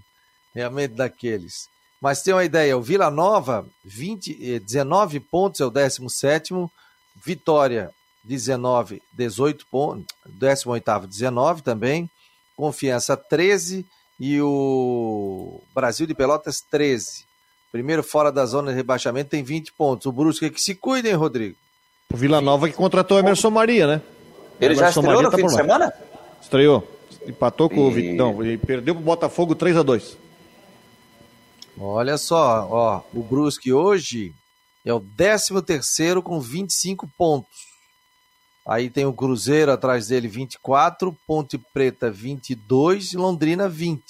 realmente 0.53 0.93
daqueles. 0.93 1.69
Mas 2.01 2.21
tem 2.21 2.33
uma 2.33 2.45
ideia, 2.45 2.77
o 2.77 2.81
Vila 2.81 3.09
Nova, 3.09 3.65
20, 3.83 4.59
19 4.59 5.19
pontos 5.19 5.61
é 5.61 5.65
o 5.65 5.69
17 5.69 6.53
Vitória, 7.25 7.89
19, 8.23 9.01
18 9.13 9.65
pontos, 9.71 10.05
18 10.25 11.07
19 11.07 11.63
também, 11.63 12.09
Confiança 12.55 13.17
13 13.17 13.85
e 14.19 14.39
o 14.41 15.59
Brasil 15.73 16.05
de 16.05 16.13
Pelotas 16.13 16.61
13. 16.61 17.25
Primeiro 17.71 18.03
fora 18.03 18.31
da 18.31 18.45
zona 18.45 18.71
de 18.71 18.77
rebaixamento 18.77 19.31
tem 19.31 19.43
20 19.43 19.73
pontos. 19.73 20.05
O 20.05 20.11
Brusque 20.11 20.45
é 20.45 20.49
que 20.49 20.61
se 20.61 20.75
cuida, 20.75 21.09
hein, 21.09 21.15
Rodrigo? 21.15 21.55
O 22.13 22.17
Vila 22.17 22.39
Nova 22.39 22.69
que 22.69 22.75
contratou 22.75 23.17
o 23.17 23.19
Emerson 23.19 23.49
Maria, 23.49 23.87
né? 23.87 24.01
Ele 24.61 24.75
já 24.75 24.89
estreou 24.89 25.07
Maria 25.07 25.23
no 25.23 25.31
tá 25.31 25.37
fim 25.37 25.45
de 25.45 25.53
semana? 25.53 25.93
Estreou. 26.41 26.87
Empatou 27.27 27.69
com 27.69 27.75
e... 27.75 27.87
o 27.87 27.91
Vitão. 27.91 28.45
E 28.45 28.57
perdeu 28.57 28.95
pro 28.95 29.03
Botafogo 29.03 29.53
3 29.55 29.77
a 29.77 29.83
2 29.83 30.26
Olha 31.79 32.17
só, 32.17 32.67
ó, 32.69 33.01
o 33.13 33.21
Brusque 33.21 33.71
hoje 33.71 34.33
é 34.85 34.93
o 34.93 34.99
13 34.99 35.61
terceiro 35.61 36.21
com 36.21 36.39
25 36.39 37.07
pontos. 37.17 37.67
Aí 38.67 38.89
tem 38.89 39.05
o 39.05 39.13
Cruzeiro 39.13 39.71
atrás 39.71 40.07
dele 40.07 40.27
24, 40.27 41.15
Ponte 41.25 41.57
Preta 41.73 42.11
22 42.11 43.13
e 43.13 43.17
Londrina 43.17 43.69
20. 43.69 44.01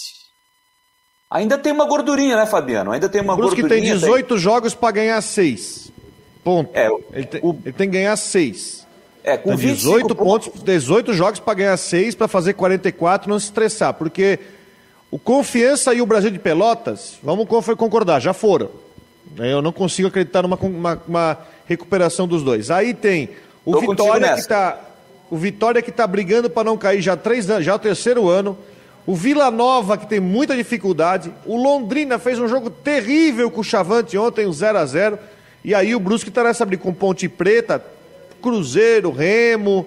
Ainda 1.29 1.57
tem 1.57 1.73
uma 1.73 1.85
gordurinha, 1.85 2.37
né, 2.37 2.45
Fabiano? 2.45 2.91
Ainda 2.91 3.09
tem 3.09 3.21
uma 3.21 3.33
o 3.33 3.37
Brusque 3.37 3.61
gordurinha. 3.61 3.91
tem 3.91 3.99
18 3.99 4.27
tem... 4.27 4.37
jogos 4.37 4.73
para 4.73 4.91
ganhar 4.91 5.21
6. 5.21 5.91
Ponto. 6.43 6.71
É, 6.73 6.89
ele, 7.11 7.25
tem, 7.25 7.41
o... 7.43 7.59
ele 7.65 7.73
tem 7.73 7.89
que 7.89 7.97
ganhar 7.97 8.15
6. 8.15 8.87
É, 9.23 9.35
com 9.37 9.53
então, 9.53 9.65
18 9.65 10.15
pontos, 10.15 10.47
pontos, 10.47 10.63
18 10.63 11.13
jogos 11.13 11.39
para 11.39 11.53
ganhar 11.53 11.75
6, 11.75 12.15
para 12.15 12.29
fazer 12.29 12.53
44 12.53 13.29
não 13.29 13.37
se 13.37 13.47
estressar, 13.47 13.93
porque 13.93 14.39
o 15.09 15.17
Confiança 15.17 15.93
e 15.93 16.01
o 16.01 16.05
Brasil 16.05 16.29
de 16.29 16.39
Pelotas, 16.39 17.17
vamos 17.23 17.47
concordar, 17.77 18.19
já 18.19 18.33
foram. 18.33 18.69
Eu 19.37 19.61
não 19.61 19.71
consigo 19.71 20.07
acreditar 20.07 20.41
numa 20.41 20.57
uma, 20.57 21.01
uma 21.07 21.37
recuperação 21.65 22.27
dos 22.27 22.43
dois. 22.43 22.69
Aí 22.71 22.93
tem 22.93 23.29
o 23.65 23.73
Tô 23.73 23.79
Vitória 23.81 24.33
que 24.33 24.39
está 24.39 24.81
o 25.29 25.37
Vitória 25.37 25.81
que 25.81 25.89
está 25.89 26.07
brigando 26.07 26.49
para 26.49 26.63
não 26.63 26.77
cair 26.77 27.01
já 27.01 27.17
três 27.17 27.45
já 27.45 27.75
o 27.75 27.79
terceiro 27.79 28.29
ano. 28.29 28.57
O 29.05 29.15
Vila 29.15 29.49
Nova 29.51 29.97
que 29.97 30.05
tem 30.05 30.19
muita 30.19 30.55
dificuldade. 30.55 31.31
O 31.45 31.55
Londrina 31.55 32.19
fez 32.19 32.39
um 32.39 32.47
jogo 32.47 32.69
terrível 32.69 33.49
com 33.49 33.61
o 33.61 33.63
Chavante 33.63 34.17
ontem, 34.17 34.45
um 34.45 34.53
0 34.53 34.77
a 34.77 34.85
0 34.85 35.19
E 35.63 35.73
aí 35.73 35.95
o 35.95 35.99
Brusque 35.99 36.29
está 36.29 36.43
nessa 36.43 36.65
briga 36.65 36.83
com 36.83 36.93
Ponte 36.93 37.29
Preta, 37.29 37.83
Cruzeiro, 38.41 39.11
Remo. 39.11 39.85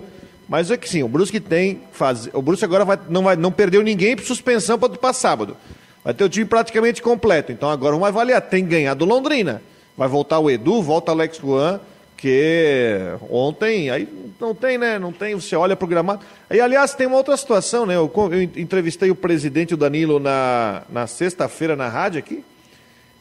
Mas 0.50 0.68
é 0.68 0.76
que 0.76 0.88
sim, 0.88 1.00
o 1.04 1.08
Brusque 1.08 1.38
tem. 1.38 1.80
Faz... 1.92 2.28
O 2.32 2.42
Brusque 2.42 2.64
agora 2.64 2.84
vai, 2.84 2.98
não, 3.08 3.22
vai, 3.22 3.36
não 3.36 3.52
perdeu 3.52 3.84
ninguém 3.84 4.16
por 4.16 4.24
suspensão 4.24 4.76
para 4.76 5.12
sábado. 5.12 5.56
Vai 6.02 6.12
ter 6.12 6.24
o 6.24 6.28
time 6.28 6.44
praticamente 6.44 7.00
completo. 7.00 7.52
Então 7.52 7.70
agora 7.70 7.92
vamos 7.92 8.08
avaliar. 8.08 8.42
Tem 8.42 8.66
ganhado 8.66 9.04
Londrina. 9.04 9.62
Vai 9.96 10.08
voltar 10.08 10.40
o 10.40 10.50
Edu, 10.50 10.82
volta 10.82 11.12
o 11.12 11.14
Alex 11.14 11.38
Juan, 11.38 11.78
que 12.16 12.96
ontem. 13.30 13.90
Aí 13.90 14.08
não 14.40 14.52
tem, 14.52 14.76
né? 14.76 14.98
Não 14.98 15.12
tem. 15.12 15.36
Você 15.36 15.54
olha 15.54 15.76
programado. 15.76 16.24
Aí, 16.48 16.60
aliás, 16.60 16.94
tem 16.94 17.06
uma 17.06 17.18
outra 17.18 17.36
situação, 17.36 17.86
né? 17.86 17.94
Eu, 17.94 18.10
eu 18.32 18.42
entrevistei 18.42 19.08
o 19.08 19.14
presidente, 19.14 19.74
o 19.74 19.76
Danilo, 19.76 20.18
na, 20.18 20.82
na 20.90 21.06
sexta-feira 21.06 21.76
na 21.76 21.86
rádio 21.86 22.18
aqui. 22.18 22.42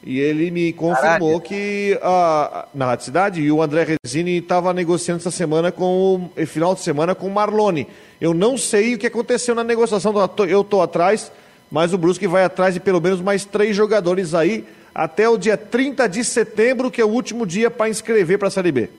E 0.03 0.19
ele 0.19 0.49
me 0.49 0.71
confirmou 0.71 1.41
que 1.41 1.99
a, 2.01 2.67
na 2.73 2.85
Rádio 2.85 3.05
Cidade 3.05 3.41
e 3.41 3.51
o 3.51 3.61
André 3.61 3.97
Resini 4.03 4.37
estava 4.37 4.73
negociando 4.73 5.19
essa 5.19 5.31
semana 5.31 5.71
com 5.71 6.29
o 6.35 6.45
final 6.45 6.73
de 6.73 6.81
semana 6.81 7.13
com 7.13 7.27
o 7.27 7.31
Marlone. 7.31 7.87
Eu 8.19 8.33
não 8.33 8.57
sei 8.57 8.95
o 8.95 8.97
que 8.97 9.07
aconteceu 9.07 9.53
na 9.53 9.63
negociação, 9.63 10.13
eu 10.47 10.61
estou 10.61 10.81
atrás, 10.81 11.31
mas 11.69 11.93
o 11.93 11.97
Brusque 11.97 12.27
vai 12.27 12.43
atrás 12.45 12.73
de 12.73 12.79
pelo 12.79 13.01
menos 13.01 13.19
mais 13.19 13.43
três 13.43 13.75
jogadores 13.75 14.33
aí 14.33 14.65
até 14.95 15.27
o 15.27 15.37
dia 15.37 15.57
30 15.57 16.07
de 16.07 16.23
setembro, 16.23 16.89
que 16.89 17.01
é 17.01 17.05
o 17.05 17.09
último 17.09 17.45
dia 17.45 17.69
para 17.69 17.89
inscrever 17.89 18.39
para 18.39 18.47
a 18.47 18.51
Série 18.51 18.71
B. 18.71 18.89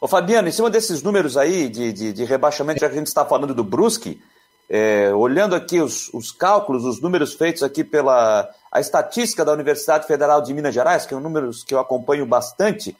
Ô 0.00 0.06
Fabiano, 0.06 0.48
em 0.48 0.52
cima 0.52 0.70
desses 0.70 1.02
números 1.02 1.36
aí 1.36 1.68
de, 1.68 1.92
de, 1.92 2.12
de 2.12 2.24
rebaixamento, 2.24 2.80
já 2.80 2.88
que 2.88 2.94
a 2.94 2.98
gente 2.98 3.08
está 3.08 3.24
falando 3.24 3.52
do 3.52 3.64
Brusque, 3.64 4.20
é, 4.68 5.12
olhando 5.14 5.56
aqui 5.56 5.80
os, 5.80 6.12
os, 6.12 6.30
cálculos, 6.30 6.84
os 6.84 7.00
números 7.00 7.34
feitos 7.34 7.62
aqui 7.62 7.82
pela 7.82 8.48
a 8.70 8.80
estatística 8.80 9.44
da 9.44 9.52
Universidade 9.52 10.06
Federal 10.06 10.42
de 10.42 10.52
Minas 10.52 10.74
Gerais, 10.74 11.04
que 11.04 11.10
são 11.10 11.20
números 11.20 11.64
que 11.64 11.74
eu 11.74 11.78
acompanho 11.78 12.26
bastante, 12.26 12.96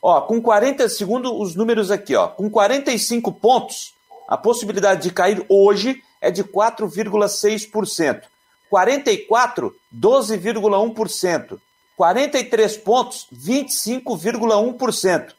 ó, 0.00 0.20
com 0.20 0.40
40, 0.40 0.88
segundo 0.88 1.38
os 1.38 1.54
números 1.54 1.90
aqui, 1.90 2.14
ó, 2.14 2.28
com 2.28 2.50
45 2.50 3.32
pontos, 3.32 3.94
a 4.28 4.36
possibilidade 4.36 5.02
de 5.02 5.10
cair 5.10 5.44
hoje 5.48 6.02
é 6.20 6.30
de 6.30 6.44
4,6%. 6.44 8.22
44, 8.70 9.74
12,1%. 9.94 11.58
43 11.96 12.76
pontos, 12.78 13.28
25,1%. 13.32 15.32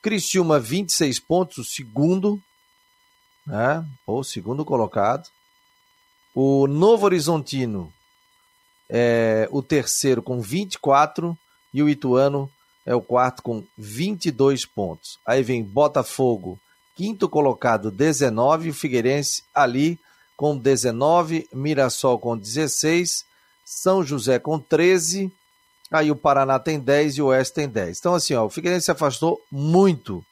Criciúma, 0.03 0.59
26 0.59 1.18
pontos, 1.20 1.59
o 1.59 1.64
segundo. 1.64 2.40
Né? 3.47 3.84
O 4.07 4.22
segundo 4.22 4.64
colocado. 4.64 5.28
O 6.34 6.66
Novo 6.66 7.07
Horizontino 7.07 7.92
é 8.88 9.49
o 9.51 9.62
terceiro 9.62 10.22
com 10.22 10.40
24 10.40 11.36
e 11.72 11.82
o 11.82 11.88
Ituano 11.88 12.51
é 12.84 12.94
o 12.94 13.01
quarto 13.01 13.42
com 13.42 13.64
22 13.76 14.64
pontos. 14.64 15.18
Aí 15.26 15.42
vem 15.42 15.62
Botafogo 15.62 16.59
Quinto 16.97 17.28
colocado, 17.28 17.90
19. 17.90 18.70
O 18.70 18.74
Figueirense 18.74 19.42
ali 19.55 20.01
com 20.34 20.57
19. 20.57 21.47
Mirassol 21.53 22.18
com 22.18 22.36
16. 22.36 23.26
São 23.62 24.03
José 24.03 24.38
com 24.38 24.59
13. 24.59 25.30
Aí 25.93 26.11
o 26.11 26.16
Paraná 26.16 26.59
tem 26.59 26.78
10 26.80 27.18
e 27.18 27.22
o 27.22 27.26
Oeste 27.26 27.55
tem 27.55 27.68
10. 27.68 27.99
Então, 27.99 28.14
assim, 28.14 28.34
ó, 28.34 28.45
o 28.45 28.51
Figueirense 28.51 28.87
se 28.87 28.91
afastou 28.91 29.41
muito 29.51 30.24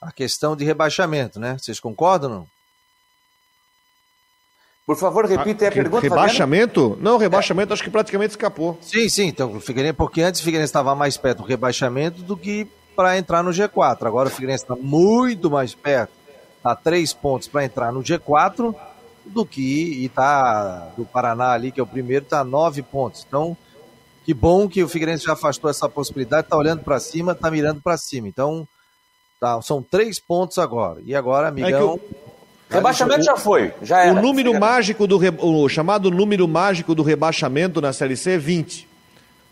a 0.00 0.12
questão 0.12 0.54
de 0.54 0.64
rebaixamento, 0.64 1.40
né? 1.40 1.56
Vocês 1.58 1.80
concordam 1.80 2.30
ou 2.30 2.36
não? 2.38 2.46
Por 4.86 4.96
favor, 4.96 5.26
repita 5.26 5.66
ah, 5.66 5.68
a 5.68 5.72
pergunta. 5.72 6.02
Rebaixamento? 6.02 6.90
Fabiano? 6.90 7.02
Não, 7.02 7.18
rebaixamento 7.18 7.72
é. 7.72 7.74
acho 7.74 7.82
que 7.82 7.90
praticamente 7.90 8.30
escapou. 8.30 8.78
Sim, 8.80 9.08
sim. 9.08 9.26
Então, 9.26 9.56
o 9.56 9.60
Figueirense, 9.60 9.96
porque 9.96 10.22
antes 10.22 10.40
o 10.40 10.44
Figueirense 10.44 10.70
estava 10.70 10.94
mais 10.94 11.16
perto 11.16 11.38
do 11.38 11.44
rebaixamento 11.44 12.22
do 12.22 12.36
que 12.36 12.66
para 12.96 13.18
entrar 13.18 13.42
no 13.42 13.50
G4. 13.50 14.06
Agora 14.06 14.28
o 14.28 14.32
Figueirense 14.32 14.64
está 14.64 14.74
muito 14.74 15.50
mais 15.50 15.74
perto, 15.74 16.10
está 16.56 16.74
três 16.74 17.12
pontos 17.12 17.46
para 17.46 17.64
entrar 17.64 17.92
no 17.92 18.00
G4 18.00 18.74
do 19.26 19.44
que 19.44 20.02
e 20.02 20.08
tá 20.08 20.90
do 20.96 21.04
Paraná 21.04 21.52
ali 21.52 21.70
que 21.70 21.78
é 21.78 21.82
o 21.82 21.86
primeiro 21.86 22.24
está 22.24 22.42
nove 22.42 22.82
pontos. 22.82 23.24
Então 23.28 23.56
que 24.28 24.34
bom 24.34 24.68
que 24.68 24.84
o 24.84 24.88
Figueirense 24.90 25.24
já 25.24 25.32
afastou 25.32 25.70
essa 25.70 25.88
possibilidade, 25.88 26.48
está 26.48 26.56
olhando 26.58 26.84
para 26.84 27.00
cima, 27.00 27.32
está 27.32 27.50
mirando 27.50 27.80
para 27.80 27.96
cima. 27.96 28.28
Então, 28.28 28.68
tá, 29.40 29.58
são 29.62 29.82
três 29.82 30.20
pontos 30.20 30.58
agora. 30.58 31.00
E 31.02 31.14
agora, 31.14 31.46
é 31.46 31.48
amigão. 31.48 31.80
É 31.80 31.82
o... 31.82 32.00
Rebaixamento 32.68 33.24
já 33.24 33.38
foi, 33.38 33.72
já 33.80 34.04
era. 34.04 34.12
O 34.12 34.22
número 34.22 34.52
mágico 34.60 35.06
do 35.06 35.16
re... 35.16 35.32
o 35.38 35.66
chamado 35.70 36.10
número 36.10 36.46
mágico 36.46 36.94
do 36.94 37.02
rebaixamento 37.02 37.80
na 37.80 37.90
Série 37.94 38.18
C 38.18 38.32
é 38.32 38.38
20. 38.38 38.86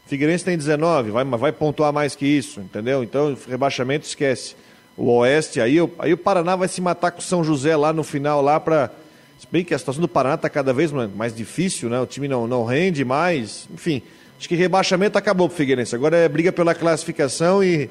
Figueirense 0.08 0.44
tem 0.44 0.58
19, 0.58 1.10
vai, 1.10 1.24
vai 1.24 1.52
pontuar 1.52 1.90
mais 1.90 2.14
que 2.14 2.26
isso, 2.26 2.60
entendeu? 2.60 3.02
Então, 3.02 3.34
rebaixamento 3.48 4.06
esquece. 4.06 4.56
O 4.94 5.10
Oeste, 5.10 5.58
aí, 5.58 5.78
aí 5.98 6.12
o 6.12 6.18
Paraná 6.18 6.54
vai 6.54 6.68
se 6.68 6.82
matar 6.82 7.12
com 7.12 7.20
o 7.20 7.22
São 7.22 7.42
José 7.42 7.74
lá 7.74 7.94
no 7.94 8.04
final, 8.04 8.42
lá 8.42 8.60
para. 8.60 8.90
Se 9.38 9.46
bem 9.50 9.64
que 9.64 9.72
a 9.72 9.78
situação 9.78 10.02
do 10.02 10.08
Paraná 10.08 10.34
está 10.34 10.50
cada 10.50 10.74
vez 10.74 10.92
mais 10.92 11.34
difícil, 11.34 11.88
né? 11.88 11.98
O 11.98 12.04
time 12.04 12.28
não, 12.28 12.46
não 12.46 12.62
rende 12.62 13.06
mais, 13.06 13.66
enfim. 13.72 14.02
Acho 14.38 14.48
que 14.48 14.54
rebaixamento 14.54 15.16
acabou 15.16 15.48
pro 15.48 15.56
Figueirense. 15.56 15.94
Agora 15.94 16.16
é 16.16 16.28
briga 16.28 16.52
pela 16.52 16.74
classificação 16.74 17.64
e, 17.64 17.90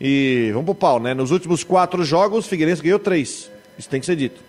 e 0.00 0.50
vamos 0.52 0.66
pro 0.66 0.74
pau, 0.74 1.00
né? 1.00 1.14
Nos 1.14 1.30
últimos 1.30 1.62
quatro 1.62 2.04
jogos, 2.04 2.46
o 2.46 2.48
Figueirense 2.48 2.82
ganhou 2.82 2.98
três. 2.98 3.50
Isso 3.78 3.88
tem 3.88 4.00
que 4.00 4.06
ser 4.06 4.16
dito. 4.16 4.40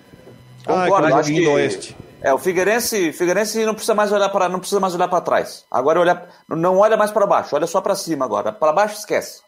Concordo, 0.66 1.14
ah, 1.14 1.20
acho 1.20 1.32
que... 1.32 1.48
Oeste. 1.48 1.96
É, 2.20 2.34
o 2.34 2.40
Figueirense, 2.40 3.14
Figueirense 3.14 3.64
não 3.64 3.74
precisa 3.74 3.94
mais 3.94 4.12
olhar 4.12 4.30
para 4.30 4.50
não 4.50 4.60
precisa 4.60 4.80
mais 4.80 4.96
olhar 4.96 5.08
para 5.08 5.22
trás. 5.22 5.64
Agora 5.70 6.00
olha, 6.00 6.28
não 6.50 6.78
olha 6.80 6.98
mais 6.98 7.12
para 7.12 7.28
baixo, 7.28 7.56
olha 7.56 7.68
só 7.68 7.80
para 7.80 7.96
cima 7.96 8.26
agora. 8.26 8.52
Para 8.52 8.74
baixo 8.74 8.98
esquece. 8.98 9.42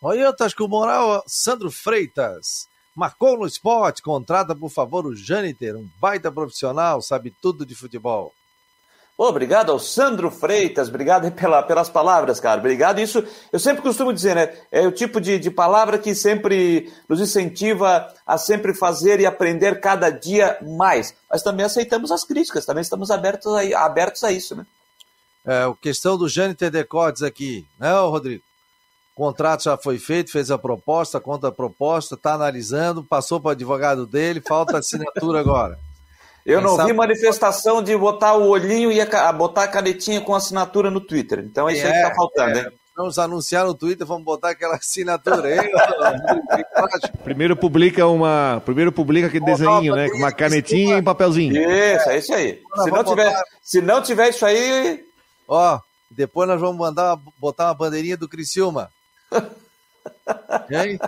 Oi, 0.00 0.18
Tasco 0.34 0.68
Moral, 0.68 1.22
Sandro 1.26 1.70
Freitas. 1.70 2.68
Marcou 2.94 3.36
no 3.36 3.46
esporte, 3.46 4.00
contrata 4.00 4.54
por 4.54 4.70
favor 4.70 5.04
o 5.04 5.16
Jâniter, 5.16 5.76
um 5.76 5.88
baita 6.00 6.30
profissional, 6.30 7.02
sabe 7.02 7.34
tudo 7.42 7.66
de 7.66 7.74
futebol. 7.74 8.32
Obrigado 9.16 9.70
ao 9.70 9.78
Sandro 9.78 10.28
Freitas, 10.28 10.88
obrigado 10.88 11.30
pela, 11.30 11.62
pelas 11.62 11.88
palavras, 11.88 12.40
cara. 12.40 12.58
Obrigado. 12.58 13.00
Isso 13.00 13.24
eu 13.52 13.60
sempre 13.60 13.80
costumo 13.80 14.12
dizer, 14.12 14.34
né? 14.34 14.52
É 14.72 14.86
o 14.86 14.92
tipo 14.92 15.20
de, 15.20 15.38
de 15.38 15.52
palavra 15.52 15.98
que 15.98 16.16
sempre 16.16 16.92
nos 17.08 17.20
incentiva 17.20 18.12
a 18.26 18.36
sempre 18.36 18.74
fazer 18.74 19.20
e 19.20 19.26
aprender 19.26 19.80
cada 19.80 20.10
dia 20.10 20.58
mais. 20.62 21.14
Mas 21.30 21.42
também 21.42 21.64
aceitamos 21.64 22.10
as 22.10 22.24
críticas, 22.24 22.66
também 22.66 22.82
estamos 22.82 23.08
abertos 23.12 23.52
a, 23.54 23.84
abertos 23.84 24.24
a 24.24 24.32
isso, 24.32 24.56
né? 24.56 24.66
É, 25.46 25.62
a 25.62 25.74
questão 25.80 26.18
do 26.18 26.28
Jâniter 26.28 26.70
Decotes 26.70 27.22
aqui, 27.22 27.64
né, 27.78 27.92
Rodrigo? 27.92 28.42
O 29.14 29.22
contrato 29.22 29.62
já 29.62 29.76
foi 29.76 29.96
feito, 29.96 30.32
fez 30.32 30.50
a 30.50 30.58
proposta, 30.58 31.20
conta 31.20 31.48
a 31.48 31.52
proposta, 31.52 32.16
está 32.16 32.34
analisando, 32.34 33.04
passou 33.04 33.38
para 33.38 33.50
o 33.50 33.52
advogado 33.52 34.06
dele, 34.06 34.40
falta 34.40 34.78
assinatura 34.78 35.38
agora. 35.38 35.78
Eu 36.44 36.60
não 36.60 36.76
vi 36.84 36.92
manifestação 36.92 37.82
de 37.82 37.96
botar 37.96 38.34
o 38.34 38.48
olhinho 38.48 38.92
e 38.92 39.00
a, 39.00 39.32
botar 39.32 39.64
a 39.64 39.68
canetinha 39.68 40.20
com 40.20 40.34
assinatura 40.34 40.90
no 40.90 41.00
Twitter. 41.00 41.38
Então 41.38 41.68
é 41.68 41.72
isso 41.72 41.86
é, 41.86 41.90
aí 41.90 42.02
que 42.02 42.08
tá 42.08 42.14
faltando, 42.14 42.58
é. 42.58 42.62
hein? 42.62 42.68
Vamos 42.96 43.18
anunciar 43.18 43.64
no 43.64 43.74
Twitter, 43.74 44.06
vamos 44.06 44.24
botar 44.24 44.50
aquela 44.50 44.76
assinatura 44.76 45.48
aí. 45.48 45.70
primeiro 47.24 47.56
publica 47.56 48.06
uma. 48.06 48.62
Primeiro 48.64 48.92
publica 48.92 49.26
aquele 49.26 49.44
desenho, 49.44 49.96
né? 49.96 50.08
Com 50.08 50.18
uma 50.18 50.30
canetinha 50.30 50.96
e 50.96 51.00
um 51.00 51.04
papelzinho. 51.04 51.56
Isso, 51.56 52.08
é 52.08 52.18
isso 52.18 52.32
aí. 52.32 52.62
Se 52.84 52.90
não, 52.90 53.02
tiver, 53.02 53.24
botar... 53.24 53.44
se 53.60 53.80
não 53.80 54.02
tiver 54.02 54.28
isso 54.28 54.46
aí. 54.46 55.04
Ó, 55.48 55.80
depois 56.08 56.48
nós 56.48 56.60
vamos 56.60 56.76
mandar 56.76 57.18
botar 57.38 57.66
uma 57.66 57.74
bandeirinha 57.74 58.16
do 58.16 58.28
Criciúma. 58.28 58.88
hein? 60.70 60.98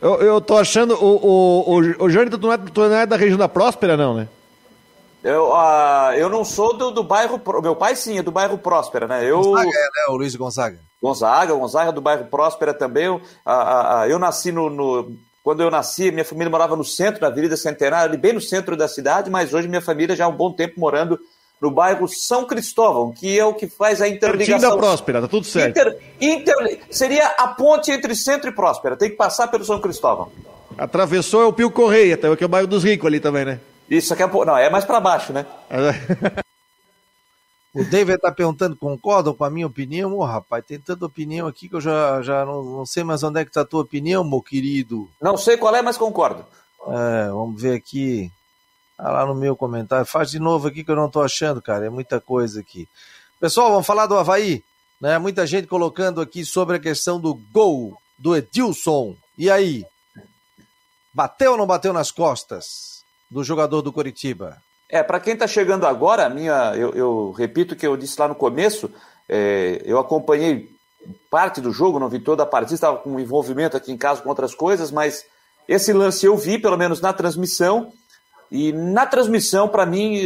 Eu, 0.00 0.14
eu 0.22 0.40
tô 0.40 0.56
achando. 0.56 0.94
O, 0.94 1.16
o, 1.16 1.74
o, 1.74 2.04
o 2.04 2.10
Jânio, 2.10 2.30
tu, 2.30 2.38
não 2.38 2.52
é, 2.52 3.02
é 3.02 3.06
da 3.06 3.16
região 3.16 3.38
da 3.38 3.48
Próspera, 3.48 3.96
não, 3.96 4.14
né? 4.14 4.28
Eu, 5.22 5.50
uh, 5.50 6.12
eu 6.16 6.28
não 6.28 6.44
sou 6.44 6.76
do, 6.76 6.90
do 6.90 7.02
bairro. 7.02 7.40
Meu 7.60 7.74
pai 7.74 7.96
sim, 7.96 8.18
é 8.18 8.22
do 8.22 8.30
bairro 8.30 8.58
Próspera, 8.58 9.08
né? 9.08 9.28
Eu... 9.28 9.40
Gonzaga 9.40 9.68
é, 9.68 9.72
né? 9.72 10.06
O 10.08 10.16
Luiz 10.16 10.36
Gonzaga. 10.36 10.78
Gonzaga, 11.02 11.54
Gonzaga 11.54 11.92
do 11.92 12.00
bairro 12.00 12.26
Próspera 12.26 12.72
também. 12.72 13.08
Uh, 13.08 13.20
uh, 13.46 14.04
eu 14.08 14.18
nasci 14.18 14.52
no, 14.52 14.70
no, 14.70 15.16
Quando 15.42 15.62
eu 15.62 15.70
nasci, 15.70 16.12
minha 16.12 16.24
família 16.24 16.50
morava 16.50 16.76
no 16.76 16.84
centro 16.84 17.20
da 17.20 17.26
Avenida 17.26 17.56
Centenário, 17.56 18.18
bem 18.18 18.32
no 18.32 18.40
centro 18.40 18.76
da 18.76 18.86
cidade, 18.86 19.30
mas 19.30 19.52
hoje 19.52 19.66
minha 19.66 19.82
família 19.82 20.14
já 20.14 20.26
há 20.26 20.28
um 20.28 20.36
bom 20.36 20.52
tempo 20.52 20.78
morando 20.78 21.18
no 21.60 21.70
bairro 21.70 22.06
São 22.06 22.44
Cristóvão, 22.44 23.12
que 23.12 23.38
é 23.38 23.44
o 23.44 23.54
que 23.54 23.66
faz 23.66 24.02
a 24.02 24.08
interligação. 24.08 24.70
da 24.70 24.76
Próspera, 24.76 25.20
tá 25.22 25.28
tudo 25.28 25.46
certo. 25.46 25.78
Inter, 25.78 25.98
inter, 26.20 26.80
seria 26.90 27.26
a 27.28 27.48
ponte 27.48 27.90
entre 27.90 28.14
Centro 28.14 28.50
e 28.50 28.54
Próspera, 28.54 28.96
tem 28.96 29.10
que 29.10 29.16
passar 29.16 29.48
pelo 29.48 29.64
São 29.64 29.80
Cristóvão. 29.80 30.30
Atravessou 30.76 31.42
é 31.42 31.46
o 31.46 31.52
Pio 31.52 31.70
Correia, 31.70 32.16
que 32.16 32.44
é 32.44 32.46
o 32.46 32.48
bairro 32.48 32.66
dos 32.66 32.84
ricos 32.84 33.06
ali 33.06 33.20
também, 33.20 33.44
né? 33.44 33.60
Isso 33.88 34.12
aqui 34.12 34.22
é, 34.22 34.26
não, 34.26 34.56
é 34.56 34.68
mais 34.68 34.84
para 34.84 35.00
baixo, 35.00 35.32
né? 35.32 35.46
o 37.74 37.84
David 37.84 38.18
tá 38.18 38.32
perguntando, 38.32 38.76
concordam 38.76 39.32
com 39.32 39.44
a 39.44 39.50
minha 39.50 39.66
opinião? 39.66 40.12
Ô, 40.12 40.18
oh, 40.18 40.24
rapaz, 40.24 40.64
tem 40.66 40.78
tanta 40.78 41.06
opinião 41.06 41.46
aqui 41.46 41.68
que 41.68 41.76
eu 41.76 41.80
já, 41.80 42.20
já 42.20 42.44
não, 42.44 42.62
não 42.62 42.86
sei 42.86 43.04
mais 43.04 43.22
onde 43.22 43.40
é 43.40 43.44
que 43.44 43.52
tá 43.52 43.62
a 43.62 43.66
tua 43.66 43.82
opinião, 43.82 44.28
meu 44.28 44.42
querido. 44.42 45.08
Não 45.22 45.36
sei 45.36 45.56
qual 45.56 45.74
é, 45.74 45.80
mas 45.80 45.96
concordo. 45.96 46.44
É, 46.88 47.28
vamos 47.28 47.60
ver 47.60 47.74
aqui. 47.74 48.30
Ah, 48.98 49.10
lá 49.10 49.26
no 49.26 49.34
meu 49.34 49.56
comentário. 49.56 50.06
Faz 50.06 50.30
de 50.30 50.38
novo 50.38 50.68
aqui 50.68 50.82
que 50.82 50.90
eu 50.90 50.96
não 50.96 51.06
estou 51.06 51.22
achando, 51.22 51.60
cara. 51.60 51.86
É 51.86 51.90
muita 51.90 52.20
coisa 52.20 52.60
aqui. 52.60 52.88
Pessoal, 53.38 53.70
vamos 53.70 53.86
falar 53.86 54.06
do 54.06 54.16
Havaí. 54.16 54.64
Né? 55.00 55.18
Muita 55.18 55.46
gente 55.46 55.66
colocando 55.66 56.20
aqui 56.20 56.44
sobre 56.44 56.76
a 56.76 56.80
questão 56.80 57.20
do 57.20 57.34
gol 57.52 57.96
do 58.18 58.34
Edilson. 58.34 59.14
E 59.36 59.50
aí? 59.50 59.84
Bateu 61.12 61.52
ou 61.52 61.56
não 61.56 61.66
bateu 61.66 61.92
nas 61.92 62.10
costas 62.10 63.04
do 63.30 63.44
jogador 63.44 63.82
do 63.82 63.92
Coritiba? 63.92 64.56
É, 64.88 65.02
para 65.02 65.20
quem 65.20 65.34
está 65.34 65.46
chegando 65.46 65.86
agora, 65.86 66.28
minha, 66.28 66.72
eu, 66.76 66.92
eu, 66.94 67.30
repito 67.32 67.74
o 67.74 67.76
que 67.76 67.86
eu 67.86 67.96
disse 67.96 68.20
lá 68.20 68.28
no 68.28 68.34
começo, 68.34 68.90
é, 69.28 69.82
eu 69.84 69.98
acompanhei 69.98 70.70
parte 71.30 71.60
do 71.60 71.72
jogo, 71.72 71.98
não 71.98 72.08
vi 72.08 72.20
toda 72.20 72.44
a 72.44 72.46
partida, 72.46 72.74
estava 72.74 72.98
com 72.98 73.18
envolvimento 73.18 73.76
aqui 73.76 73.90
em 73.90 73.96
casa 73.96 74.22
com 74.22 74.28
outras 74.28 74.54
coisas, 74.54 74.90
mas 74.90 75.24
esse 75.68 75.92
lance 75.92 76.24
eu 76.24 76.36
vi, 76.36 76.58
pelo 76.58 76.76
menos 76.76 77.00
na 77.00 77.12
transmissão, 77.12 77.92
e 78.50 78.72
na 78.72 79.06
transmissão, 79.06 79.68
para 79.68 79.86
mim, 79.86 80.22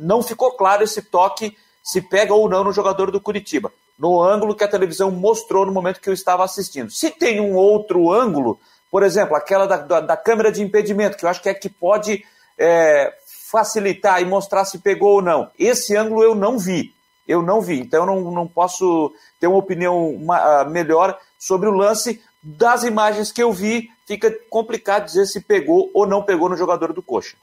não 0.00 0.22
ficou 0.22 0.52
claro 0.52 0.82
esse 0.82 1.02
toque 1.02 1.56
se 1.82 2.02
pega 2.02 2.34
ou 2.34 2.48
não 2.48 2.64
no 2.64 2.72
jogador 2.72 3.10
do 3.10 3.20
Curitiba, 3.20 3.72
no 3.98 4.22
ângulo 4.22 4.54
que 4.54 4.64
a 4.64 4.68
televisão 4.68 5.10
mostrou 5.10 5.64
no 5.64 5.72
momento 5.72 6.00
que 6.00 6.08
eu 6.08 6.14
estava 6.14 6.44
assistindo. 6.44 6.90
Se 6.90 7.10
tem 7.10 7.40
um 7.40 7.54
outro 7.54 8.12
ângulo, 8.12 8.60
por 8.90 9.02
exemplo, 9.02 9.34
aquela 9.34 9.66
da, 9.66 9.78
da, 9.78 10.00
da 10.00 10.16
câmera 10.16 10.52
de 10.52 10.62
impedimento, 10.62 11.16
que 11.16 11.24
eu 11.24 11.28
acho 11.28 11.42
que 11.42 11.48
é 11.48 11.54
que 11.54 11.68
pode 11.68 12.24
é, 12.58 13.12
facilitar 13.50 14.20
e 14.20 14.24
mostrar 14.24 14.64
se 14.64 14.78
pegou 14.78 15.14
ou 15.14 15.22
não. 15.22 15.50
Esse 15.58 15.96
ângulo 15.96 16.22
eu 16.22 16.34
não 16.34 16.58
vi. 16.58 16.92
Eu 17.26 17.42
não 17.42 17.60
vi. 17.60 17.80
Então 17.80 18.02
eu 18.02 18.06
não, 18.06 18.30
não 18.30 18.46
posso 18.46 19.12
ter 19.40 19.46
uma 19.46 19.58
opinião 19.58 20.10
uma, 20.10 20.64
melhor 20.64 21.18
sobre 21.38 21.68
o 21.68 21.72
lance, 21.72 22.22
das 22.42 22.82
imagens 22.82 23.32
que 23.32 23.42
eu 23.42 23.52
vi, 23.52 23.90
fica 24.08 24.34
complicado 24.48 25.04
dizer 25.04 25.26
se 25.26 25.42
pegou 25.42 25.90
ou 25.92 26.06
não 26.06 26.22
pegou 26.22 26.48
no 26.48 26.56
jogador 26.56 26.94
do 26.94 27.02
Coxa. 27.02 27.36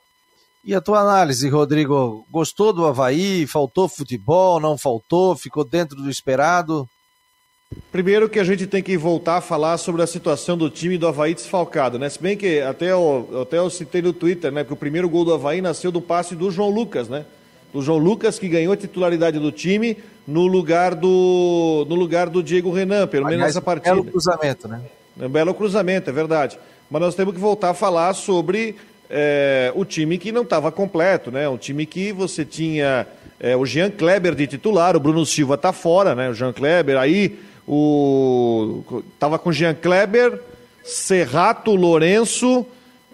E 0.64 0.74
a 0.74 0.82
tua 0.82 1.00
análise, 1.00 1.48
Rodrigo? 1.48 2.26
Gostou 2.32 2.74
do 2.74 2.88
Havaí? 2.88 3.46
Faltou 3.46 3.88
futebol? 3.88 4.60
Não 4.60 4.76
faltou? 4.76 5.36
Ficou 5.36 5.64
dentro 5.64 5.96
do 5.96 6.10
esperado? 6.10 6.90
Primeiro 7.92 8.28
que 8.28 8.40
a 8.40 8.44
gente 8.44 8.66
tem 8.66 8.82
que 8.82 8.98
voltar 8.98 9.38
a 9.38 9.42
falar 9.42 9.78
sobre 9.78 10.02
a 10.02 10.08
situação 10.08 10.58
do 10.58 10.68
time 10.68 10.98
do 10.98 11.08
Havaí 11.08 11.36
desfalcado, 11.36 12.00
né? 12.00 12.10
Se 12.10 12.20
bem 12.20 12.36
que 12.36 12.62
até 12.62 12.92
eu, 12.92 13.42
até 13.44 13.60
eu 13.60 13.70
citei 13.70 14.02
no 14.02 14.12
Twitter, 14.12 14.52
né? 14.52 14.64
Que 14.64 14.74
o 14.74 14.76
primeiro 14.76 15.08
gol 15.08 15.24
do 15.24 15.34
Havaí 15.36 15.62
nasceu 15.62 15.92
do 15.92 16.02
passe 16.02 16.36
do 16.36 16.50
João 16.50 16.72
Lucas, 16.72 17.08
né? 17.08 17.26
Do 17.72 17.82
João 17.84 18.00
Lucas 18.00 18.40
que 18.40 18.50
ganhou 18.50 18.74
a 18.74 18.78
titularidade 18.78 19.38
do 19.38 19.52
time 19.52 19.98
no 20.26 20.48
lugar 20.48 20.96
do, 20.96 21.86
no 21.88 21.94
lugar 21.94 22.28
do 22.28 22.42
Diego 22.42 22.72
Renan, 22.72 23.06
pelo 23.06 23.28
menos 23.28 23.46
nessa 23.46 23.62
partida. 23.62 23.96
Belo 23.96 24.06
cruzamento, 24.06 24.68
né? 24.68 24.82
É 25.20 25.26
um 25.26 25.30
belo 25.30 25.54
cruzamento, 25.54 26.10
é 26.10 26.14
verdade. 26.14 26.58
Mas 26.90 27.02
nós 27.02 27.16
temos 27.16 27.34
que 27.34 27.40
voltar 27.40 27.72
a 27.72 27.74
falar 27.74 28.14
sobre 28.14 28.76
é, 29.10 29.72
o 29.76 29.86
time 29.86 30.18
que 30.18 30.32
não 30.32 30.44
estava 30.44 30.72
completo, 30.72 31.32
né? 31.32 31.48
Um 31.48 31.58
time 31.58 31.86
que 31.86 32.12
você 32.12 32.44
tinha 32.44 33.08
é, 33.40 33.56
o 33.56 33.66
Jean 33.66 33.90
Kleber 33.90 34.36
de 34.36 34.48
titular, 34.48 34.96
o 34.96 35.00
Bruno 35.00 35.26
Silva 35.26 35.56
está 35.56 35.72
fora, 35.74 36.16
né? 36.16 36.30
O 36.30 36.34
Jean 36.34 36.54
Kleber, 36.54 36.98
aí 36.98 37.40
o 37.68 38.84
tava 39.20 39.40
com 39.40 39.52
Jean 39.52 39.74
Kleber, 39.74 40.40
Serrato, 40.84 41.74
Lourenço, 41.76 42.66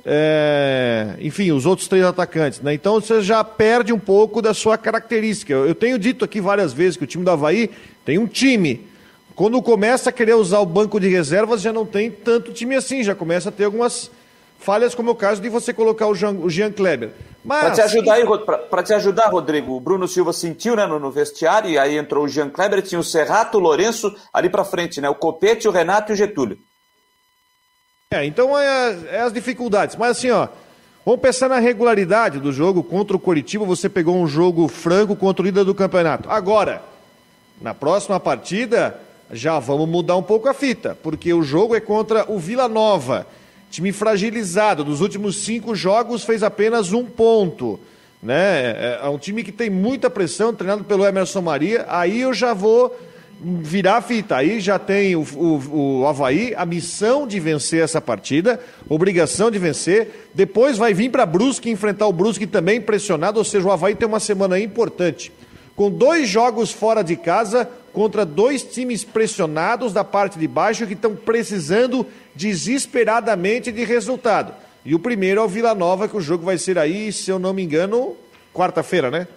é, 0.05 1.15
enfim, 1.19 1.51
os 1.51 1.65
outros 1.65 1.87
três 1.87 2.03
atacantes. 2.03 2.61
Né? 2.61 2.73
Então 2.73 2.99
você 2.99 3.21
já 3.21 3.43
perde 3.43 3.93
um 3.93 3.99
pouco 3.99 4.41
da 4.41 4.53
sua 4.53 4.77
característica. 4.77 5.53
Eu 5.53 5.75
tenho 5.75 5.97
dito 5.97 6.25
aqui 6.25 6.41
várias 6.41 6.73
vezes 6.73 6.97
que 6.97 7.03
o 7.03 7.07
time 7.07 7.23
do 7.23 7.31
Havaí 7.31 7.69
tem 8.03 8.17
um 8.17 8.27
time. 8.27 8.87
Quando 9.35 9.61
começa 9.61 10.09
a 10.09 10.13
querer 10.13 10.35
usar 10.35 10.59
o 10.59 10.65
banco 10.65 10.99
de 10.99 11.07
reservas, 11.07 11.61
já 11.61 11.71
não 11.71 11.85
tem 11.85 12.11
tanto 12.11 12.51
time 12.51 12.75
assim, 12.75 13.03
já 13.03 13.15
começa 13.15 13.49
a 13.49 13.51
ter 13.51 13.65
algumas 13.65 14.11
falhas, 14.59 14.93
como 14.93 15.09
é 15.09 15.13
o 15.13 15.15
caso 15.15 15.41
de 15.41 15.49
você 15.49 15.73
colocar 15.73 16.07
o 16.07 16.15
Jean, 16.15 16.33
o 16.33 16.49
Jean 16.49 16.71
Kleber. 16.71 17.11
Mas... 17.43 17.61
Para 17.61 17.71
te 17.71 17.81
ajudar 17.81 18.13
aí, 18.13 18.25
para 18.69 18.83
te 18.83 18.93
ajudar, 18.93 19.27
Rodrigo, 19.29 19.75
o 19.75 19.79
Bruno 19.79 20.07
Silva 20.07 20.31
sentiu 20.31 20.75
né, 20.75 20.85
no, 20.85 20.99
no, 20.99 21.09
vestiário 21.09 21.69
e 21.69 21.77
aí 21.77 21.97
entrou 21.97 22.25
o 22.25 22.27
Jean 22.27 22.49
Kleber, 22.49 22.81
tinha 22.83 22.99
o 22.99 23.03
Serrato, 23.03 23.57
o 23.57 23.61
Lourenço 23.61 24.15
ali 24.31 24.49
para 24.49 24.63
frente, 24.63 25.01
né? 25.01 25.09
O 25.09 25.15
Copete, 25.15 25.67
o 25.67 25.71
Renato 25.71 26.11
e 26.11 26.13
o 26.13 26.15
Getúlio. 26.15 26.59
É, 28.13 28.25
então 28.25 28.57
é, 28.57 28.97
é, 29.09 29.21
as 29.21 29.33
dificuldades. 29.33 29.95
Mas 29.95 30.17
assim, 30.17 30.29
ó, 30.29 30.47
vamos 31.03 31.21
pensar 31.21 31.49
na 31.49 31.57
regularidade 31.57 32.39
do 32.39 32.51
jogo 32.51 32.83
contra 32.83 33.15
o 33.15 33.19
Coritiba. 33.19 33.65
Você 33.65 33.89
pegou 33.89 34.15
um 34.15 34.27
jogo 34.27 34.67
franco 34.67 35.15
contra 35.15 35.41
o 35.41 35.45
líder 35.45 35.63
do 35.63 35.73
campeonato. 35.73 36.29
Agora, 36.29 36.83
na 37.59 37.73
próxima 37.73 38.19
partida, 38.19 38.99
já 39.31 39.59
vamos 39.59 39.87
mudar 39.87 40.17
um 40.17 40.23
pouco 40.23 40.49
a 40.49 40.53
fita, 40.53 40.97
porque 41.01 41.33
o 41.33 41.43
jogo 41.43 41.75
é 41.75 41.79
contra 41.79 42.29
o 42.31 42.37
Vila 42.37 42.67
Nova. 42.67 43.25
Time 43.69 43.91
fragilizado, 43.91 44.83
dos 44.83 44.99
últimos 44.99 45.43
cinco 45.43 45.73
jogos 45.73 46.23
fez 46.23 46.43
apenas 46.43 46.91
um 46.91 47.05
ponto. 47.05 47.79
Né? 48.21 48.35
É, 48.35 48.99
é 49.03 49.07
um 49.07 49.17
time 49.17 49.43
que 49.43 49.51
tem 49.51 49.69
muita 49.69 50.09
pressão, 50.09 50.53
treinado 50.53 50.83
pelo 50.83 51.05
Emerson 51.05 51.41
Maria. 51.41 51.85
Aí 51.87 52.21
eu 52.21 52.33
já 52.33 52.53
vou 52.53 52.93
virar 53.41 53.97
a 53.97 54.01
fita. 54.01 54.35
Aí 54.35 54.59
já 54.59 54.77
tem 54.77 55.15
o, 55.15 55.21
o, 55.21 56.01
o 56.01 56.07
Havaí 56.07 56.53
a 56.55 56.65
missão 56.65 57.25
de 57.25 57.39
vencer 57.39 57.81
essa 57.81 57.99
partida, 57.99 58.59
obrigação 58.87 59.49
de 59.49 59.57
vencer. 59.57 60.29
Depois 60.33 60.77
vai 60.77 60.93
vir 60.93 61.09
para 61.09 61.25
Brusque 61.25 61.69
enfrentar 61.69 62.07
o 62.07 62.13
Brusque 62.13 62.45
também 62.45 62.79
pressionado, 62.79 63.39
ou 63.39 63.45
seja, 63.45 63.67
o 63.67 63.71
Havaí 63.71 63.95
tem 63.95 64.07
uma 64.07 64.19
semana 64.19 64.59
importante. 64.59 65.31
Com 65.75 65.89
dois 65.89 66.27
jogos 66.27 66.71
fora 66.71 67.01
de 67.01 67.15
casa, 67.15 67.67
contra 67.93 68.25
dois 68.25 68.63
times 68.63 69.03
pressionados 69.03 69.93
da 69.93 70.03
parte 70.03 70.39
de 70.39 70.47
baixo 70.47 70.87
que 70.87 70.93
estão 70.93 71.15
precisando 71.15 72.05
desesperadamente 72.33 73.71
de 73.71 73.83
resultado. 73.83 74.53
E 74.83 74.95
o 74.95 74.99
primeiro 74.99 75.41
é 75.41 75.43
o 75.43 75.47
Vila 75.47 75.75
Nova, 75.75 76.07
que 76.07 76.17
o 76.17 76.21
jogo 76.21 76.45
vai 76.45 76.57
ser 76.57 76.77
aí, 76.77 77.11
se 77.11 77.29
eu 77.29 77.37
não 77.37 77.53
me 77.53 77.61
engano, 77.61 78.15
quarta-feira, 78.53 79.11
né? 79.11 79.27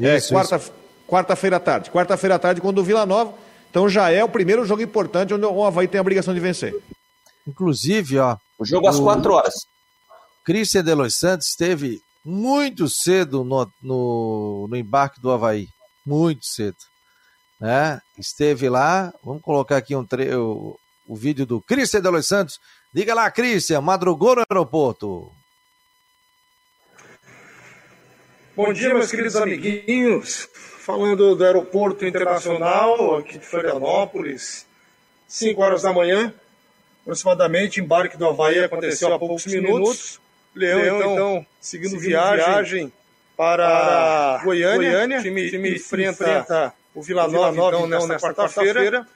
É, 0.00 0.16
isso, 0.16 0.32
é, 0.32 0.36
quarta, 0.36 0.60
quarta-feira 1.06 1.56
à 1.56 1.60
tarde. 1.60 1.90
Quarta-feira 1.90 2.36
à 2.36 2.38
tarde, 2.38 2.60
quando 2.60 2.78
o 2.78 2.84
Vila 2.84 3.04
Nova. 3.04 3.34
Então 3.70 3.88
já 3.88 4.10
é 4.10 4.24
o 4.24 4.28
primeiro 4.28 4.64
jogo 4.64 4.82
importante 4.82 5.34
onde 5.34 5.44
o 5.44 5.64
Havaí 5.64 5.86
tem 5.86 5.98
a 5.98 6.02
obrigação 6.02 6.32
de 6.32 6.40
vencer. 6.40 6.74
Inclusive, 7.46 8.18
ó. 8.18 8.36
O 8.58 8.64
jogo 8.64 8.88
às 8.88 8.98
quatro 8.98 9.34
horas. 9.34 9.54
Cristian 10.44 10.82
de 10.82 10.94
Los 10.94 11.16
Santos 11.16 11.48
esteve 11.48 12.00
muito 12.24 12.88
cedo 12.88 13.44
no, 13.44 13.70
no, 13.82 14.66
no 14.68 14.76
embarque 14.76 15.20
do 15.20 15.30
Havaí. 15.30 15.68
Muito 16.04 16.44
cedo 16.44 16.76
né? 17.60 18.00
Esteve 18.18 18.68
lá. 18.68 19.12
Vamos 19.22 19.42
colocar 19.42 19.76
aqui 19.76 19.94
um 19.94 20.04
tre... 20.04 20.34
o, 20.34 20.78
o 21.06 21.14
vídeo 21.14 21.44
do 21.44 21.60
Cristian 21.60 22.00
de 22.00 22.08
Los 22.08 22.26
Santos. 22.26 22.58
Diga 22.92 23.14
lá, 23.14 23.30
Cristian, 23.30 23.80
madrugou 23.80 24.36
no 24.36 24.44
aeroporto. 24.50 25.30
Bom 28.56 28.72
dia, 28.72 28.94
meus 28.94 29.10
queridos 29.10 29.36
amiguinhos. 29.36 30.48
Falando 30.54 31.36
do 31.36 31.44
aeroporto 31.44 32.04
internacional 32.04 33.18
aqui 33.18 33.38
de 33.38 33.46
Florianópolis, 33.46 34.66
5 35.28 35.62
horas 35.62 35.82
da 35.82 35.92
manhã, 35.92 36.34
aproximadamente, 37.02 37.80
embarque 37.80 38.16
do 38.16 38.26
Havaí 38.26 38.58
aconteceu 38.58 39.12
há 39.12 39.18
poucos 39.18 39.46
minutos. 39.46 40.20
Leão, 40.54 40.80
Leão 40.80 40.96
então, 40.96 41.12
então, 41.12 41.46
seguindo, 41.60 41.90
seguindo 41.90 42.08
viagem, 42.08 42.44
viagem 42.44 42.92
para, 43.36 43.68
para 43.68 44.44
Goiânia, 44.44 44.90
Goiânia, 44.90 45.22
time, 45.22 45.48
time 45.48 45.76
enfrenta, 45.76 46.24
enfrenta 46.24 46.74
o 46.94 47.02
Vila 47.02 47.28
Nova, 47.28 47.52
então, 47.52 47.86
então, 47.86 48.06
nesta 48.06 48.18
quarta-feira. 48.18 49.06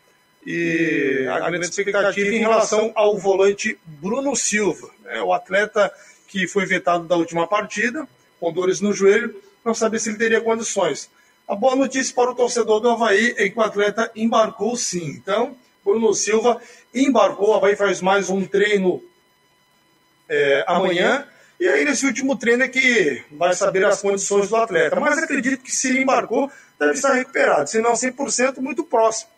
E 0.47 1.27
a 1.31 1.41
grande 1.49 1.67
expectativa 1.67 2.29
em 2.29 2.39
relação 2.39 2.93
ao 2.95 3.17
volante 3.17 3.79
Bruno 3.85 4.37
Silva, 4.37 4.91
né, 5.03 5.23
o 5.23 5.33
atleta 5.33 5.91
que 6.29 6.47
foi 6.47 6.67
vetado 6.67 7.05
da 7.05 7.17
última 7.17 7.47
partida, 7.47 8.07
com 8.39 8.53
dores 8.53 8.81
no 8.81 8.93
joelho, 8.93 9.35
não 9.65 9.75
sabia 9.75 9.99
se 9.99 10.11
ele 10.11 10.19
teria 10.19 10.41
condições. 10.41 11.11
A 11.49 11.55
boa 11.55 11.75
notícia 11.75 12.15
para 12.15 12.31
o 12.31 12.35
torcedor 12.35 12.81
do 12.81 12.91
Havaí 12.91 13.35
é 13.39 13.49
que 13.49 13.59
o 13.59 13.63
atleta 13.63 14.11
embarcou 14.15 14.77
sim. 14.77 15.11
Então, 15.11 15.57
Bruno 15.83 16.13
Silva 16.13 16.61
embarcou, 16.95 17.51
o 17.51 17.55
Havaí 17.55 17.77
faz 17.77 18.01
mais 18.01 18.29
um 18.29 18.45
treino 18.45 19.03
é, 20.29 20.65
amanhã. 20.67 21.27
E 21.59 21.69
aí, 21.69 21.85
nesse 21.85 22.05
último 22.05 22.37
treino 22.37 22.65
é 22.65 22.69
que 22.69 23.25
vai 23.31 23.55
saber 23.55 23.85
as 23.85 24.03
condições 24.03 24.49
do 24.49 24.57
atleta. 24.57 24.99
Mas 24.99 25.19
acredito 25.19 25.63
que 25.63 25.71
se 25.71 25.89
ele 25.89 26.03
embarcou, 26.03 26.51
deve 26.79 26.93
estar 26.93 27.13
recuperado, 27.13 27.69
se 27.69 27.81
não 27.81 27.93
100%, 27.93 28.59
muito 28.59 28.85
próximo. 28.85 29.31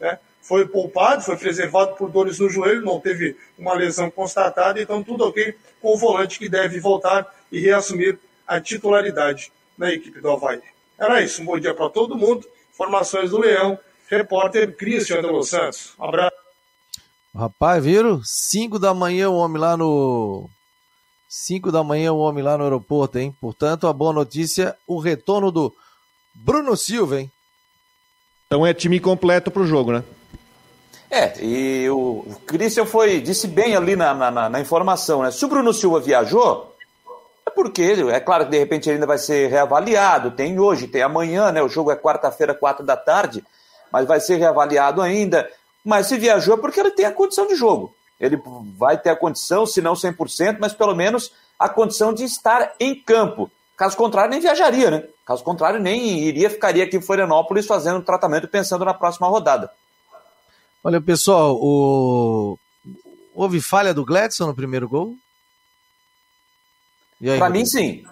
Né? 0.00 0.18
Foi 0.40 0.66
poupado, 0.66 1.22
foi 1.22 1.36
preservado 1.36 1.94
por 1.94 2.10
dores 2.10 2.38
no 2.38 2.48
joelho, 2.48 2.82
não 2.82 3.00
teve 3.00 3.36
uma 3.58 3.74
lesão 3.74 4.10
constatada, 4.10 4.80
então 4.80 5.02
tudo 5.04 5.24
ok 5.26 5.54
com 5.80 5.94
o 5.94 5.98
volante 5.98 6.38
que 6.38 6.48
deve 6.48 6.80
voltar 6.80 7.26
e 7.52 7.60
reassumir 7.60 8.18
a 8.46 8.60
titularidade 8.60 9.52
na 9.76 9.92
equipe 9.92 10.20
do 10.20 10.30
Havaí. 10.30 10.60
Era 10.98 11.20
isso, 11.22 11.42
um 11.42 11.44
bom 11.44 11.58
dia 11.58 11.74
para 11.74 11.90
todo 11.90 12.16
mundo. 12.16 12.46
Informações 12.72 13.30
do 13.30 13.38
Leão, 13.38 13.78
repórter 14.08 14.74
Cristian 14.74 15.20
de 15.20 15.46
Santos. 15.46 15.94
Um 15.98 16.04
abraço. 16.04 16.36
Rapaz, 17.34 17.84
viram? 17.84 18.20
5 18.24 18.78
da 18.78 18.94
manhã 18.94 19.28
o 19.28 19.36
homem 19.36 19.60
lá 19.60 19.76
no. 19.76 20.48
5 21.28 21.70
da 21.70 21.84
manhã 21.84 22.12
o 22.12 22.18
homem 22.18 22.42
lá 22.42 22.56
no 22.56 22.64
aeroporto, 22.64 23.18
hein? 23.18 23.36
Portanto, 23.38 23.86
a 23.86 23.92
boa 23.92 24.12
notícia, 24.14 24.74
o 24.86 24.98
retorno 24.98 25.52
do 25.52 25.72
Bruno 26.34 26.74
Silva, 26.74 27.20
hein? 27.20 27.30
Então 28.46 28.66
é 28.66 28.72
time 28.72 28.98
completo 28.98 29.50
para 29.50 29.60
o 29.60 29.66
jogo, 29.66 29.92
né? 29.92 30.02
É, 31.10 31.42
e 31.42 31.88
o, 31.90 32.24
o 32.26 32.40
Christian 32.46 32.86
foi, 32.86 33.20
disse 33.20 33.46
bem 33.46 33.76
ali 33.76 33.94
na, 33.94 34.14
na, 34.14 34.48
na, 34.48 34.60
informação, 34.60 35.22
né? 35.22 35.30
Se 35.30 35.44
o 35.44 35.48
Bruno 35.48 35.72
Silva 35.74 36.00
viajou, 36.00 36.74
é 37.46 37.50
porque, 37.50 37.82
é 37.82 38.20
claro 38.20 38.44
que 38.44 38.50
de 38.50 38.58
repente 38.58 38.88
ele 38.88 38.94
ainda 38.94 39.06
vai 39.06 39.18
ser 39.18 39.50
reavaliado, 39.50 40.30
tem 40.30 40.58
hoje, 40.58 40.86
tem 40.86 41.02
amanhã, 41.02 41.52
né? 41.52 41.62
O 41.62 41.68
jogo 41.68 41.90
é 41.90 41.96
quarta-feira, 41.96 42.54
quatro 42.54 42.84
da 42.84 42.96
tarde, 42.96 43.44
mas 43.92 44.06
vai 44.06 44.20
ser 44.20 44.36
reavaliado 44.36 45.02
ainda. 45.02 45.50
Mas 45.84 46.06
se 46.06 46.16
viajou 46.16 46.54
é 46.54 46.60
porque 46.60 46.80
ele 46.80 46.90
tem 46.90 47.04
a 47.04 47.12
condição 47.12 47.46
de 47.46 47.54
jogo. 47.54 47.94
Ele 48.20 48.40
vai 48.76 48.98
ter 48.98 49.10
a 49.10 49.16
condição, 49.16 49.64
se 49.64 49.80
não 49.80 49.94
100%, 49.94 50.58
mas 50.60 50.72
pelo 50.72 50.94
menos 50.94 51.32
a 51.58 51.68
condição 51.68 52.12
de 52.12 52.24
estar 52.24 52.74
em 52.78 52.94
campo. 52.94 53.50
Caso 53.76 53.96
contrário, 53.96 54.30
nem 54.30 54.40
viajaria, 54.40 54.90
né? 54.90 55.04
Caso 55.24 55.44
contrário, 55.44 55.78
nem 55.78 56.18
iria, 56.20 56.50
ficaria 56.50 56.84
aqui 56.84 56.96
em 56.96 57.02
Florianópolis 57.02 57.66
fazendo 57.66 58.02
tratamento 58.02 58.48
pensando 58.48 58.84
na 58.84 58.92
próxima 58.92 59.28
rodada. 59.28 59.70
Olha, 60.82 61.00
pessoal, 61.00 61.56
o... 61.56 62.58
houve 63.34 63.60
falha 63.60 63.94
do 63.94 64.04
Gladson 64.04 64.46
no 64.46 64.54
primeiro 64.54 64.88
gol? 64.88 65.14
Para 67.38 67.50
mim, 67.50 67.64
sim. 67.66 68.04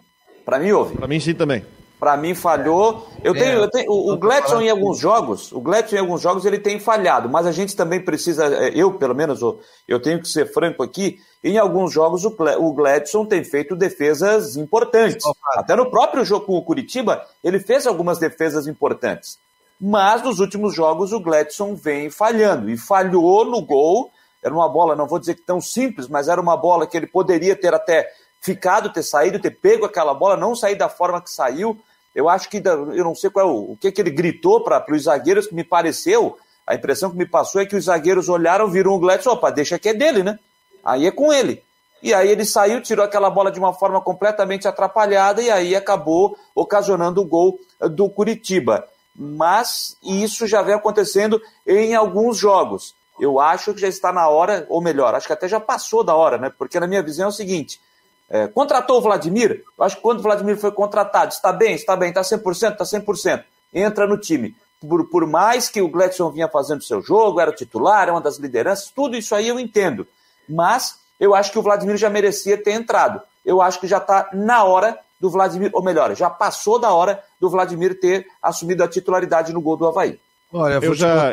Para 0.45 0.59
mim, 0.59 0.71
houve. 0.71 0.97
Para 0.97 1.09
mim, 1.09 1.19
sim 1.19 1.35
também. 1.35 1.65
Para 1.99 2.17
mim 2.17 2.35
falhou. 2.35 3.07
Eu 3.25 3.33
tenho, 3.33 3.59
eu 3.61 3.71
tenho 3.71 3.91
o, 3.91 4.13
o 4.13 4.17
Gladson 4.19 4.61
em 4.61 4.69
alguns 4.69 4.99
jogos, 4.99 5.51
o 5.51 5.61
Gladson 5.61 5.97
em 5.97 5.99
alguns 6.01 6.21
jogos 6.21 6.45
ele 6.45 6.59
tem 6.59 6.79
falhado, 6.79 7.29
mas 7.29 7.47
a 7.47 7.53
gente 7.53 7.75
também 7.75 8.01
precisa, 8.01 8.47
é, 8.47 8.71
eu 8.75 8.93
pelo 8.95 9.15
menos, 9.15 9.41
eu 9.89 10.01
tenho 10.01 10.21
que 10.21 10.29
ser 10.29 10.53
franco 10.53 10.83
aqui, 10.83 11.19
em 11.43 11.57
alguns 11.59 11.93
jogos 11.93 12.25
o 12.25 12.73
Gladson 12.75 13.25
tem 13.25 13.43
feito 13.43 13.75
defesas 13.75 14.57
importantes. 14.57 15.25
Até 15.55 15.75
no 15.75 15.91
próprio 15.91 16.25
jogo 16.25 16.47
com 16.47 16.57
o 16.57 16.65
Curitiba, 16.65 17.25
ele 17.43 17.59
fez 17.59 17.87
algumas 17.87 18.19
defesas 18.19 18.67
importantes. 18.67 19.39
Mas 19.81 20.23
nos 20.23 20.39
últimos 20.41 20.75
jogos 20.75 21.13
o 21.13 21.21
Gladson 21.21 21.75
vem 21.75 22.11
falhando 22.11 22.71
e 22.71 22.77
falhou 22.77 23.45
no 23.45 23.61
gol. 23.61 24.11
Era 24.43 24.55
uma 24.55 24.69
bola, 24.69 24.95
não 24.95 25.07
vou 25.07 25.19
dizer 25.19 25.35
que 25.35 25.43
tão 25.43 25.61
simples, 25.61 26.09
mas 26.09 26.29
era 26.29 26.41
uma 26.41 26.57
bola 26.57 26.87
que 26.87 26.97
ele 26.97 27.07
poderia 27.07 27.57
ter 27.57 27.75
até 27.75 28.09
ficado, 28.41 28.93
ter 28.93 29.03
saído, 29.03 29.41
ter 29.41 29.51
pego 29.51 29.85
aquela 29.85 30.15
bola, 30.15 30.37
não 30.37 30.55
sair 30.55 30.77
da 30.77 30.89
forma 30.89 31.21
que 31.21 31.31
saiu. 31.31 31.79
Eu 32.15 32.29
acho 32.29 32.49
que, 32.49 32.63
eu 32.65 33.05
não 33.05 33.15
sei 33.15 33.31
qual 33.31 33.47
é 33.47 33.51
o, 33.51 33.73
o 33.73 33.77
que, 33.77 33.93
que 33.93 34.01
ele 34.01 34.11
gritou 34.11 34.63
para 34.63 34.85
os 34.91 35.03
zagueiros, 35.03 35.47
que 35.47 35.55
me 35.55 35.65
pareceu, 35.65 36.39
a 36.67 36.75
impressão 36.75 37.11
que 37.11 37.17
me 37.17 37.27
passou 37.27 37.61
é 37.61 37.67
que 37.67 37.77
os 37.77 37.85
zagueiros 37.85 38.29
olharam, 38.29 38.69
viram 38.69 38.93
o 38.93 38.99
Gladson, 38.99 39.31
opa, 39.31 39.51
deixa 39.51 39.79
que 39.79 39.91
é 39.91 39.95
dele, 39.95 40.23
né? 40.23 40.39
Aí 40.85 41.07
é 41.07 41.11
com 41.11 41.33
ele. 41.33 41.63
E 42.03 42.13
aí 42.13 42.29
ele 42.29 42.45
saiu, 42.45 42.83
tirou 42.83 43.05
aquela 43.05 43.31
bola 43.31 43.51
de 43.51 43.59
uma 43.59 43.73
forma 43.73 44.01
completamente 44.01 44.67
atrapalhada 44.67 45.41
e 45.41 45.51
aí 45.51 45.75
acabou 45.75 46.37
ocasionando 46.55 47.21
o 47.21 47.25
gol 47.25 47.59
do 47.91 48.11
Curitiba. 48.11 48.87
Mas 49.15 49.97
isso 50.03 50.47
já 50.47 50.61
vem 50.61 50.75
acontecendo 50.75 51.41
em 51.67 51.95
alguns 51.95 52.37
jogos. 52.37 52.95
Eu 53.19 53.41
acho 53.41 53.73
que 53.73 53.81
já 53.81 53.89
está 53.89 54.13
na 54.13 54.29
hora, 54.29 54.67
ou 54.69 54.83
melhor, 54.83 55.15
acho 55.15 55.27
que 55.27 55.33
até 55.33 55.49
já 55.49 55.59
passou 55.59 56.05
da 56.05 56.15
hora, 56.15 56.37
né? 56.37 56.53
Porque 56.57 56.79
na 56.79 56.87
minha 56.87 57.03
visão 57.03 57.27
é 57.27 57.29
o 57.29 57.33
seguinte: 57.33 57.81
é, 58.29 58.47
contratou 58.49 58.99
o 58.99 59.01
Vladimir? 59.01 59.65
Eu 59.79 59.85
acho 59.85 59.97
que 59.97 60.03
quando 60.03 60.19
o 60.19 60.23
Vladimir 60.23 60.57
foi 60.57 60.73
contratado, 60.73 61.33
está 61.33 61.53
bem, 61.53 61.75
está 61.75 61.97
bem, 61.97 62.09
está 62.09 62.23
100%, 62.23 62.73
está 62.73 62.85
100%. 62.85 63.45
Entra 63.73 64.07
no 64.07 64.19
time. 64.19 64.55
Por, 64.81 65.09
por 65.09 65.27
mais 65.27 65.69
que 65.69 65.81
o 65.81 65.89
Gladson 65.89 66.31
vinha 66.31 66.49
fazendo 66.49 66.83
seu 66.83 67.01
jogo, 67.01 67.41
era 67.41 67.51
o 67.51 67.55
titular, 67.55 68.09
é 68.09 68.13
uma 68.13 68.21
das 68.21 68.39
lideranças, 68.39 68.93
tudo 68.95 69.17
isso 69.17 69.35
aí 69.35 69.49
eu 69.49 69.59
entendo. 69.59 70.07
Mas 70.49 70.99
eu 71.19 71.35
acho 71.35 71.51
que 71.51 71.59
o 71.59 71.63
Vladimir 71.63 71.97
já 71.97 72.11
merecia 72.11 72.63
ter 72.63 72.73
entrado. 72.73 73.21
Eu 73.45 73.63
acho 73.63 73.81
que 73.81 73.87
já 73.87 73.99
está 73.99 74.29
na 74.33 74.65
hora 74.65 74.99
do 75.21 75.31
Vladimir, 75.31 75.71
ou 75.73 75.83
melhor, 75.83 76.15
já 76.15 76.29
passou 76.29 76.79
da 76.79 76.93
hora 76.93 77.23
do 77.41 77.49
Vladimir 77.49 77.99
ter 77.99 78.27
assumido 78.43 78.85
a 78.85 78.89
titularidade 78.89 79.53
no 79.53 79.61
gol 79.61 79.77
do 79.77 79.87
Havaí. 79.87 80.19
Olha, 80.53 80.75
eu 80.83 80.95
já. 80.95 81.33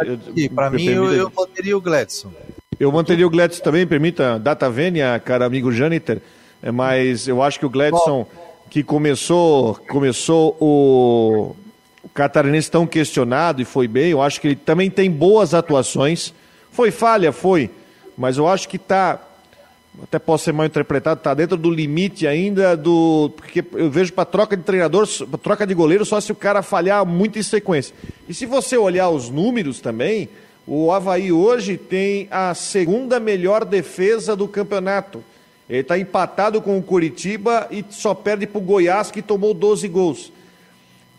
Para 0.56 0.70
mim, 0.70 0.86
eu, 0.86 1.14
eu 1.14 1.32
manteria 1.36 1.78
o 1.78 1.82
Gladson. 1.82 2.32
Eu 2.80 2.92
manteria 2.92 3.28
o 3.28 3.30
Gladson 3.30 3.62
também, 3.62 3.86
permita, 3.86 4.40
data 4.40 4.70
vênia, 4.70 5.20
cara 5.20 5.46
amigo 5.46 5.72
Janiter, 5.72 6.22
mas 6.72 7.28
eu 7.28 7.42
acho 7.42 7.60
que 7.60 7.66
o 7.66 7.70
Gladson, 7.70 8.26
que 8.70 8.84
começou, 8.84 9.76
começou 9.90 10.58
o, 10.60 11.56
o 12.04 12.10
catarinense 12.10 12.72
tão 12.72 12.88
questionado 12.88 13.62
e 13.62 13.66
foi 13.66 13.88
bem, 13.88 14.12
eu 14.12 14.22
acho 14.22 14.40
que 14.40 14.48
ele 14.48 14.56
também 14.56 14.90
tem 14.90 15.12
boas 15.12 15.54
atuações. 15.54 16.34
Foi 16.72 16.90
falha, 16.90 17.32
foi, 17.32 17.70
mas 18.18 18.38
eu 18.38 18.48
acho 18.48 18.68
que 18.68 18.78
está 18.78 19.20
até 20.02 20.18
posso 20.18 20.46
ser 20.46 20.54
mal 20.54 20.66
interpretado, 20.66 21.20
está 21.20 21.34
dentro 21.34 21.56
do 21.56 21.70
limite 21.70 22.26
ainda 22.26 22.76
do. 22.76 23.32
Porque 23.36 23.64
eu 23.74 23.92
vejo 23.92 24.12
para 24.12 24.26
troca 24.26 24.58
de 24.58 24.64
treinador, 24.64 25.08
troca 25.42 25.68
de 25.68 25.74
goleiro, 25.74 26.04
só 26.04 26.20
se 26.20 26.32
o 26.32 26.36
cara 26.36 26.64
falhar 26.64 27.06
muito 27.06 27.38
em 27.38 27.44
sequência. 27.44 27.94
E 28.28 28.34
se 28.34 28.46
você 28.46 28.76
olhar 28.76 29.10
os 29.10 29.30
números 29.30 29.80
também, 29.80 30.30
o 30.66 30.92
Havaí 30.92 31.32
hoje 31.32 31.78
tem 31.78 32.28
a 32.32 32.56
segunda 32.56 33.20
melhor 33.20 33.64
defesa 33.66 34.36
do 34.36 34.48
campeonato. 34.48 35.24
Ele 35.74 35.82
está 35.82 35.98
empatado 35.98 36.62
com 36.62 36.78
o 36.78 36.84
Curitiba 36.84 37.68
e 37.72 37.84
só 37.90 38.14
perde 38.14 38.46
para 38.46 38.60
o 38.60 38.62
Goiás, 38.62 39.10
que 39.10 39.22
tomou 39.22 39.54
12 39.54 39.88
gols. 39.88 40.32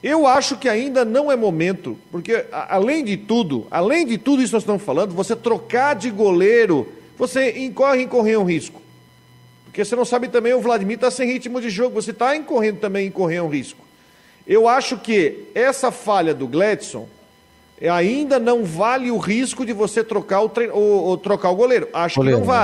Eu 0.02 0.26
acho 0.26 0.57
que 0.57 0.68
ainda 0.68 1.05
não 1.05 1.32
é 1.32 1.34
momento, 1.34 1.98
porque 2.12 2.46
além 2.52 3.02
de 3.02 3.16
tudo, 3.16 3.66
além 3.70 4.07
de 4.07 4.16
tudo 4.16 4.42
isso 4.42 4.50
que 4.50 4.57
nós 4.57 4.62
estamos 4.62 4.82
falando, 4.82 5.12
você 5.12 5.34
trocar 5.34 5.94
de 5.94 6.11
goleiro 6.11 6.86
você 7.16 7.59
incorre 7.59 8.02
em 8.02 8.09
correr 8.09 8.36
um 8.36 8.44
risco. 8.44 8.80
Porque 9.64 9.84
você 9.84 9.96
não 9.96 10.05
sabe 10.05 10.28
também, 10.28 10.55
o 10.55 10.61
Vladimir 10.61 10.96
está 10.96 11.11
sem 11.11 11.26
ritmo 11.26 11.61
de 11.61 11.70
jogo, 11.70 12.00
você 12.00 12.11
está 12.11 12.36
incorrendo 12.36 12.78
também 12.78 13.07
em 13.07 13.11
correr 13.11 13.40
um 13.40 13.48
risco. 13.48 13.84
Eu 14.46 14.68
acho 14.68 14.98
que 14.98 15.48
essa 15.55 15.90
falha 15.90 16.34
do 16.34 16.46
Gladson 16.46 17.09
ainda 17.92 18.38
não 18.38 18.64
vale 18.64 19.11
o 19.11 19.18
risco 19.18 19.66
de 19.66 19.72
você 19.72 20.05
trocar 20.05 20.42
o, 20.42 20.48
tre... 20.48 20.68
o, 20.68 21.11
o 21.11 21.16
trocar 21.16 21.50
o 21.50 21.57
goleiro. 21.57 21.88
Acho 21.92 22.16
goleiro, 22.16 22.40
que 22.40 22.46
não 22.46 22.52
né? 22.52 22.61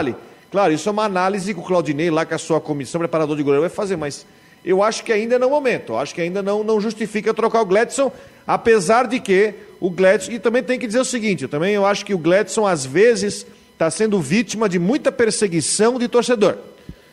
Claro, 0.51 0.72
isso 0.72 0.88
é 0.88 0.92
uma 0.92 1.05
análise 1.05 1.55
que 1.55 1.61
o 1.61 1.62
Claudinei, 1.62 2.11
lá 2.11 2.26
com 2.26 2.34
a 2.34 2.38
sua 2.38 2.61
comissão 2.61 2.98
preparador 2.98 3.36
de 3.36 3.42
goleiro, 3.42 3.61
vai 3.61 3.70
fazer, 3.70 3.96
mas 3.96 4.26
eu 4.64 4.82
acho 4.82 5.05
que 5.05 5.12
ainda 5.12 5.38
não 5.38 5.46
é 5.46 5.51
o 5.51 5.55
momento. 5.55 5.92
Eu 5.92 5.98
acho 5.98 6.14
que 6.14 6.20
ainda 6.20 6.42
não, 6.42 6.64
não 6.64 6.80
justifica 6.80 7.32
trocar 7.32 7.62
o 7.62 7.66
Gladson, 7.66 8.11
apesar 8.46 9.07
de 9.07 9.20
que 9.20 9.55
o 9.78 9.90
Gladson. 9.90 10.32
E 10.32 10.38
também 10.38 10.62
tem 10.62 10.78
que 10.78 10.86
dizer 10.86 11.01
o 11.01 11.05
seguinte: 11.05 11.44
eu 11.44 11.48
também 11.48 11.74
eu 11.74 11.86
acho 11.86 12.05
que 12.05 12.12
o 12.12 12.18
Gladson, 12.18 12.66
às 12.66 12.84
vezes 12.84 13.46
está 13.72 13.90
sendo 13.90 14.20
vítima 14.20 14.68
de 14.68 14.78
muita 14.78 15.11
perseguição 15.11 15.98
de 15.98 16.09
torcedor. 16.09 16.59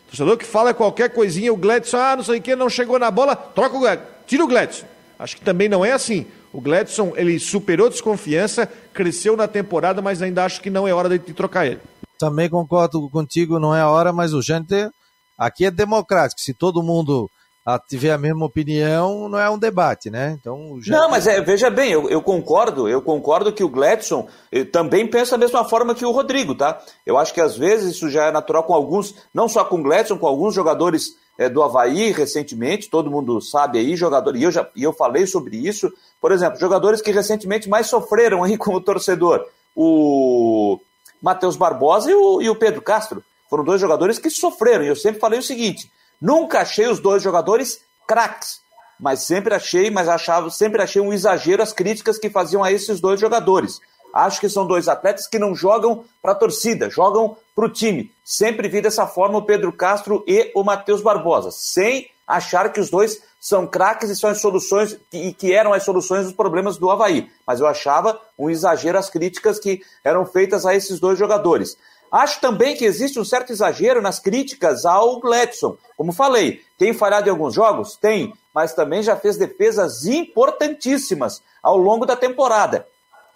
Torcedor 0.07 0.37
que 0.37 0.45
fala 0.45 0.73
qualquer 0.73 1.09
coisinha, 1.09 1.53
o 1.53 1.57
Gledson, 1.57 1.97
ah, 1.97 2.15
não 2.15 2.23
sei 2.23 2.39
o 2.39 2.41
que, 2.41 2.55
não 2.55 2.69
chegou 2.69 2.97
na 2.97 3.11
bola, 3.11 3.35
troca 3.35 3.75
o 3.75 3.79
Gledson, 3.79 4.05
tira 4.25 4.43
o 4.43 4.47
Gledson. 4.47 4.85
Acho 5.19 5.35
que 5.35 5.41
também 5.41 5.69
não 5.69 5.85
é 5.85 5.91
assim. 5.91 6.25
O 6.51 6.61
Gledson, 6.61 7.13
ele 7.15 7.39
superou 7.39 7.89
desconfiança, 7.89 8.69
cresceu 8.93 9.35
na 9.37 9.47
temporada, 9.47 10.01
mas 10.01 10.21
ainda 10.21 10.43
acho 10.43 10.61
que 10.61 10.69
não 10.69 10.87
é 10.87 10.93
hora 10.93 11.09
de 11.09 11.19
trocar 11.33 11.65
ele. 11.65 11.79
Também 12.17 12.49
concordo 12.49 13.09
contigo, 13.09 13.59
não 13.59 13.75
é 13.75 13.81
a 13.81 13.89
hora, 13.89 14.11
mas 14.11 14.33
o 14.33 14.41
Jâniter 14.41 14.89
aqui 15.37 15.65
é 15.65 15.71
democrático. 15.71 16.41
Se 16.41 16.53
todo 16.53 16.83
mundo 16.83 17.29
a 17.67 17.77
tiver 17.77 18.11
a 18.11 18.17
mesma 18.17 18.45
opinião, 18.45 19.27
não 19.27 19.37
é 19.37 19.49
um 19.49 19.59
debate, 19.59 20.09
né? 20.09 20.37
Então. 20.39 20.79
Não, 20.87 21.09
mas 21.11 21.27
é, 21.27 21.41
veja 21.41 21.69
bem, 21.69 21.91
eu, 21.91 22.09
eu, 22.09 22.21
concordo, 22.21 22.87
eu 22.87 23.01
concordo 23.01 23.51
que 23.51 23.61
o 23.61 23.67
Gladson 23.67 24.25
eh, 24.49 24.63
também 24.63 25.05
pensa 25.05 25.31
da 25.31 25.45
mesma 25.45 25.65
forma 25.65 25.93
que 25.93 26.05
o 26.05 26.11
Rodrigo, 26.11 26.55
tá? 26.55 26.81
Eu 27.05 27.17
acho 27.17 27.33
que 27.33 27.41
às 27.41 27.57
vezes 27.57 27.95
isso 27.95 28.09
já 28.09 28.27
é 28.27 28.31
natural 28.31 28.63
com 28.63 28.73
alguns, 28.73 29.15
não 29.33 29.49
só 29.49 29.65
com 29.65 29.81
o 29.81 29.83
Gladson, 29.83 30.17
com 30.17 30.25
alguns 30.25 30.55
jogadores 30.55 31.17
é, 31.37 31.49
do 31.49 31.61
Havaí 31.61 32.13
recentemente, 32.13 32.89
todo 32.89 33.11
mundo 33.11 33.41
sabe 33.41 33.79
aí, 33.79 33.97
jogador, 33.97 34.37
e 34.37 34.43
eu 34.43 34.51
já 34.51 34.65
e 34.73 34.83
eu 34.83 34.93
falei 34.93 35.27
sobre 35.27 35.57
isso. 35.57 35.91
Por 36.21 36.31
exemplo, 36.31 36.57
jogadores 36.57 37.01
que 37.01 37.11
recentemente 37.11 37.67
mais 37.67 37.87
sofreram 37.87 38.45
aí 38.45 38.55
com 38.57 38.73
o 38.73 38.81
torcedor. 38.81 39.45
O 39.75 40.79
Matheus 41.21 41.55
Barbosa 41.55 42.11
e 42.11 42.13
o, 42.13 42.41
e 42.41 42.49
o 42.49 42.55
Pedro 42.55 42.81
Castro. 42.81 43.23
Foram 43.49 43.63
dois 43.63 43.79
jogadores 43.79 44.19
que 44.19 44.29
sofreram. 44.29 44.83
E 44.83 44.87
eu 44.87 44.95
sempre 44.95 45.19
falei 45.19 45.39
o 45.39 45.43
seguinte: 45.43 45.91
Nunca 46.21 46.61
achei 46.61 46.87
os 46.87 46.99
dois 46.99 47.21
jogadores 47.21 47.81
craques, 48.07 48.59
mas 48.99 49.21
sempre 49.21 49.53
achei, 49.53 49.91
mas 49.91 50.09
achava, 50.09 50.49
sempre 50.49 50.81
achei 50.81 51.01
um 51.01 51.13
exagero 51.13 51.61
as 51.61 51.71
críticas 51.71 52.17
que 52.17 52.29
faziam 52.29 52.63
a 52.63 52.71
esses 52.71 52.99
dois 52.99 53.19
jogadores. 53.19 53.79
Acho 54.13 54.39
que 54.39 54.49
são 54.49 54.65
dois 54.65 54.87
atletas 54.87 55.27
que 55.27 55.37
não 55.37 55.53
jogam 55.53 56.03
para 56.21 56.31
a 56.31 56.35
torcida, 56.35 56.89
jogam 56.89 57.37
para 57.55 57.65
o 57.65 57.69
time. 57.69 58.11
Sempre 58.23 58.67
vi 58.67 58.81
dessa 58.81 59.05
forma 59.05 59.37
o 59.37 59.43
Pedro 59.43 59.71
Castro 59.71 60.23
e 60.25 60.51
o 60.55 60.63
Matheus 60.63 61.01
Barbosa, 61.01 61.51
sem 61.51 62.09
achar 62.27 62.71
que 62.73 62.79
os 62.79 62.89
dois 62.89 63.21
são 63.39 63.65
craques 63.65 64.09
e 64.09 64.15
são 64.15 64.29
as 64.29 64.41
soluções 64.41 64.97
e 65.13 65.31
que 65.31 65.53
eram 65.53 65.71
as 65.71 65.83
soluções 65.83 66.25
dos 66.25 66.33
problemas 66.33 66.77
do 66.77 66.91
Havaí. 66.91 67.29
Mas 67.45 67.59
eu 67.59 67.67
achava 67.67 68.19
um 68.37 68.49
exagero 68.49 68.97
as 68.97 69.09
críticas 69.09 69.57
que 69.57 69.81
eram 70.03 70.25
feitas 70.25 70.65
a 70.65 70.75
esses 70.75 70.99
dois 70.99 71.17
jogadores. 71.17 71.77
Acho 72.11 72.39
também 72.39 72.75
que 72.75 72.85
existe 72.85 73.19
um 73.19 73.25
certo 73.25 73.51
exagero 73.51 74.01
nas 74.01 74.19
críticas 74.19 74.85
ao 74.85 75.19
Gladson. 75.19 75.77
Como 75.95 76.11
falei, 76.11 76.61
tem 76.77 76.93
falhado 76.93 77.27
em 77.27 77.31
alguns 77.31 77.53
jogos? 77.53 77.95
Tem, 77.95 78.33
mas 78.53 78.73
também 78.73 79.03
já 79.03 79.15
fez 79.15 79.37
defesas 79.37 80.05
importantíssimas 80.05 81.41
ao 81.61 81.77
longo 81.77 82.05
da 82.05 82.15
temporada. 82.15 82.87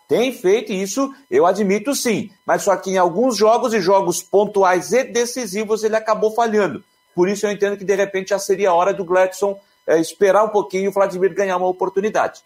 Tem 0.08 0.34
feito 0.34 0.74
isso, 0.74 1.14
eu 1.30 1.46
admito 1.46 1.96
sim, 1.96 2.32
mas 2.46 2.64
só 2.64 2.76
que 2.76 2.92
em 2.92 2.98
alguns 2.98 3.38
jogos 3.38 3.74
e 3.74 3.80
jogos 3.80 4.22
pontuais 4.22 4.92
e 4.92 5.06
decisivos 5.06 5.84
ele 5.84 5.96
acabou 5.96 6.32
falhando. 6.34 6.84
Por 7.16 7.30
isso 7.30 7.46
eu 7.46 7.52
entendo 7.52 7.78
que 7.78 7.86
de 7.86 7.96
repente 7.96 8.30
já 8.30 8.40
seria 8.40 8.70
a 8.70 8.74
hora 8.74 8.94
do 8.94 9.06
Gladson 9.06 9.60
é, 9.88 10.00
esperar 10.00 10.44
um 10.44 10.50
pouquinho 10.50 10.86
e 10.86 10.88
o 10.88 10.92
Vladimir 10.92 11.34
ganhar 11.34 11.58
uma 11.58 11.68
oportunidade. 11.68 12.42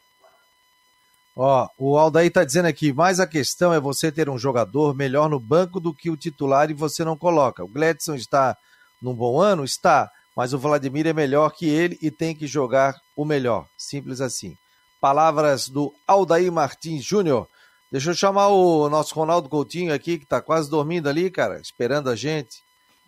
Ó, 1.35 1.67
o 1.77 1.97
Aldair 1.97 2.31
tá 2.31 2.45
dizendo 2.45 2.67
aqui, 2.67 2.93
mas 2.93 3.19
a 3.19 3.27
questão 3.27 3.73
é 3.73 3.79
você 3.79 4.09
ter 4.11 4.29
um 4.29 4.37
jogador 4.37 4.95
melhor 4.95 5.29
no 5.29 5.39
banco 5.39 5.81
do 5.81 5.93
que 5.93 6.09
o 6.09 6.15
titular 6.15 6.71
e 6.71 6.73
você 6.73 7.03
não 7.03 7.17
coloca. 7.17 7.63
O 7.63 7.67
Gledson 7.67 8.15
está 8.15 8.57
num 9.01 9.13
bom 9.13 9.41
ano? 9.41 9.65
Está, 9.65 10.09
mas 10.35 10.53
o 10.53 10.57
Vladimir 10.57 11.07
é 11.07 11.13
melhor 11.13 11.51
que 11.51 11.67
ele 11.67 11.97
e 12.01 12.09
tem 12.09 12.33
que 12.33 12.47
jogar 12.47 12.95
o 13.15 13.25
melhor. 13.25 13.67
Simples 13.77 14.21
assim. 14.21 14.57
Palavras 15.01 15.67
do 15.67 15.93
Aldair 16.07 16.51
Martins 16.51 17.03
Júnior. 17.03 17.47
Deixa 17.91 18.11
eu 18.11 18.15
chamar 18.15 18.47
o 18.47 18.89
nosso 18.89 19.13
Ronaldo 19.13 19.49
Coutinho 19.49 19.93
aqui, 19.93 20.17
que 20.17 20.25
tá 20.25 20.41
quase 20.41 20.69
dormindo 20.69 21.07
ali, 21.07 21.29
cara, 21.29 21.59
esperando 21.59 22.09
a 22.09 22.15
gente. 22.15 22.63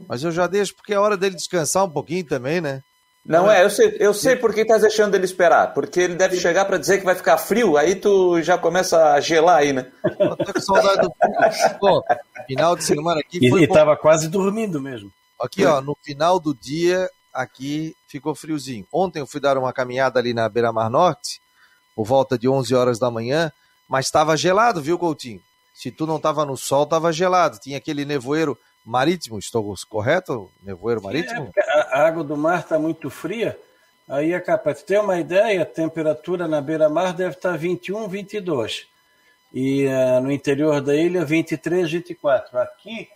Mas 0.07 0.23
eu 0.23 0.31
já 0.31 0.47
deixo 0.47 0.75
porque 0.75 0.93
é 0.93 0.99
hora 0.99 1.17
dele 1.17 1.35
descansar 1.35 1.85
um 1.85 1.89
pouquinho 1.89 2.25
também, 2.25 2.61
né? 2.61 2.83
Não 3.25 3.51
é, 3.51 3.63
eu 3.63 3.69
sei, 3.69 3.97
eu 3.99 4.13
sei 4.13 4.37
por 4.37 4.53
que 4.53 4.63
tá 4.63 4.77
deixando 4.77 5.13
ele 5.15 5.25
esperar. 5.25 5.73
Porque 5.73 5.99
ele 5.99 6.15
deve 6.15 6.37
chegar 6.37 6.63
para 6.65 6.77
dizer 6.77 6.99
que 6.99 7.05
vai 7.05 7.15
ficar 7.15 7.37
frio, 7.37 7.75
aí 7.75 7.95
tu 7.95 8.41
já 8.41 8.57
começa 8.57 9.13
a 9.13 9.19
gelar 9.19 9.57
aí, 9.57 9.73
né? 9.73 9.91
Eu 10.17 10.37
tô 10.37 10.53
com 10.53 10.61
saudade 10.61 11.01
do 11.01 11.13
frio. 11.19 12.03
Final 12.47 12.75
de 12.75 12.83
semana 12.85 13.19
aqui 13.19 13.49
foi. 13.49 13.63
Ele 13.63 13.67
tava 13.67 13.97
quase 13.97 14.29
dormindo 14.29 14.81
mesmo. 14.81 15.11
Aqui, 15.41 15.65
ó, 15.65 15.81
no 15.81 15.95
final 16.01 16.39
do 16.39 16.55
dia, 16.55 17.09
aqui 17.33 17.93
ficou 18.07 18.33
friozinho. 18.33 18.87
Ontem 18.91 19.19
eu 19.19 19.27
fui 19.27 19.41
dar 19.41 19.57
uma 19.57 19.73
caminhada 19.73 20.19
ali 20.19 20.33
na 20.33 20.47
Beira 20.47 20.71
Mar 20.71 20.89
Norte, 20.89 21.41
por 21.93 22.05
volta 22.05 22.37
de 22.37 22.47
11 22.47 22.73
horas 22.73 22.97
da 22.97 23.11
manhã, 23.11 23.51
mas 23.89 24.05
estava 24.05 24.37
gelado, 24.37 24.81
viu, 24.81 24.97
Coutinho? 24.97 25.41
Se 25.73 25.91
tu 25.91 26.07
não 26.07 26.19
tava 26.19 26.45
no 26.45 26.55
sol, 26.55 26.85
tava 26.85 27.11
gelado. 27.11 27.59
Tinha 27.59 27.77
aquele 27.77 28.05
nevoeiro 28.05 28.57
marítimo, 28.87 29.37
estou 29.37 29.75
correto? 29.89 30.49
Nevoeiro 30.63 31.03
marítimo? 31.03 31.51
É, 31.55 31.81
a 31.91 32.07
água 32.07 32.23
do 32.23 32.37
mar 32.37 32.61
está 32.61 32.79
muito 32.79 33.09
fria, 33.09 33.59
aí 34.07 34.31
é 34.31 34.39
capaz. 34.39 34.77
Para 34.77 34.87
ter 34.87 34.99
uma 34.99 35.19
ideia, 35.19 35.61
a 35.61 35.65
temperatura 35.65 36.47
na 36.47 36.61
beira-mar 36.61 37.13
deve 37.13 37.35
estar 37.35 37.57
21, 37.57 38.07
22. 38.07 38.87
E 39.53 39.85
uh, 39.85 40.21
no 40.21 40.31
interior 40.31 40.81
da 40.81 40.95
ilha, 40.95 41.25
23, 41.25 41.91
24. 41.91 42.57
Aqui, 42.59 43.09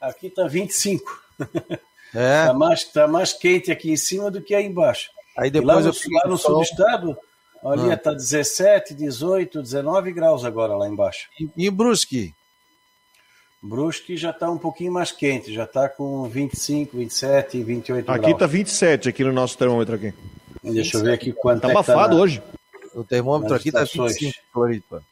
aqui 0.00 0.28
está 0.28 0.46
25. 0.46 1.24
É. 2.16 2.42
Está 2.42 2.54
mais, 2.54 2.84
tá 2.84 3.08
mais 3.08 3.32
quente 3.32 3.72
aqui 3.72 3.90
em 3.90 3.96
cima 3.96 4.30
do 4.30 4.40
que 4.40 4.54
aí 4.54 4.64
embaixo. 4.64 5.10
Aí 5.36 5.50
depois 5.50 5.84
lá 5.84 5.90
no, 5.90 6.14
lá 6.14 6.28
no 6.28 6.38
subestado, 6.38 7.18
ali 7.64 7.92
está 7.92 8.10
ah. 8.12 8.14
17, 8.14 8.94
18, 8.94 9.60
19 9.60 10.12
graus 10.12 10.44
agora 10.44 10.76
lá 10.76 10.86
embaixo. 10.86 11.28
E, 11.40 11.66
e 11.66 11.70
Brusque? 11.72 12.32
Brusque 13.64 14.14
já 14.14 14.28
está 14.28 14.50
um 14.50 14.58
pouquinho 14.58 14.92
mais 14.92 15.10
quente, 15.10 15.50
já 15.50 15.64
está 15.64 15.88
com 15.88 16.28
25, 16.28 16.98
27, 16.98 17.62
28 17.62 17.98
aqui 17.98 18.04
graus. 18.04 18.20
Aqui 18.20 18.32
está 18.32 18.46
27, 18.46 19.08
aqui 19.08 19.24
no 19.24 19.32
nosso 19.32 19.56
termômetro 19.56 19.94
aqui. 19.94 20.12
Deixa 20.62 20.98
eu 20.98 21.02
ver 21.02 21.14
aqui 21.14 21.32
quanto 21.32 21.62
tá 21.62 21.68
é 21.68 21.70
abafado 21.70 22.10
tá 22.10 22.14
na... 22.14 22.20
hoje. 22.20 22.42
O 22.94 23.02
termômetro 23.02 23.54
aqui 23.54 23.68
está 23.68 23.84
25, 23.84 24.34
Floripa. 24.52 25.02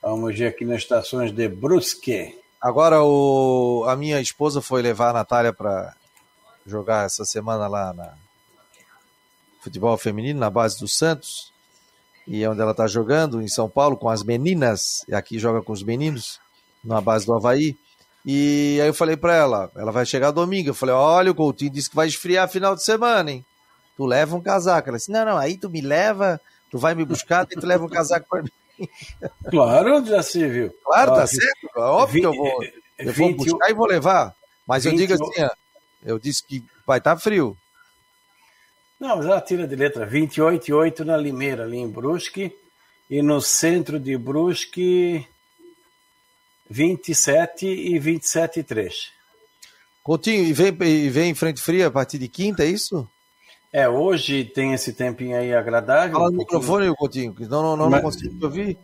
Vamos 0.00 0.34
ver 0.34 0.46
aqui 0.46 0.64
nas 0.64 0.78
estações 0.78 1.30
de 1.30 1.46
Brusque. 1.46 2.38
Agora 2.58 3.02
o... 3.02 3.84
a 3.86 3.94
minha 3.94 4.18
esposa 4.18 4.62
foi 4.62 4.80
levar 4.80 5.10
a 5.10 5.14
Natália 5.14 5.52
para 5.52 5.94
jogar 6.66 7.04
essa 7.04 7.26
semana 7.26 7.68
lá 7.68 7.92
na 7.92 8.14
futebol 9.60 9.98
feminino, 9.98 10.40
na 10.40 10.48
base 10.48 10.80
do 10.80 10.88
Santos. 10.88 11.52
E 12.26 12.42
é 12.42 12.48
onde 12.48 12.62
ela 12.62 12.70
está 12.70 12.86
jogando, 12.86 13.42
em 13.42 13.48
São 13.48 13.68
Paulo, 13.68 13.94
com 13.94 14.08
as 14.08 14.22
meninas. 14.22 15.04
E 15.06 15.14
aqui 15.14 15.38
joga 15.38 15.60
com 15.60 15.72
os 15.74 15.82
meninos, 15.82 16.40
na 16.82 16.98
base 17.02 17.26
do 17.26 17.34
Havaí. 17.34 17.76
E 18.24 18.78
aí 18.80 18.88
eu 18.88 18.94
falei 18.94 19.16
pra 19.16 19.34
ela, 19.34 19.70
ela 19.74 19.90
vai 19.90 20.04
chegar 20.04 20.30
domingo. 20.30 20.68
Eu 20.68 20.74
falei, 20.74 20.94
olha, 20.94 21.30
o 21.30 21.34
Coutinho 21.34 21.70
disse 21.70 21.88
que 21.88 21.96
vai 21.96 22.06
esfriar 22.06 22.48
final 22.48 22.74
de 22.74 22.82
semana, 22.82 23.30
hein? 23.30 23.44
Tu 23.96 24.04
leva 24.04 24.36
um 24.36 24.40
casaco. 24.40 24.88
Ela 24.88 24.98
disse, 24.98 25.10
não, 25.10 25.24
não, 25.24 25.38
aí 25.38 25.56
tu 25.56 25.70
me 25.70 25.80
leva, 25.80 26.40
tu 26.70 26.78
vai 26.78 26.94
me 26.94 27.04
buscar, 27.04 27.46
e 27.50 27.58
tu 27.58 27.66
leva 27.66 27.84
um 27.84 27.88
casaco 27.88 28.26
pra 28.28 28.42
mim. 28.42 28.50
Claro, 29.50 30.02
já 30.06 30.22
se 30.22 30.48
viu. 30.48 30.74
Claro, 30.82 31.14
tá 31.14 31.26
certo. 31.26 31.68
É 31.76 31.80
óbvio 31.80 32.20
que 32.22 32.26
eu 32.26 32.32
vou, 32.32 32.64
eu 32.98 33.12
vou 33.12 33.28
20 33.28 33.36
buscar 33.36 33.70
e 33.70 33.74
vou 33.74 33.86
levar. 33.86 34.34
Mas 34.66 34.86
eu 34.86 34.92
digo 34.92 35.12
20 35.12 35.22
assim, 35.22 35.54
eu 36.02 36.18
disse 36.18 36.42
que 36.42 36.64
vai 36.86 36.96
estar 36.96 37.14
frio. 37.18 37.54
Não, 38.98 39.16
mas 39.16 39.26
ela 39.26 39.40
tira 39.40 39.66
de 39.66 39.76
letra 39.76 40.06
28 40.06 40.68
e 40.68 40.72
8 40.72 41.04
na 41.04 41.16
Limeira, 41.16 41.64
ali 41.64 41.76
em 41.76 41.88
Brusque. 41.88 42.56
E 43.08 43.20
no 43.22 43.40
centro 43.40 43.98
de 43.98 44.16
Brusque, 44.16 45.26
27 46.70 47.66
e 47.66 47.98
27 47.98 48.60
e 48.60 48.62
3. 48.62 49.10
Coutinho, 50.02 50.44
e 50.44 50.52
vem, 50.52 50.74
e 50.82 51.10
vem 51.10 51.30
em 51.30 51.34
frente 51.34 51.60
fria 51.60 51.88
a 51.88 51.90
partir 51.90 52.18
de 52.18 52.28
quinta, 52.28 52.62
é 52.62 52.66
isso? 52.68 53.06
É, 53.72 53.88
hoje 53.88 54.44
tem 54.44 54.72
esse 54.72 54.92
tempinho 54.92 55.36
aí 55.36 55.52
agradável. 55.52 56.12
Fala 56.12 56.28
um 56.28 56.30
no 56.32 56.36
pouquinho- 56.38 56.60
microfone, 56.60 56.96
Coutinho, 56.96 57.34
que 57.34 57.42
não, 57.46 57.62
não, 57.62 57.70
não, 57.76 57.84
não 57.84 57.90
Mas- 57.90 58.02
consigo 58.02 58.38
te 58.38 58.44
ouvir. 58.44 58.78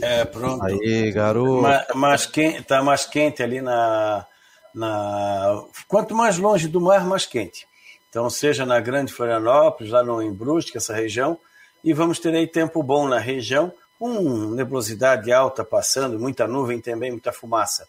É, 0.00 0.24
pronto. 0.24 0.64
Aí, 0.64 1.12
garoto. 1.12 1.62
Ma- 1.62 1.84
mais 1.94 2.24
quente, 2.26 2.62
tá 2.62 2.82
mais 2.82 3.04
quente 3.04 3.42
ali 3.42 3.60
na, 3.60 4.26
na. 4.74 5.62
Quanto 5.86 6.14
mais 6.14 6.38
longe 6.38 6.66
do 6.66 6.80
mar, 6.80 7.04
mais 7.06 7.26
quente. 7.26 7.66
Então, 8.08 8.28
seja 8.30 8.64
na 8.66 8.80
Grande 8.80 9.12
Florianópolis, 9.12 9.92
lá 9.92 10.02
no 10.02 10.22
em 10.22 10.32
Brusque, 10.32 10.76
essa 10.78 10.94
região, 10.94 11.38
e 11.84 11.92
vamos 11.92 12.18
ter 12.18 12.34
aí 12.34 12.46
tempo 12.46 12.82
bom 12.82 13.06
na 13.06 13.18
região, 13.18 13.72
com 14.02 14.50
nebulosidade 14.50 15.30
alta 15.30 15.64
passando, 15.64 16.18
muita 16.18 16.48
nuvem 16.48 16.80
também, 16.80 17.12
muita 17.12 17.32
fumaça. 17.32 17.86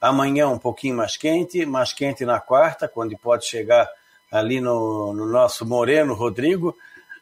Amanhã 0.00 0.48
um 0.48 0.58
pouquinho 0.58 0.96
mais 0.96 1.16
quente, 1.16 1.64
mais 1.64 1.92
quente 1.92 2.24
na 2.24 2.40
quarta, 2.40 2.88
quando 2.88 3.16
pode 3.16 3.46
chegar 3.46 3.88
ali 4.28 4.60
no, 4.60 5.14
no 5.14 5.24
nosso 5.24 5.64
Moreno 5.64 6.14
Rodrigo, 6.14 6.76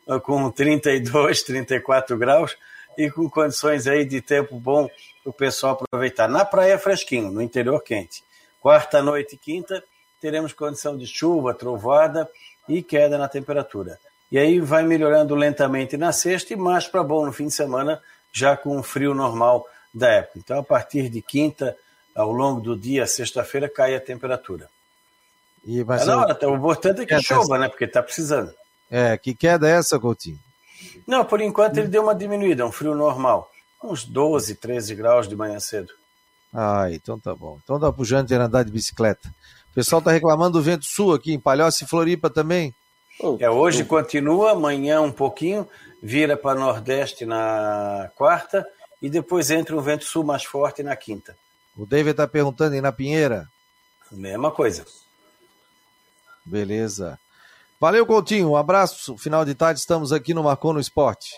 eh, 0.08 0.18
com 0.20 0.50
32, 0.50 1.42
34 1.42 2.16
graus 2.16 2.56
e 2.96 3.10
com 3.10 3.28
condições 3.28 3.86
aí 3.86 4.06
de 4.06 4.22
tempo 4.22 4.58
bom 4.58 4.88
para 5.22 5.28
o 5.28 5.32
pessoal 5.34 5.74
aproveitar. 5.74 6.26
Na 6.26 6.46
praia 6.46 6.78
fresquinho, 6.78 7.30
no 7.30 7.42
interior 7.42 7.82
quente. 7.82 8.24
Quarta 8.58 9.02
noite 9.02 9.34
e 9.34 9.38
quinta 9.38 9.84
teremos 10.18 10.54
condição 10.54 10.96
de 10.96 11.06
chuva, 11.06 11.52
trovoada 11.52 12.26
e 12.66 12.82
queda 12.82 13.18
na 13.18 13.28
temperatura. 13.28 13.98
E 14.32 14.38
aí 14.38 14.58
vai 14.58 14.82
melhorando 14.82 15.34
lentamente 15.34 15.96
na 15.98 16.10
sexta 16.10 16.54
e 16.54 16.56
mais 16.56 16.88
para 16.88 17.04
bom 17.04 17.26
no 17.26 17.32
fim 17.32 17.48
de 17.48 17.54
semana, 17.54 18.02
já 18.34 18.56
com 18.56 18.78
o 18.78 18.82
frio 18.82 19.14
normal 19.14 19.66
da 19.94 20.08
época. 20.08 20.38
Então, 20.38 20.58
a 20.58 20.62
partir 20.62 21.08
de 21.08 21.22
quinta, 21.22 21.76
ao 22.14 22.32
longo 22.32 22.60
do 22.60 22.76
dia, 22.76 23.06
sexta-feira, 23.06 23.68
cai 23.68 23.94
a 23.94 24.00
temperatura. 24.00 24.68
E, 25.64 25.80
É 25.80 25.84
mas 25.84 26.06
na 26.06 26.20
hora, 26.20 26.34
tá? 26.34 26.48
o 26.48 26.56
importante 26.56 27.02
é 27.02 27.06
que 27.06 27.22
chova, 27.22 27.56
né? 27.58 27.68
Porque 27.68 27.84
está 27.84 28.02
precisando. 28.02 28.52
É, 28.90 29.16
que 29.16 29.34
queda 29.34 29.68
é 29.68 29.72
essa, 29.72 29.98
Coutinho? 29.98 30.38
Não, 31.06 31.24
por 31.24 31.40
enquanto 31.40 31.78
ele 31.78 31.88
deu 31.88 32.02
uma 32.02 32.14
diminuída, 32.14 32.66
um 32.66 32.72
frio 32.72 32.94
normal. 32.94 33.50
Uns 33.82 34.04
12, 34.04 34.56
13 34.56 34.94
graus 34.94 35.28
de 35.28 35.36
manhã 35.36 35.58
cedo. 35.60 35.92
Ah, 36.52 36.86
então 36.90 37.18
tá 37.18 37.34
bom. 37.34 37.58
Então 37.62 37.78
dá 37.78 37.92
pro 37.92 38.04
Janter 38.04 38.40
andar 38.40 38.64
de 38.64 38.70
bicicleta. 38.70 39.28
O 39.70 39.74
pessoal 39.74 40.00
tá 40.00 40.12
reclamando 40.12 40.58
do 40.58 40.62
vento 40.62 40.84
sul 40.84 41.12
aqui 41.12 41.32
em 41.32 41.40
Palhoça 41.40 41.84
e 41.84 41.86
Floripa 41.86 42.30
também. 42.30 42.74
É, 43.40 43.50
hoje 43.50 43.84
continua, 43.84 44.52
amanhã 44.52 45.00
um 45.00 45.10
pouquinho, 45.12 45.68
vira 46.04 46.36
para 46.36 46.60
nordeste 46.60 47.24
na 47.24 48.10
quarta 48.14 48.66
e 49.00 49.08
depois 49.08 49.50
entra 49.50 49.74
um 49.74 49.80
vento 49.80 50.04
sul 50.04 50.22
mais 50.22 50.44
forte 50.44 50.82
na 50.82 50.94
quinta. 50.94 51.34
O 51.74 51.86
David 51.86 52.14
tá 52.14 52.28
perguntando 52.28 52.74
aí 52.74 52.80
na 52.82 52.92
Pinheira. 52.92 53.48
Mesma 54.12 54.50
coisa. 54.50 54.84
Beleza. 56.44 57.18
Valeu, 57.80 58.04
Coutinho. 58.04 58.50
Um 58.50 58.56
abraço. 58.56 59.16
Final 59.16 59.46
de 59.46 59.54
tarde 59.54 59.80
estamos 59.80 60.12
aqui 60.12 60.34
no 60.34 60.44
Marcou 60.44 60.74
no 60.74 60.78
Esporte. 60.78 61.30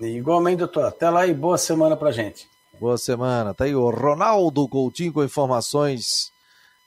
E 0.00 0.06
igualmente, 0.06 0.58
doutor. 0.58 0.86
Até 0.86 1.08
lá 1.08 1.24
e 1.24 1.32
boa 1.32 1.56
semana 1.56 1.96
pra 1.96 2.10
gente. 2.10 2.48
Boa 2.80 2.98
semana. 2.98 3.54
Tá 3.54 3.64
aí 3.64 3.74
o 3.74 3.88
Ronaldo 3.88 4.68
Coutinho 4.68 5.12
com 5.12 5.22
informações 5.22 6.32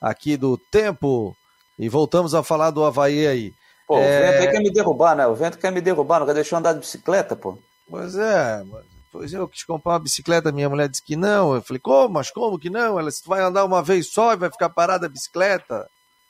aqui 0.02 0.36
do 0.36 0.58
tempo. 0.58 1.36
E 1.80 1.88
voltamos 1.88 2.36
a 2.36 2.44
falar 2.44 2.72
do 2.72 2.84
Havaí 2.84 3.26
aí. 3.26 3.54
Pô, 3.88 3.98
É, 4.00 4.20
o 4.20 4.32
vento 4.32 4.42
aí 4.42 4.52
quer 4.52 4.60
me 4.60 4.72
derrubar, 4.72 5.16
né? 5.16 5.28
O 5.28 5.36
vento 5.36 5.58
quer 5.58 5.72
me 5.72 5.82
derrubar, 5.82 6.20
não 6.20 6.26
quer 6.26 6.34
deixar 6.34 6.56
eu 6.56 6.60
andar 6.60 6.74
de 6.74 6.80
bicicleta, 6.80 7.36
pô. 7.36 7.58
Pois 7.90 8.16
é, 8.16 8.64
pois 9.12 9.32
eu 9.32 9.48
quis 9.48 9.64
comprar 9.64 9.94
uma 9.94 10.00
bicicleta, 10.00 10.52
minha 10.52 10.70
mulher 10.70 10.90
disse 10.90 11.04
que 11.04 11.16
não. 11.16 11.54
Eu 11.54 11.62
falei, 11.62 11.80
como? 11.80 12.16
Mas 12.16 12.32
como 12.32 12.58
que 12.58 12.70
não? 12.70 13.00
Ela 13.00 13.10
disse, 13.10 13.24
tu 13.24 13.30
vai 13.30 13.42
andar 13.42 13.64
uma 13.64 13.84
vez 13.84 14.12
só 14.12 14.34
e 14.34 14.38
vai 14.38 14.50
ficar 14.50 14.70
parada 14.70 15.06
a 15.06 15.10
bicicleta. 15.10 15.88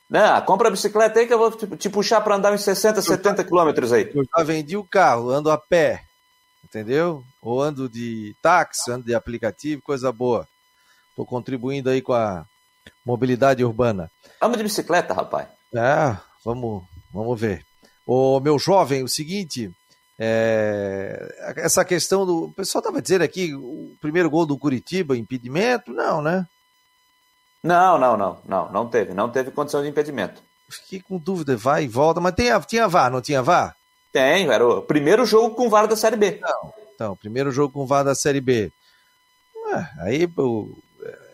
Não, 0.08 0.40
compra 0.42 0.68
a 0.68 0.70
bicicleta 0.70 1.18
aí 1.18 1.26
que 1.26 1.34
eu 1.34 1.38
vou 1.38 1.50
te, 1.50 1.66
te 1.76 1.88
puxar 1.88 2.20
pra 2.20 2.36
andar 2.36 2.52
uns 2.52 2.62
60, 2.62 3.02
70 3.02 3.42
quilômetros 3.42 3.92
aí. 3.92 4.10
Eu 4.14 4.24
já 4.24 4.44
vendi 4.44 4.76
o 4.76 4.84
carro, 4.84 5.30
ando 5.30 5.50
a 5.50 5.58
pé, 5.58 6.02
entendeu? 6.64 7.24
Ou 7.42 7.60
ando 7.60 7.88
de 7.88 8.36
táxi, 8.40 8.90
ando 8.92 9.04
de 9.04 9.14
aplicativo, 9.14 9.82
coisa 9.82 10.12
boa. 10.12 10.46
Tô 11.16 11.24
contribuindo 11.24 11.90
aí 11.90 12.00
com 12.00 12.12
a 12.12 12.44
mobilidade 13.04 13.64
urbana. 13.64 14.10
Vamos 14.40 14.58
de 14.58 14.62
bicicleta, 14.62 15.12
rapaz. 15.12 15.48
É, 15.74 16.16
vamos, 16.44 16.84
vamos 17.12 17.40
ver. 17.40 17.64
O 18.06 18.38
meu 18.40 18.58
jovem, 18.58 19.02
o 19.02 19.08
seguinte, 19.08 19.70
é, 20.18 21.54
essa 21.56 21.84
questão 21.84 22.24
do. 22.24 22.44
O 22.44 22.52
pessoal 22.52 22.80
estava 22.80 23.02
dizendo 23.02 23.22
aqui, 23.22 23.54
o 23.54 23.96
primeiro 24.00 24.30
gol 24.30 24.46
do 24.46 24.58
Curitiba, 24.58 25.16
impedimento? 25.16 25.92
Não, 25.92 26.22
né? 26.22 26.46
Não, 27.62 27.98
não, 27.98 28.16
não, 28.16 28.38
não, 28.46 28.72
não 28.72 28.88
teve, 28.88 29.12
não 29.12 29.28
teve 29.28 29.50
condição 29.50 29.82
de 29.82 29.88
impedimento. 29.88 30.40
Fiquei 30.68 31.00
com 31.00 31.18
dúvida, 31.18 31.56
vai 31.56 31.84
e 31.84 31.88
volta, 31.88 32.20
mas 32.20 32.34
tem, 32.34 32.48
tinha 32.60 32.88
VAR, 32.88 33.10
não 33.10 33.20
tinha 33.20 33.42
VAR? 33.42 33.76
Tem, 34.12 34.48
era 34.48 34.66
o 34.66 34.82
primeiro 34.82 35.26
jogo 35.26 35.54
com 35.54 35.68
VAR 35.68 35.86
da 35.86 35.96
Série 35.96 36.16
B. 36.16 36.38
Não. 36.40 36.72
Então, 36.94 37.16
primeiro 37.16 37.50
jogo 37.50 37.72
com 37.72 37.86
VAR 37.86 38.04
da 38.04 38.14
Série 38.14 38.40
B. 38.40 38.72
É, 39.68 40.02
aí 40.02 40.26
pô, 40.26 40.68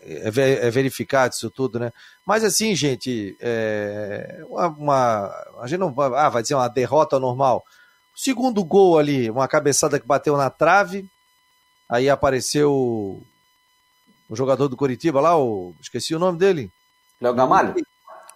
é, 0.05 0.67
é 0.67 0.69
verificado 0.69 1.33
isso 1.33 1.49
tudo, 1.49 1.79
né? 1.79 1.91
Mas 2.25 2.43
assim, 2.43 2.75
gente, 2.75 3.35
é, 3.39 4.43
uma, 4.49 4.67
uma- 4.67 5.45
a 5.61 5.67
gente 5.67 5.79
não 5.79 5.91
vai- 5.93 6.11
ah, 6.15 6.29
vai 6.29 6.41
dizer 6.41 6.55
uma 6.55 6.67
derrota 6.67 7.19
normal. 7.19 7.63
Segundo 8.15 8.63
gol 8.63 8.97
ali, 8.99 9.29
uma 9.29 9.47
cabeçada 9.47 9.99
que 9.99 10.05
bateu 10.05 10.37
na 10.37 10.49
trave, 10.49 11.05
aí 11.89 12.09
apareceu 12.09 12.71
o, 12.71 13.23
o 14.29 14.35
jogador 14.35 14.67
do 14.67 14.77
Curitiba 14.77 15.19
lá, 15.19 15.37
o, 15.37 15.73
esqueci 15.81 16.13
o 16.13 16.19
nome 16.19 16.37
dele. 16.37 16.71
Léo 17.19 17.33
Gamalho? 17.33 17.73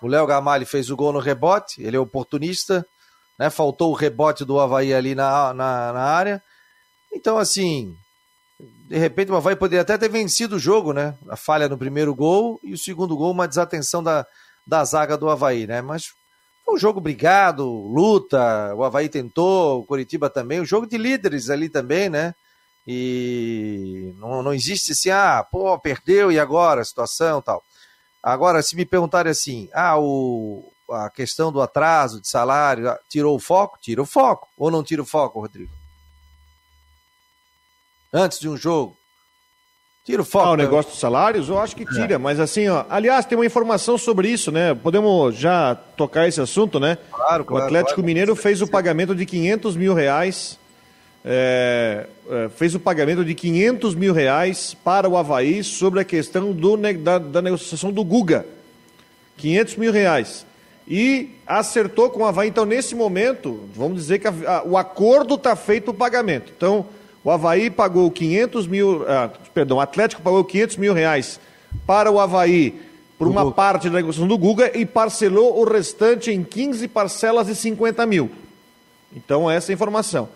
O 0.02 0.08
Léo 0.08 0.26
Gamalho 0.28 0.66
fez 0.66 0.90
o 0.90 0.96
gol 0.96 1.12
no 1.14 1.20
rebote, 1.20 1.82
ele 1.82 1.98
é 1.98 2.00
oportunista, 2.00 2.86
né? 3.38 3.50
Faltou 3.50 3.92
o 3.92 3.96
rebote 3.96 4.46
do 4.46 4.60
Havaí 4.60 4.94
ali 4.94 5.14
na, 5.16 5.54
na, 5.54 5.94
na 5.94 6.02
área. 6.04 6.44
Então, 7.14 7.38
assim, 7.38 7.96
de 8.60 8.98
repente 8.98 9.32
o 9.32 9.36
Havaí 9.36 9.56
poderia 9.56 9.82
até 9.82 9.98
ter 9.98 10.10
vencido 10.10 10.56
o 10.56 10.60
jogo, 10.60 10.94
né? 10.94 11.16
A 11.30 11.36
falha 11.36 11.70
no 11.70 11.78
primeiro 11.78 12.14
gol 12.16 12.60
e 12.64 12.74
o 12.74 12.78
segundo 12.78 13.16
gol, 13.16 13.32
uma 13.32 13.48
desatenção 13.48 14.02
da, 14.02 14.26
da 14.66 14.84
zaga 14.84 15.18
do 15.18 15.30
Havaí, 15.30 15.68
né? 15.68 15.82
Mas 15.82 16.14
foi 16.66 16.76
um 16.76 16.78
jogo 16.78 17.00
brigado, 17.00 17.66
luta, 17.66 18.74
o 18.76 18.84
Havaí 18.84 19.10
tentou, 19.10 19.80
o 19.80 19.86
Curitiba 19.86 20.30
também, 20.30 20.60
um 20.60 20.66
jogo 20.66 20.88
de 20.88 20.98
líderes 20.98 21.50
ali 21.50 21.70
também, 21.70 22.10
né? 22.10 22.34
E 22.88 24.14
não, 24.18 24.42
não 24.42 24.54
existe 24.54 24.94
assim, 24.94 25.10
ah, 25.10 25.46
pô, 25.50 25.78
perdeu 25.78 26.32
e 26.32 26.40
agora 26.40 26.82
a 26.82 26.86
situação 26.86 27.42
tal. 27.42 27.62
Agora, 28.24 28.64
se 28.64 28.76
me 28.76 28.86
perguntarem 28.86 29.32
assim, 29.32 29.70
ah, 29.74 30.00
o, 30.00 30.72
a 30.90 31.10
questão 31.10 31.52
do 31.52 31.62
atraso 31.62 32.22
de 32.22 32.28
salário, 32.28 32.94
tirou 33.10 33.36
o 33.36 33.40
foco? 33.40 33.78
Tira 33.82 34.02
o 34.02 34.06
foco. 34.06 34.48
Ou 34.58 34.72
não 34.72 34.84
tira 34.84 35.02
o 35.02 35.06
foco, 35.06 35.40
Rodrigo? 35.40 35.77
Antes 38.14 38.40
de 38.40 38.48
um 38.50 38.58
jogo. 38.58 38.96
Tira 40.06 40.22
o 40.22 40.26
foco. 40.26 40.46
Ah, 40.46 40.52
o 40.52 40.56
né? 40.56 40.64
negócio 40.64 40.92
dos 40.92 41.00
salários, 41.02 41.50
eu 41.50 41.60
acho 41.60 41.76
que 41.76 41.86
tira, 41.86 42.18
mas 42.18 42.40
assim, 42.40 42.68
ó. 42.70 42.86
Aliás, 42.90 43.26
tem 43.26 43.38
uma 43.38 43.46
informação 43.46 43.98
sobre 43.98 44.30
isso, 44.30 44.52
né? 44.52 44.74
Podemos 44.74 45.36
já 45.36 45.76
tocar 45.76 46.28
esse 46.28 46.40
assunto, 46.40 46.80
né? 46.80 46.98
Claro, 47.12 47.44
O 47.44 47.46
claro, 47.46 47.66
Atlético 47.66 47.96
claro. 47.96 48.06
Mineiro 48.06 48.34
fez 48.36 48.62
o 48.62 48.68
pagamento 48.68 49.14
de 49.14 49.26
500 49.26 49.76
mil 49.76 49.94
reais. 49.94 50.58
é, 51.26 52.08
é, 52.30 52.50
fez 52.56 52.74
o 52.74 52.80
pagamento 52.80 53.26
de 53.26 53.36
500 53.36 53.96
mil 53.96 54.14
reais 54.14 54.74
para 54.82 55.10
o 55.10 55.18
Havaí 55.18 55.62
sobre 55.62 56.00
a 56.00 56.06
questão 56.06 56.54
do, 56.54 56.78
da, 56.78 57.18
da 57.18 57.42
negociação 57.42 57.92
do 57.92 58.02
Guga. 58.06 58.46
500 59.36 59.76
mil 59.76 59.92
reais. 59.92 60.46
E 60.88 61.32
acertou 61.46 62.10
com 62.10 62.22
o 62.22 62.26
Havaí. 62.26 62.48
Então, 62.48 62.64
nesse 62.64 62.96
momento, 62.96 63.68
vamos 63.76 63.98
dizer 63.98 64.20
que 64.20 64.28
a- 64.28 64.34
a- 64.48 64.64
o 64.64 64.78
acordo 64.78 65.36
está 65.36 65.54
feito 65.54 65.92
o 65.92 65.94
pagamento. 65.94 66.54
Então, 66.56 66.86
o 67.28 67.32
Havaí 67.32 67.70
pagou 67.70 68.10
500 68.10 68.68
mil. 68.68 69.04
ah, 69.06 69.30
perdão, 69.54 69.78
o 69.78 69.82
Atlético 69.82 70.22
pagou 70.22 70.46
500 70.46 70.78
mil 70.78 70.94
reais 70.94 71.42
para 71.86 72.10
o 72.10 72.22
Havaí 72.22 72.80
por 73.20 73.28
uma 73.28 73.52
parte 73.52 73.90
da 73.90 73.98
negociação 73.98 74.30
do 74.30 74.38
Guga 74.38 74.72
e 74.74 74.86
parcelou 74.86 75.60
o 75.60 75.66
restante 75.66 76.32
em 76.32 76.42
15 76.42 76.88
parcelas 76.88 77.48
de 77.48 77.56
50 77.56 78.06
mil. 78.06 78.32
Então, 79.14 79.52
essa 79.52 79.70
é 79.70 79.74
a 79.74 79.76
informação. 79.76 80.30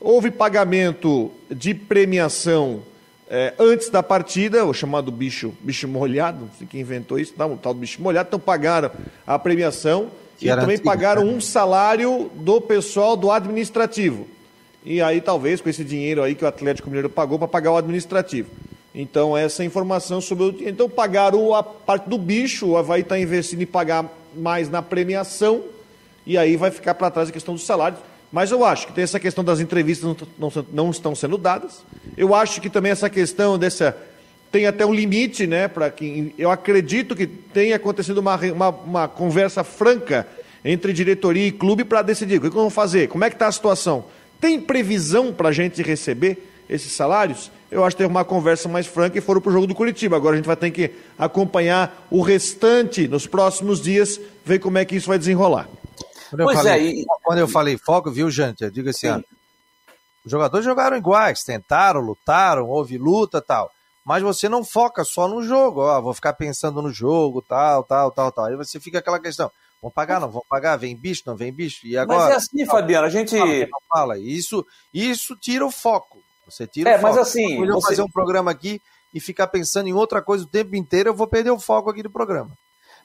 Houve 0.00 0.30
pagamento 0.30 1.32
de 1.50 1.74
premiação 1.74 2.80
é, 3.28 3.52
antes 3.58 3.90
da 3.90 4.00
partida, 4.00 4.64
o 4.64 4.72
chamado 4.72 5.10
bicho, 5.10 5.52
bicho 5.62 5.88
molhado, 5.88 6.42
não 6.42 6.50
sei 6.56 6.68
quem 6.68 6.80
inventou 6.80 7.18
isso, 7.18 7.34
não, 7.36 7.54
o 7.54 7.56
tal 7.56 7.74
do 7.74 7.80
bicho 7.80 8.00
molhado, 8.00 8.28
então 8.28 8.38
pagaram 8.38 8.92
a 9.26 9.36
premiação 9.36 10.12
e 10.40 10.46
também 10.46 10.78
pagaram 10.78 11.24
um 11.24 11.40
salário 11.40 12.30
do 12.36 12.60
pessoal 12.60 13.16
do 13.16 13.32
administrativo. 13.32 14.35
E 14.88 15.02
aí, 15.02 15.20
talvez, 15.20 15.60
com 15.60 15.68
esse 15.68 15.82
dinheiro 15.82 16.22
aí 16.22 16.36
que 16.36 16.44
o 16.44 16.46
Atlético 16.46 16.88
Mineiro 16.88 17.10
pagou 17.10 17.40
para 17.40 17.48
pagar 17.48 17.72
o 17.72 17.76
administrativo. 17.76 18.48
Então, 18.94 19.36
essa 19.36 19.64
informação 19.64 20.20
sobre 20.20 20.44
o. 20.44 20.56
Então, 20.60 20.88
pagaram 20.88 21.52
a 21.52 21.60
parte 21.60 22.08
do 22.08 22.16
bicho, 22.16 22.68
o 22.68 22.76
Havaí 22.76 23.00
está 23.00 23.18
investindo 23.18 23.60
em 23.62 23.66
pagar 23.66 24.08
mais 24.36 24.70
na 24.70 24.80
premiação, 24.80 25.64
e 26.24 26.38
aí 26.38 26.56
vai 26.56 26.70
ficar 26.70 26.94
para 26.94 27.10
trás 27.10 27.28
a 27.28 27.32
questão 27.32 27.54
dos 27.54 27.66
salários. 27.66 27.98
Mas 28.30 28.52
eu 28.52 28.64
acho 28.64 28.86
que 28.86 28.92
tem 28.92 29.02
essa 29.02 29.18
questão 29.18 29.42
das 29.42 29.58
entrevistas 29.58 30.08
não, 30.08 30.16
não, 30.38 30.66
não 30.72 30.90
estão 30.90 31.16
sendo 31.16 31.36
dadas. 31.36 31.82
Eu 32.16 32.32
acho 32.32 32.60
que 32.60 32.70
também 32.70 32.92
essa 32.92 33.10
questão 33.10 33.58
dessa. 33.58 33.96
Tem 34.52 34.66
até 34.66 34.86
um 34.86 34.94
limite, 34.94 35.48
né? 35.48 35.66
Para 35.66 35.90
que. 35.90 36.32
Eu 36.38 36.48
acredito 36.48 37.16
que 37.16 37.26
tenha 37.26 37.74
acontecido 37.74 38.18
uma, 38.18 38.36
uma, 38.36 38.68
uma 38.68 39.08
conversa 39.08 39.64
franca 39.64 40.28
entre 40.64 40.92
diretoria 40.92 41.48
e 41.48 41.50
clube 41.50 41.82
para 41.82 42.02
decidir 42.02 42.38
o 42.38 42.40
que 42.40 42.48
vamos 42.50 42.72
fazer, 42.72 43.08
como 43.08 43.24
é 43.24 43.30
que 43.30 43.34
está 43.34 43.48
a 43.48 43.52
situação. 43.52 44.04
Tem 44.40 44.60
previsão 44.60 45.32
para 45.32 45.48
a 45.48 45.52
gente 45.52 45.82
receber 45.82 46.52
esses 46.68 46.92
salários? 46.92 47.50
Eu 47.70 47.84
acho 47.84 47.96
que 47.96 48.02
teve 48.02 48.10
uma 48.10 48.24
conversa 48.24 48.68
mais 48.68 48.86
franca 48.86 49.18
e 49.18 49.20
foram 49.20 49.40
para 49.40 49.50
o 49.50 49.52
jogo 49.52 49.66
do 49.66 49.74
Curitiba. 49.74 50.16
Agora 50.16 50.34
a 50.34 50.36
gente 50.36 50.46
vai 50.46 50.56
ter 50.56 50.70
que 50.70 50.92
acompanhar 51.18 52.06
o 52.10 52.22
restante 52.22 53.08
nos 53.08 53.26
próximos 53.26 53.80
dias, 53.80 54.20
ver 54.44 54.58
como 54.58 54.78
é 54.78 54.84
que 54.84 54.96
isso 54.96 55.08
vai 55.08 55.18
desenrolar. 55.18 55.68
Quando 56.30 56.40
eu, 56.40 56.46
pois 56.46 56.58
falei, 56.58 56.72
é, 56.72 56.92
e... 57.00 57.06
quando 57.22 57.38
eu 57.38 57.48
falei 57.48 57.78
foco, 57.78 58.10
viu, 58.10 58.30
Jante? 58.30 58.64
Eu 58.64 58.70
digo 58.70 58.90
assim, 58.90 59.08
ó, 59.08 59.20
os 60.24 60.30
jogadores 60.30 60.64
jogaram 60.64 60.96
iguais, 60.96 61.42
tentaram, 61.42 62.00
lutaram, 62.00 62.68
houve 62.68 62.98
luta 62.98 63.40
tal. 63.40 63.70
Mas 64.04 64.22
você 64.22 64.48
não 64.48 64.64
foca 64.64 65.04
só 65.04 65.26
no 65.26 65.42
jogo, 65.42 65.80
ó, 65.80 66.00
vou 66.00 66.14
ficar 66.14 66.32
pensando 66.32 66.80
no 66.80 66.92
jogo, 66.92 67.42
tal, 67.42 67.82
tal, 67.82 68.10
tal, 68.10 68.30
tal. 68.30 68.44
Aí 68.46 68.56
você 68.56 68.78
fica 68.78 68.98
aquela 68.98 69.18
questão, 69.18 69.50
vão 69.86 69.90
pagar, 69.90 70.20
não 70.20 70.30
vão 70.30 70.42
pagar, 70.48 70.76
vem 70.76 70.96
bicho, 70.96 71.22
não 71.26 71.36
vem 71.36 71.52
bicho, 71.52 71.86
e 71.86 71.96
agora... 71.96 72.24
Mas 72.24 72.30
é 72.30 72.36
assim, 72.36 72.66
Fabiano, 72.66 73.06
a 73.06 73.10
gente... 73.10 73.36
Fala, 73.38 73.66
fala. 73.88 74.18
Isso, 74.18 74.66
isso 74.92 75.36
tira 75.36 75.64
o 75.64 75.70
foco, 75.70 76.18
você 76.44 76.66
tira 76.66 76.90
é, 76.90 76.96
o 76.96 77.00
foco. 77.00 77.14
mas 77.14 77.18
assim... 77.18 77.46
Se 77.46 77.62
eu 77.62 77.74
você... 77.74 77.88
fazer 77.88 78.02
um 78.02 78.10
programa 78.10 78.50
aqui 78.50 78.80
e 79.14 79.20
ficar 79.20 79.46
pensando 79.46 79.88
em 79.88 79.92
outra 79.92 80.20
coisa 80.20 80.44
o 80.44 80.48
tempo 80.48 80.74
inteiro, 80.76 81.10
eu 81.10 81.14
vou 81.14 81.26
perder 81.26 81.50
o 81.50 81.58
foco 81.58 81.90
aqui 81.90 82.02
do 82.02 82.10
programa. 82.10 82.50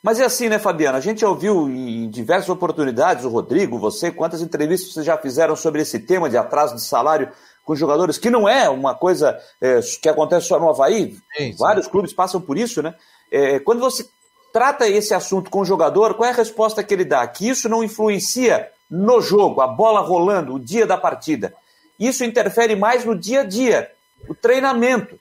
Mas 0.04 0.20
é 0.20 0.26
assim, 0.26 0.50
né, 0.50 0.58
Fabiana? 0.58 0.98
A 0.98 1.02
gente 1.02 1.24
ouviu 1.24 1.70
em 1.70 2.10
diversas 2.10 2.50
oportunidades, 2.50 3.24
o 3.24 3.30
Rodrigo, 3.30 3.78
você, 3.78 4.12
quantas 4.12 4.42
entrevistas 4.42 4.92
vocês 4.92 5.06
já 5.06 5.16
fizeram 5.16 5.56
sobre 5.56 5.82
esse 5.82 6.00
tema 6.00 6.28
de 6.28 6.38
atraso 6.38 6.76
de 6.76 6.82
salário 6.82 7.32
com 7.64 7.76
jogadores, 7.76 8.18
que 8.18 8.30
não 8.30 8.50
é 8.50 8.68
uma 8.68 8.96
coisa 8.96 9.38
é, 9.62 9.80
que 10.02 10.10
acontece 10.10 10.48
só 10.48 10.60
no 10.60 10.70
Havaí, 10.70 11.14
sim, 11.14 11.52
sim. 11.52 11.56
vários 11.56 11.88
clubes 11.88 12.12
passam 12.12 12.42
por 12.42 12.58
isso, 12.58 12.82
né? 12.82 12.96
É, 13.32 13.60
quando 13.60 13.80
você 13.80 14.04
trata 14.52 14.88
esse 14.88 15.14
assunto 15.14 15.50
com 15.50 15.62
o 15.62 15.66
jogador, 15.66 16.14
qual 16.14 16.30
é 16.30 16.32
a 16.32 16.36
resposta 16.36 16.84
que 16.84 16.94
ele 16.94 17.06
dá? 17.06 17.26
Que 17.28 17.50
isso 17.50 17.70
não 17.70 17.84
influencia 17.84 18.70
no 18.90 19.22
jogo, 19.22 19.62
a 19.62 19.68
bola 19.68 20.02
rolando, 20.02 20.54
o 20.54 20.60
dia 20.60 20.86
da 20.86 20.98
partida. 20.98 21.54
Isso 22.00 22.24
interfere 22.24 22.76
mais 22.76 23.06
no 23.06 23.18
dia 23.18 23.42
a 23.42 23.44
dia, 23.44 23.90
o 24.28 24.36
treinamento, 24.36 25.20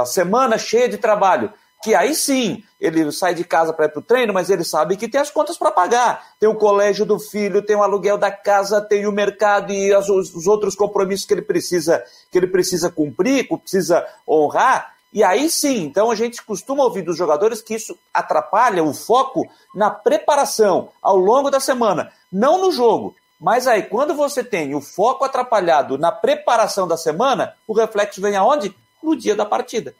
a 0.00 0.06
semana 0.06 0.56
cheia 0.58 0.88
de 0.88 0.98
trabalho 0.98 1.52
que 1.84 1.94
aí 1.94 2.14
sim 2.14 2.64
ele 2.80 3.12
sai 3.12 3.34
de 3.34 3.44
casa 3.44 3.70
para 3.70 3.84
ir 3.84 3.90
para 3.90 4.00
o 4.00 4.02
treino, 4.02 4.32
mas 4.32 4.48
ele 4.48 4.64
sabe 4.64 4.96
que 4.96 5.06
tem 5.06 5.20
as 5.20 5.30
contas 5.30 5.58
para 5.58 5.70
pagar. 5.70 6.28
Tem 6.40 6.48
o 6.48 6.54
colégio 6.54 7.04
do 7.04 7.18
filho, 7.18 7.60
tem 7.60 7.76
o 7.76 7.82
aluguel 7.82 8.16
da 8.16 8.30
casa, 8.30 8.80
tem 8.80 9.06
o 9.06 9.12
mercado 9.12 9.70
e 9.70 9.92
as, 9.92 10.08
os 10.08 10.46
outros 10.46 10.74
compromissos 10.74 11.26
que 11.26 11.34
ele 11.34 11.42
precisa 11.42 12.02
que 12.32 12.38
ele 12.38 12.46
precisa 12.46 12.90
cumprir, 12.90 13.46
que 13.46 13.56
precisa 13.58 14.02
honrar. 14.26 14.93
E 15.14 15.22
aí 15.22 15.48
sim, 15.48 15.84
então 15.84 16.10
a 16.10 16.16
gente 16.16 16.42
costuma 16.42 16.82
ouvir 16.82 17.02
dos 17.02 17.16
jogadores 17.16 17.62
que 17.62 17.74
isso 17.74 17.96
atrapalha 18.12 18.82
o 18.82 18.92
foco 18.92 19.48
na 19.72 19.88
preparação 19.88 20.90
ao 21.00 21.16
longo 21.16 21.52
da 21.52 21.60
semana, 21.60 22.12
não 22.32 22.60
no 22.60 22.72
jogo. 22.72 23.14
Mas 23.40 23.68
aí, 23.68 23.84
quando 23.84 24.12
você 24.14 24.42
tem 24.42 24.74
o 24.74 24.80
foco 24.80 25.24
atrapalhado 25.24 25.96
na 25.96 26.10
preparação 26.10 26.88
da 26.88 26.96
semana, 26.96 27.54
o 27.66 27.72
reflexo 27.72 28.20
vem 28.20 28.34
aonde? 28.34 28.74
No 29.00 29.14
dia 29.14 29.36
da 29.36 29.44
partida. 29.44 29.94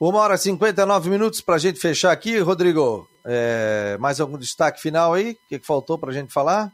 Uma 0.00 0.20
hora 0.20 0.34
e 0.34 0.38
59 0.38 1.10
minutos 1.10 1.40
para 1.40 1.56
a 1.56 1.58
gente 1.58 1.78
fechar 1.78 2.12
aqui, 2.12 2.38
Rodrigo. 2.38 3.08
É, 3.24 3.96
mais 3.98 4.20
algum 4.20 4.38
destaque 4.38 4.80
final 4.80 5.12
aí? 5.12 5.32
O 5.32 5.48
que, 5.48 5.58
que 5.58 5.66
faltou 5.66 5.98
para 5.98 6.10
a 6.10 6.14
gente 6.14 6.32
falar? 6.32 6.72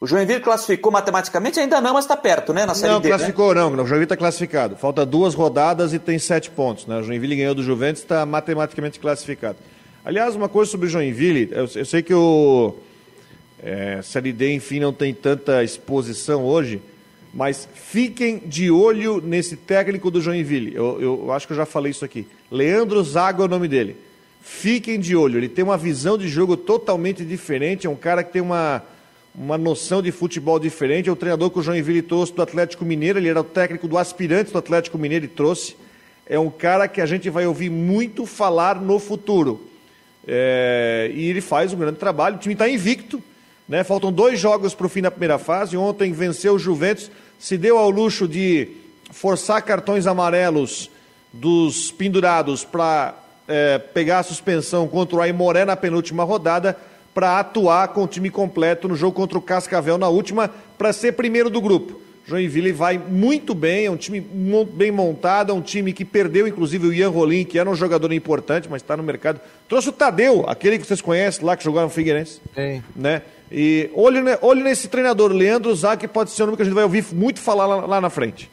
O 0.00 0.06
Joinville 0.06 0.40
classificou 0.40 0.90
matematicamente? 0.90 1.60
Ainda 1.60 1.78
não, 1.78 1.92
mas 1.92 2.06
está 2.06 2.16
perto, 2.16 2.54
né? 2.54 2.64
Na 2.64 2.74
série 2.74 2.90
não, 2.90 3.02
D, 3.02 3.08
classificou 3.08 3.54
né? 3.54 3.60
não. 3.60 3.70
O 3.70 3.76
Joinville 3.76 4.04
está 4.04 4.16
classificado. 4.16 4.74
Falta 4.74 5.04
duas 5.04 5.34
rodadas 5.34 5.92
e 5.92 5.98
tem 5.98 6.18
sete 6.18 6.50
pontos. 6.50 6.86
Né? 6.86 6.96
O 6.96 7.02
Joinville 7.02 7.36
ganhou 7.36 7.54
do 7.54 7.62
Juventus 7.62 8.00
está 8.00 8.24
matematicamente 8.24 8.98
classificado. 8.98 9.58
Aliás, 10.02 10.34
uma 10.34 10.48
coisa 10.48 10.70
sobre 10.70 10.86
o 10.86 10.90
Joinville, 10.90 11.50
eu, 11.52 11.68
eu 11.74 11.84
sei 11.84 12.02
que 12.02 12.14
o 12.14 12.74
é, 13.62 14.00
Série 14.02 14.32
D, 14.32 14.54
enfim, 14.54 14.80
não 14.80 14.90
tem 14.90 15.12
tanta 15.12 15.62
exposição 15.62 16.46
hoje, 16.46 16.80
mas 17.34 17.68
fiquem 17.74 18.38
de 18.38 18.70
olho 18.70 19.20
nesse 19.20 19.54
técnico 19.54 20.10
do 20.10 20.22
Joinville. 20.22 20.74
Eu, 20.74 20.98
eu, 20.98 21.32
acho 21.32 21.46
que 21.46 21.52
eu 21.52 21.58
já 21.58 21.66
falei 21.66 21.90
isso 21.90 22.06
aqui. 22.06 22.26
Leandro 22.50 23.04
Zago 23.04 23.42
é 23.42 23.44
o 23.44 23.48
nome 23.48 23.68
dele. 23.68 23.98
Fiquem 24.40 24.98
de 24.98 25.14
olho. 25.14 25.38
Ele 25.38 25.48
tem 25.48 25.62
uma 25.62 25.76
visão 25.76 26.16
de 26.16 26.26
jogo 26.26 26.56
totalmente 26.56 27.22
diferente. 27.22 27.86
É 27.86 27.90
um 27.90 27.96
cara 27.96 28.24
que 28.24 28.32
tem 28.32 28.40
uma, 28.40 28.82
uma 29.34 29.56
noção 29.56 30.02
de 30.02 30.10
futebol 30.10 30.58
diferente. 30.58 31.08
É 31.08 31.12
o 31.12 31.16
treinador 31.16 31.50
que 31.50 31.58
o 31.58 31.62
Joinville 31.62 32.02
trouxe 32.02 32.32
do 32.32 32.42
Atlético 32.42 32.84
Mineiro. 32.84 33.18
Ele 33.18 33.28
era 33.28 33.40
o 33.40 33.44
técnico 33.44 33.86
do 33.86 33.96
aspirante 33.96 34.52
do 34.52 34.58
Atlético 34.58 34.98
Mineiro 34.98 35.24
e 35.24 35.28
trouxe. 35.28 35.76
É 36.26 36.38
um 36.38 36.50
cara 36.50 36.86
que 36.88 37.00
a 37.00 37.06
gente 37.06 37.28
vai 37.30 37.46
ouvir 37.46 37.70
muito 37.70 38.26
falar 38.26 38.80
no 38.80 38.98
futuro. 38.98 39.60
É, 40.26 41.10
e 41.14 41.28
ele 41.28 41.40
faz 41.40 41.72
um 41.72 41.78
grande 41.78 41.98
trabalho. 41.98 42.36
O 42.36 42.38
time 42.38 42.54
está 42.54 42.68
invicto. 42.68 43.22
Né? 43.68 43.84
Faltam 43.84 44.12
dois 44.12 44.38
jogos 44.38 44.74
para 44.74 44.86
o 44.86 44.88
fim 44.88 45.02
da 45.02 45.10
primeira 45.10 45.38
fase. 45.38 45.76
Ontem 45.76 46.12
venceu 46.12 46.54
o 46.54 46.58
Juventus, 46.58 47.10
se 47.38 47.56
deu 47.56 47.78
ao 47.78 47.88
luxo 47.88 48.26
de 48.26 48.68
forçar 49.12 49.62
cartões 49.62 50.06
amarelos 50.06 50.90
dos 51.32 51.92
pendurados 51.92 52.64
para 52.64 53.14
é, 53.46 53.78
pegar 53.78 54.20
a 54.20 54.22
suspensão 54.22 54.86
contra 54.88 55.16
o 55.16 55.20
Aimoré 55.20 55.64
na 55.64 55.76
penúltima 55.76 56.24
rodada, 56.24 56.76
para 57.14 57.38
atuar 57.38 57.88
com 57.88 58.04
o 58.04 58.06
time 58.06 58.30
completo 58.30 58.88
no 58.88 58.96
jogo 58.96 59.14
contra 59.14 59.38
o 59.38 59.42
Cascavel 59.42 59.98
na 59.98 60.08
última, 60.08 60.50
para 60.78 60.92
ser 60.92 61.12
primeiro 61.12 61.50
do 61.50 61.60
grupo. 61.60 62.00
Joinville 62.30 62.70
vai 62.70 62.96
muito 62.96 63.54
bem, 63.54 63.86
é 63.86 63.90
um 63.90 63.96
time 63.96 64.20
bem 64.72 64.92
montado, 64.92 65.50
é 65.50 65.54
um 65.54 65.60
time 65.60 65.92
que 65.92 66.04
perdeu 66.04 66.46
inclusive 66.46 66.86
o 66.86 66.92
Ian 66.92 67.08
Rolim, 67.08 67.44
que 67.44 67.58
era 67.58 67.68
um 67.68 67.74
jogador 67.74 68.12
importante, 68.12 68.68
mas 68.70 68.82
está 68.82 68.96
no 68.96 69.02
mercado. 69.02 69.40
Trouxe 69.68 69.88
o 69.88 69.92
Tadeu, 69.92 70.44
aquele 70.48 70.78
que 70.78 70.86
vocês 70.86 71.00
conhecem 71.00 71.44
lá, 71.44 71.56
que 71.56 71.64
jogava 71.64 71.86
no 71.86 71.92
Figueirense. 71.92 72.40
Sim. 72.54 72.82
Né? 72.94 73.22
E 73.50 73.90
olhe, 73.94 74.20
olhe 74.42 74.62
nesse 74.62 74.86
treinador, 74.86 75.32
Leandro 75.32 75.74
que 75.98 76.06
pode 76.06 76.30
ser 76.30 76.44
o 76.44 76.46
nome 76.46 76.56
que 76.56 76.62
a 76.62 76.64
gente 76.64 76.74
vai 76.74 76.84
ouvir 76.84 77.04
muito 77.12 77.40
falar 77.40 77.66
lá, 77.66 77.84
lá, 77.84 78.00
na 78.00 78.08
frente. 78.08 78.48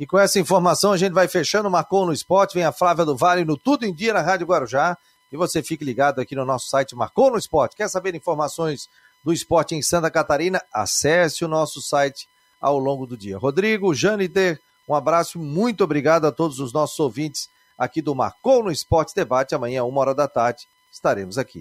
E 0.00 0.06
com 0.06 0.18
essa 0.18 0.40
informação 0.40 0.92
a 0.92 0.96
gente 0.96 1.12
vai 1.12 1.28
fechando, 1.28 1.70
marcou 1.70 2.06
no 2.06 2.12
esporte, 2.14 2.54
vem 2.54 2.64
a 2.64 2.72
Flávia 2.72 3.04
do 3.04 3.14
Vale 3.14 3.44
no 3.44 3.58
Tudo 3.58 3.84
em 3.84 3.92
Dia 3.92 4.14
na 4.14 4.22
Rádio 4.22 4.46
Guarujá. 4.46 4.96
E 5.32 5.36
você 5.36 5.62
fique 5.62 5.84
ligado 5.84 6.20
aqui 6.20 6.36
no 6.36 6.44
nosso 6.44 6.68
site 6.68 6.94
Marcou 6.94 7.30
no 7.30 7.38
Esporte. 7.38 7.74
Quer 7.74 7.88
saber 7.88 8.14
informações 8.14 8.88
do 9.24 9.32
esporte 9.32 9.74
em 9.74 9.80
Santa 9.80 10.10
Catarina? 10.10 10.60
Acesse 10.72 11.44
o 11.44 11.48
nosso 11.48 11.80
site 11.80 12.28
ao 12.60 12.78
longo 12.78 13.06
do 13.06 13.16
dia. 13.16 13.38
Rodrigo, 13.38 13.94
Janiter, 13.94 14.60
um 14.88 14.94
abraço 14.94 15.38
muito 15.38 15.82
obrigado 15.82 16.26
a 16.26 16.32
todos 16.32 16.60
os 16.60 16.72
nossos 16.72 16.98
ouvintes 17.00 17.48
aqui 17.78 18.02
do 18.02 18.14
Marcou 18.14 18.62
no 18.62 18.70
Esporte 18.70 19.14
Debate. 19.14 19.54
Amanhã, 19.54 19.84
uma 19.84 20.00
hora 20.00 20.14
da 20.14 20.28
tarde, 20.28 20.66
estaremos 20.92 21.38
aqui. 21.38 21.60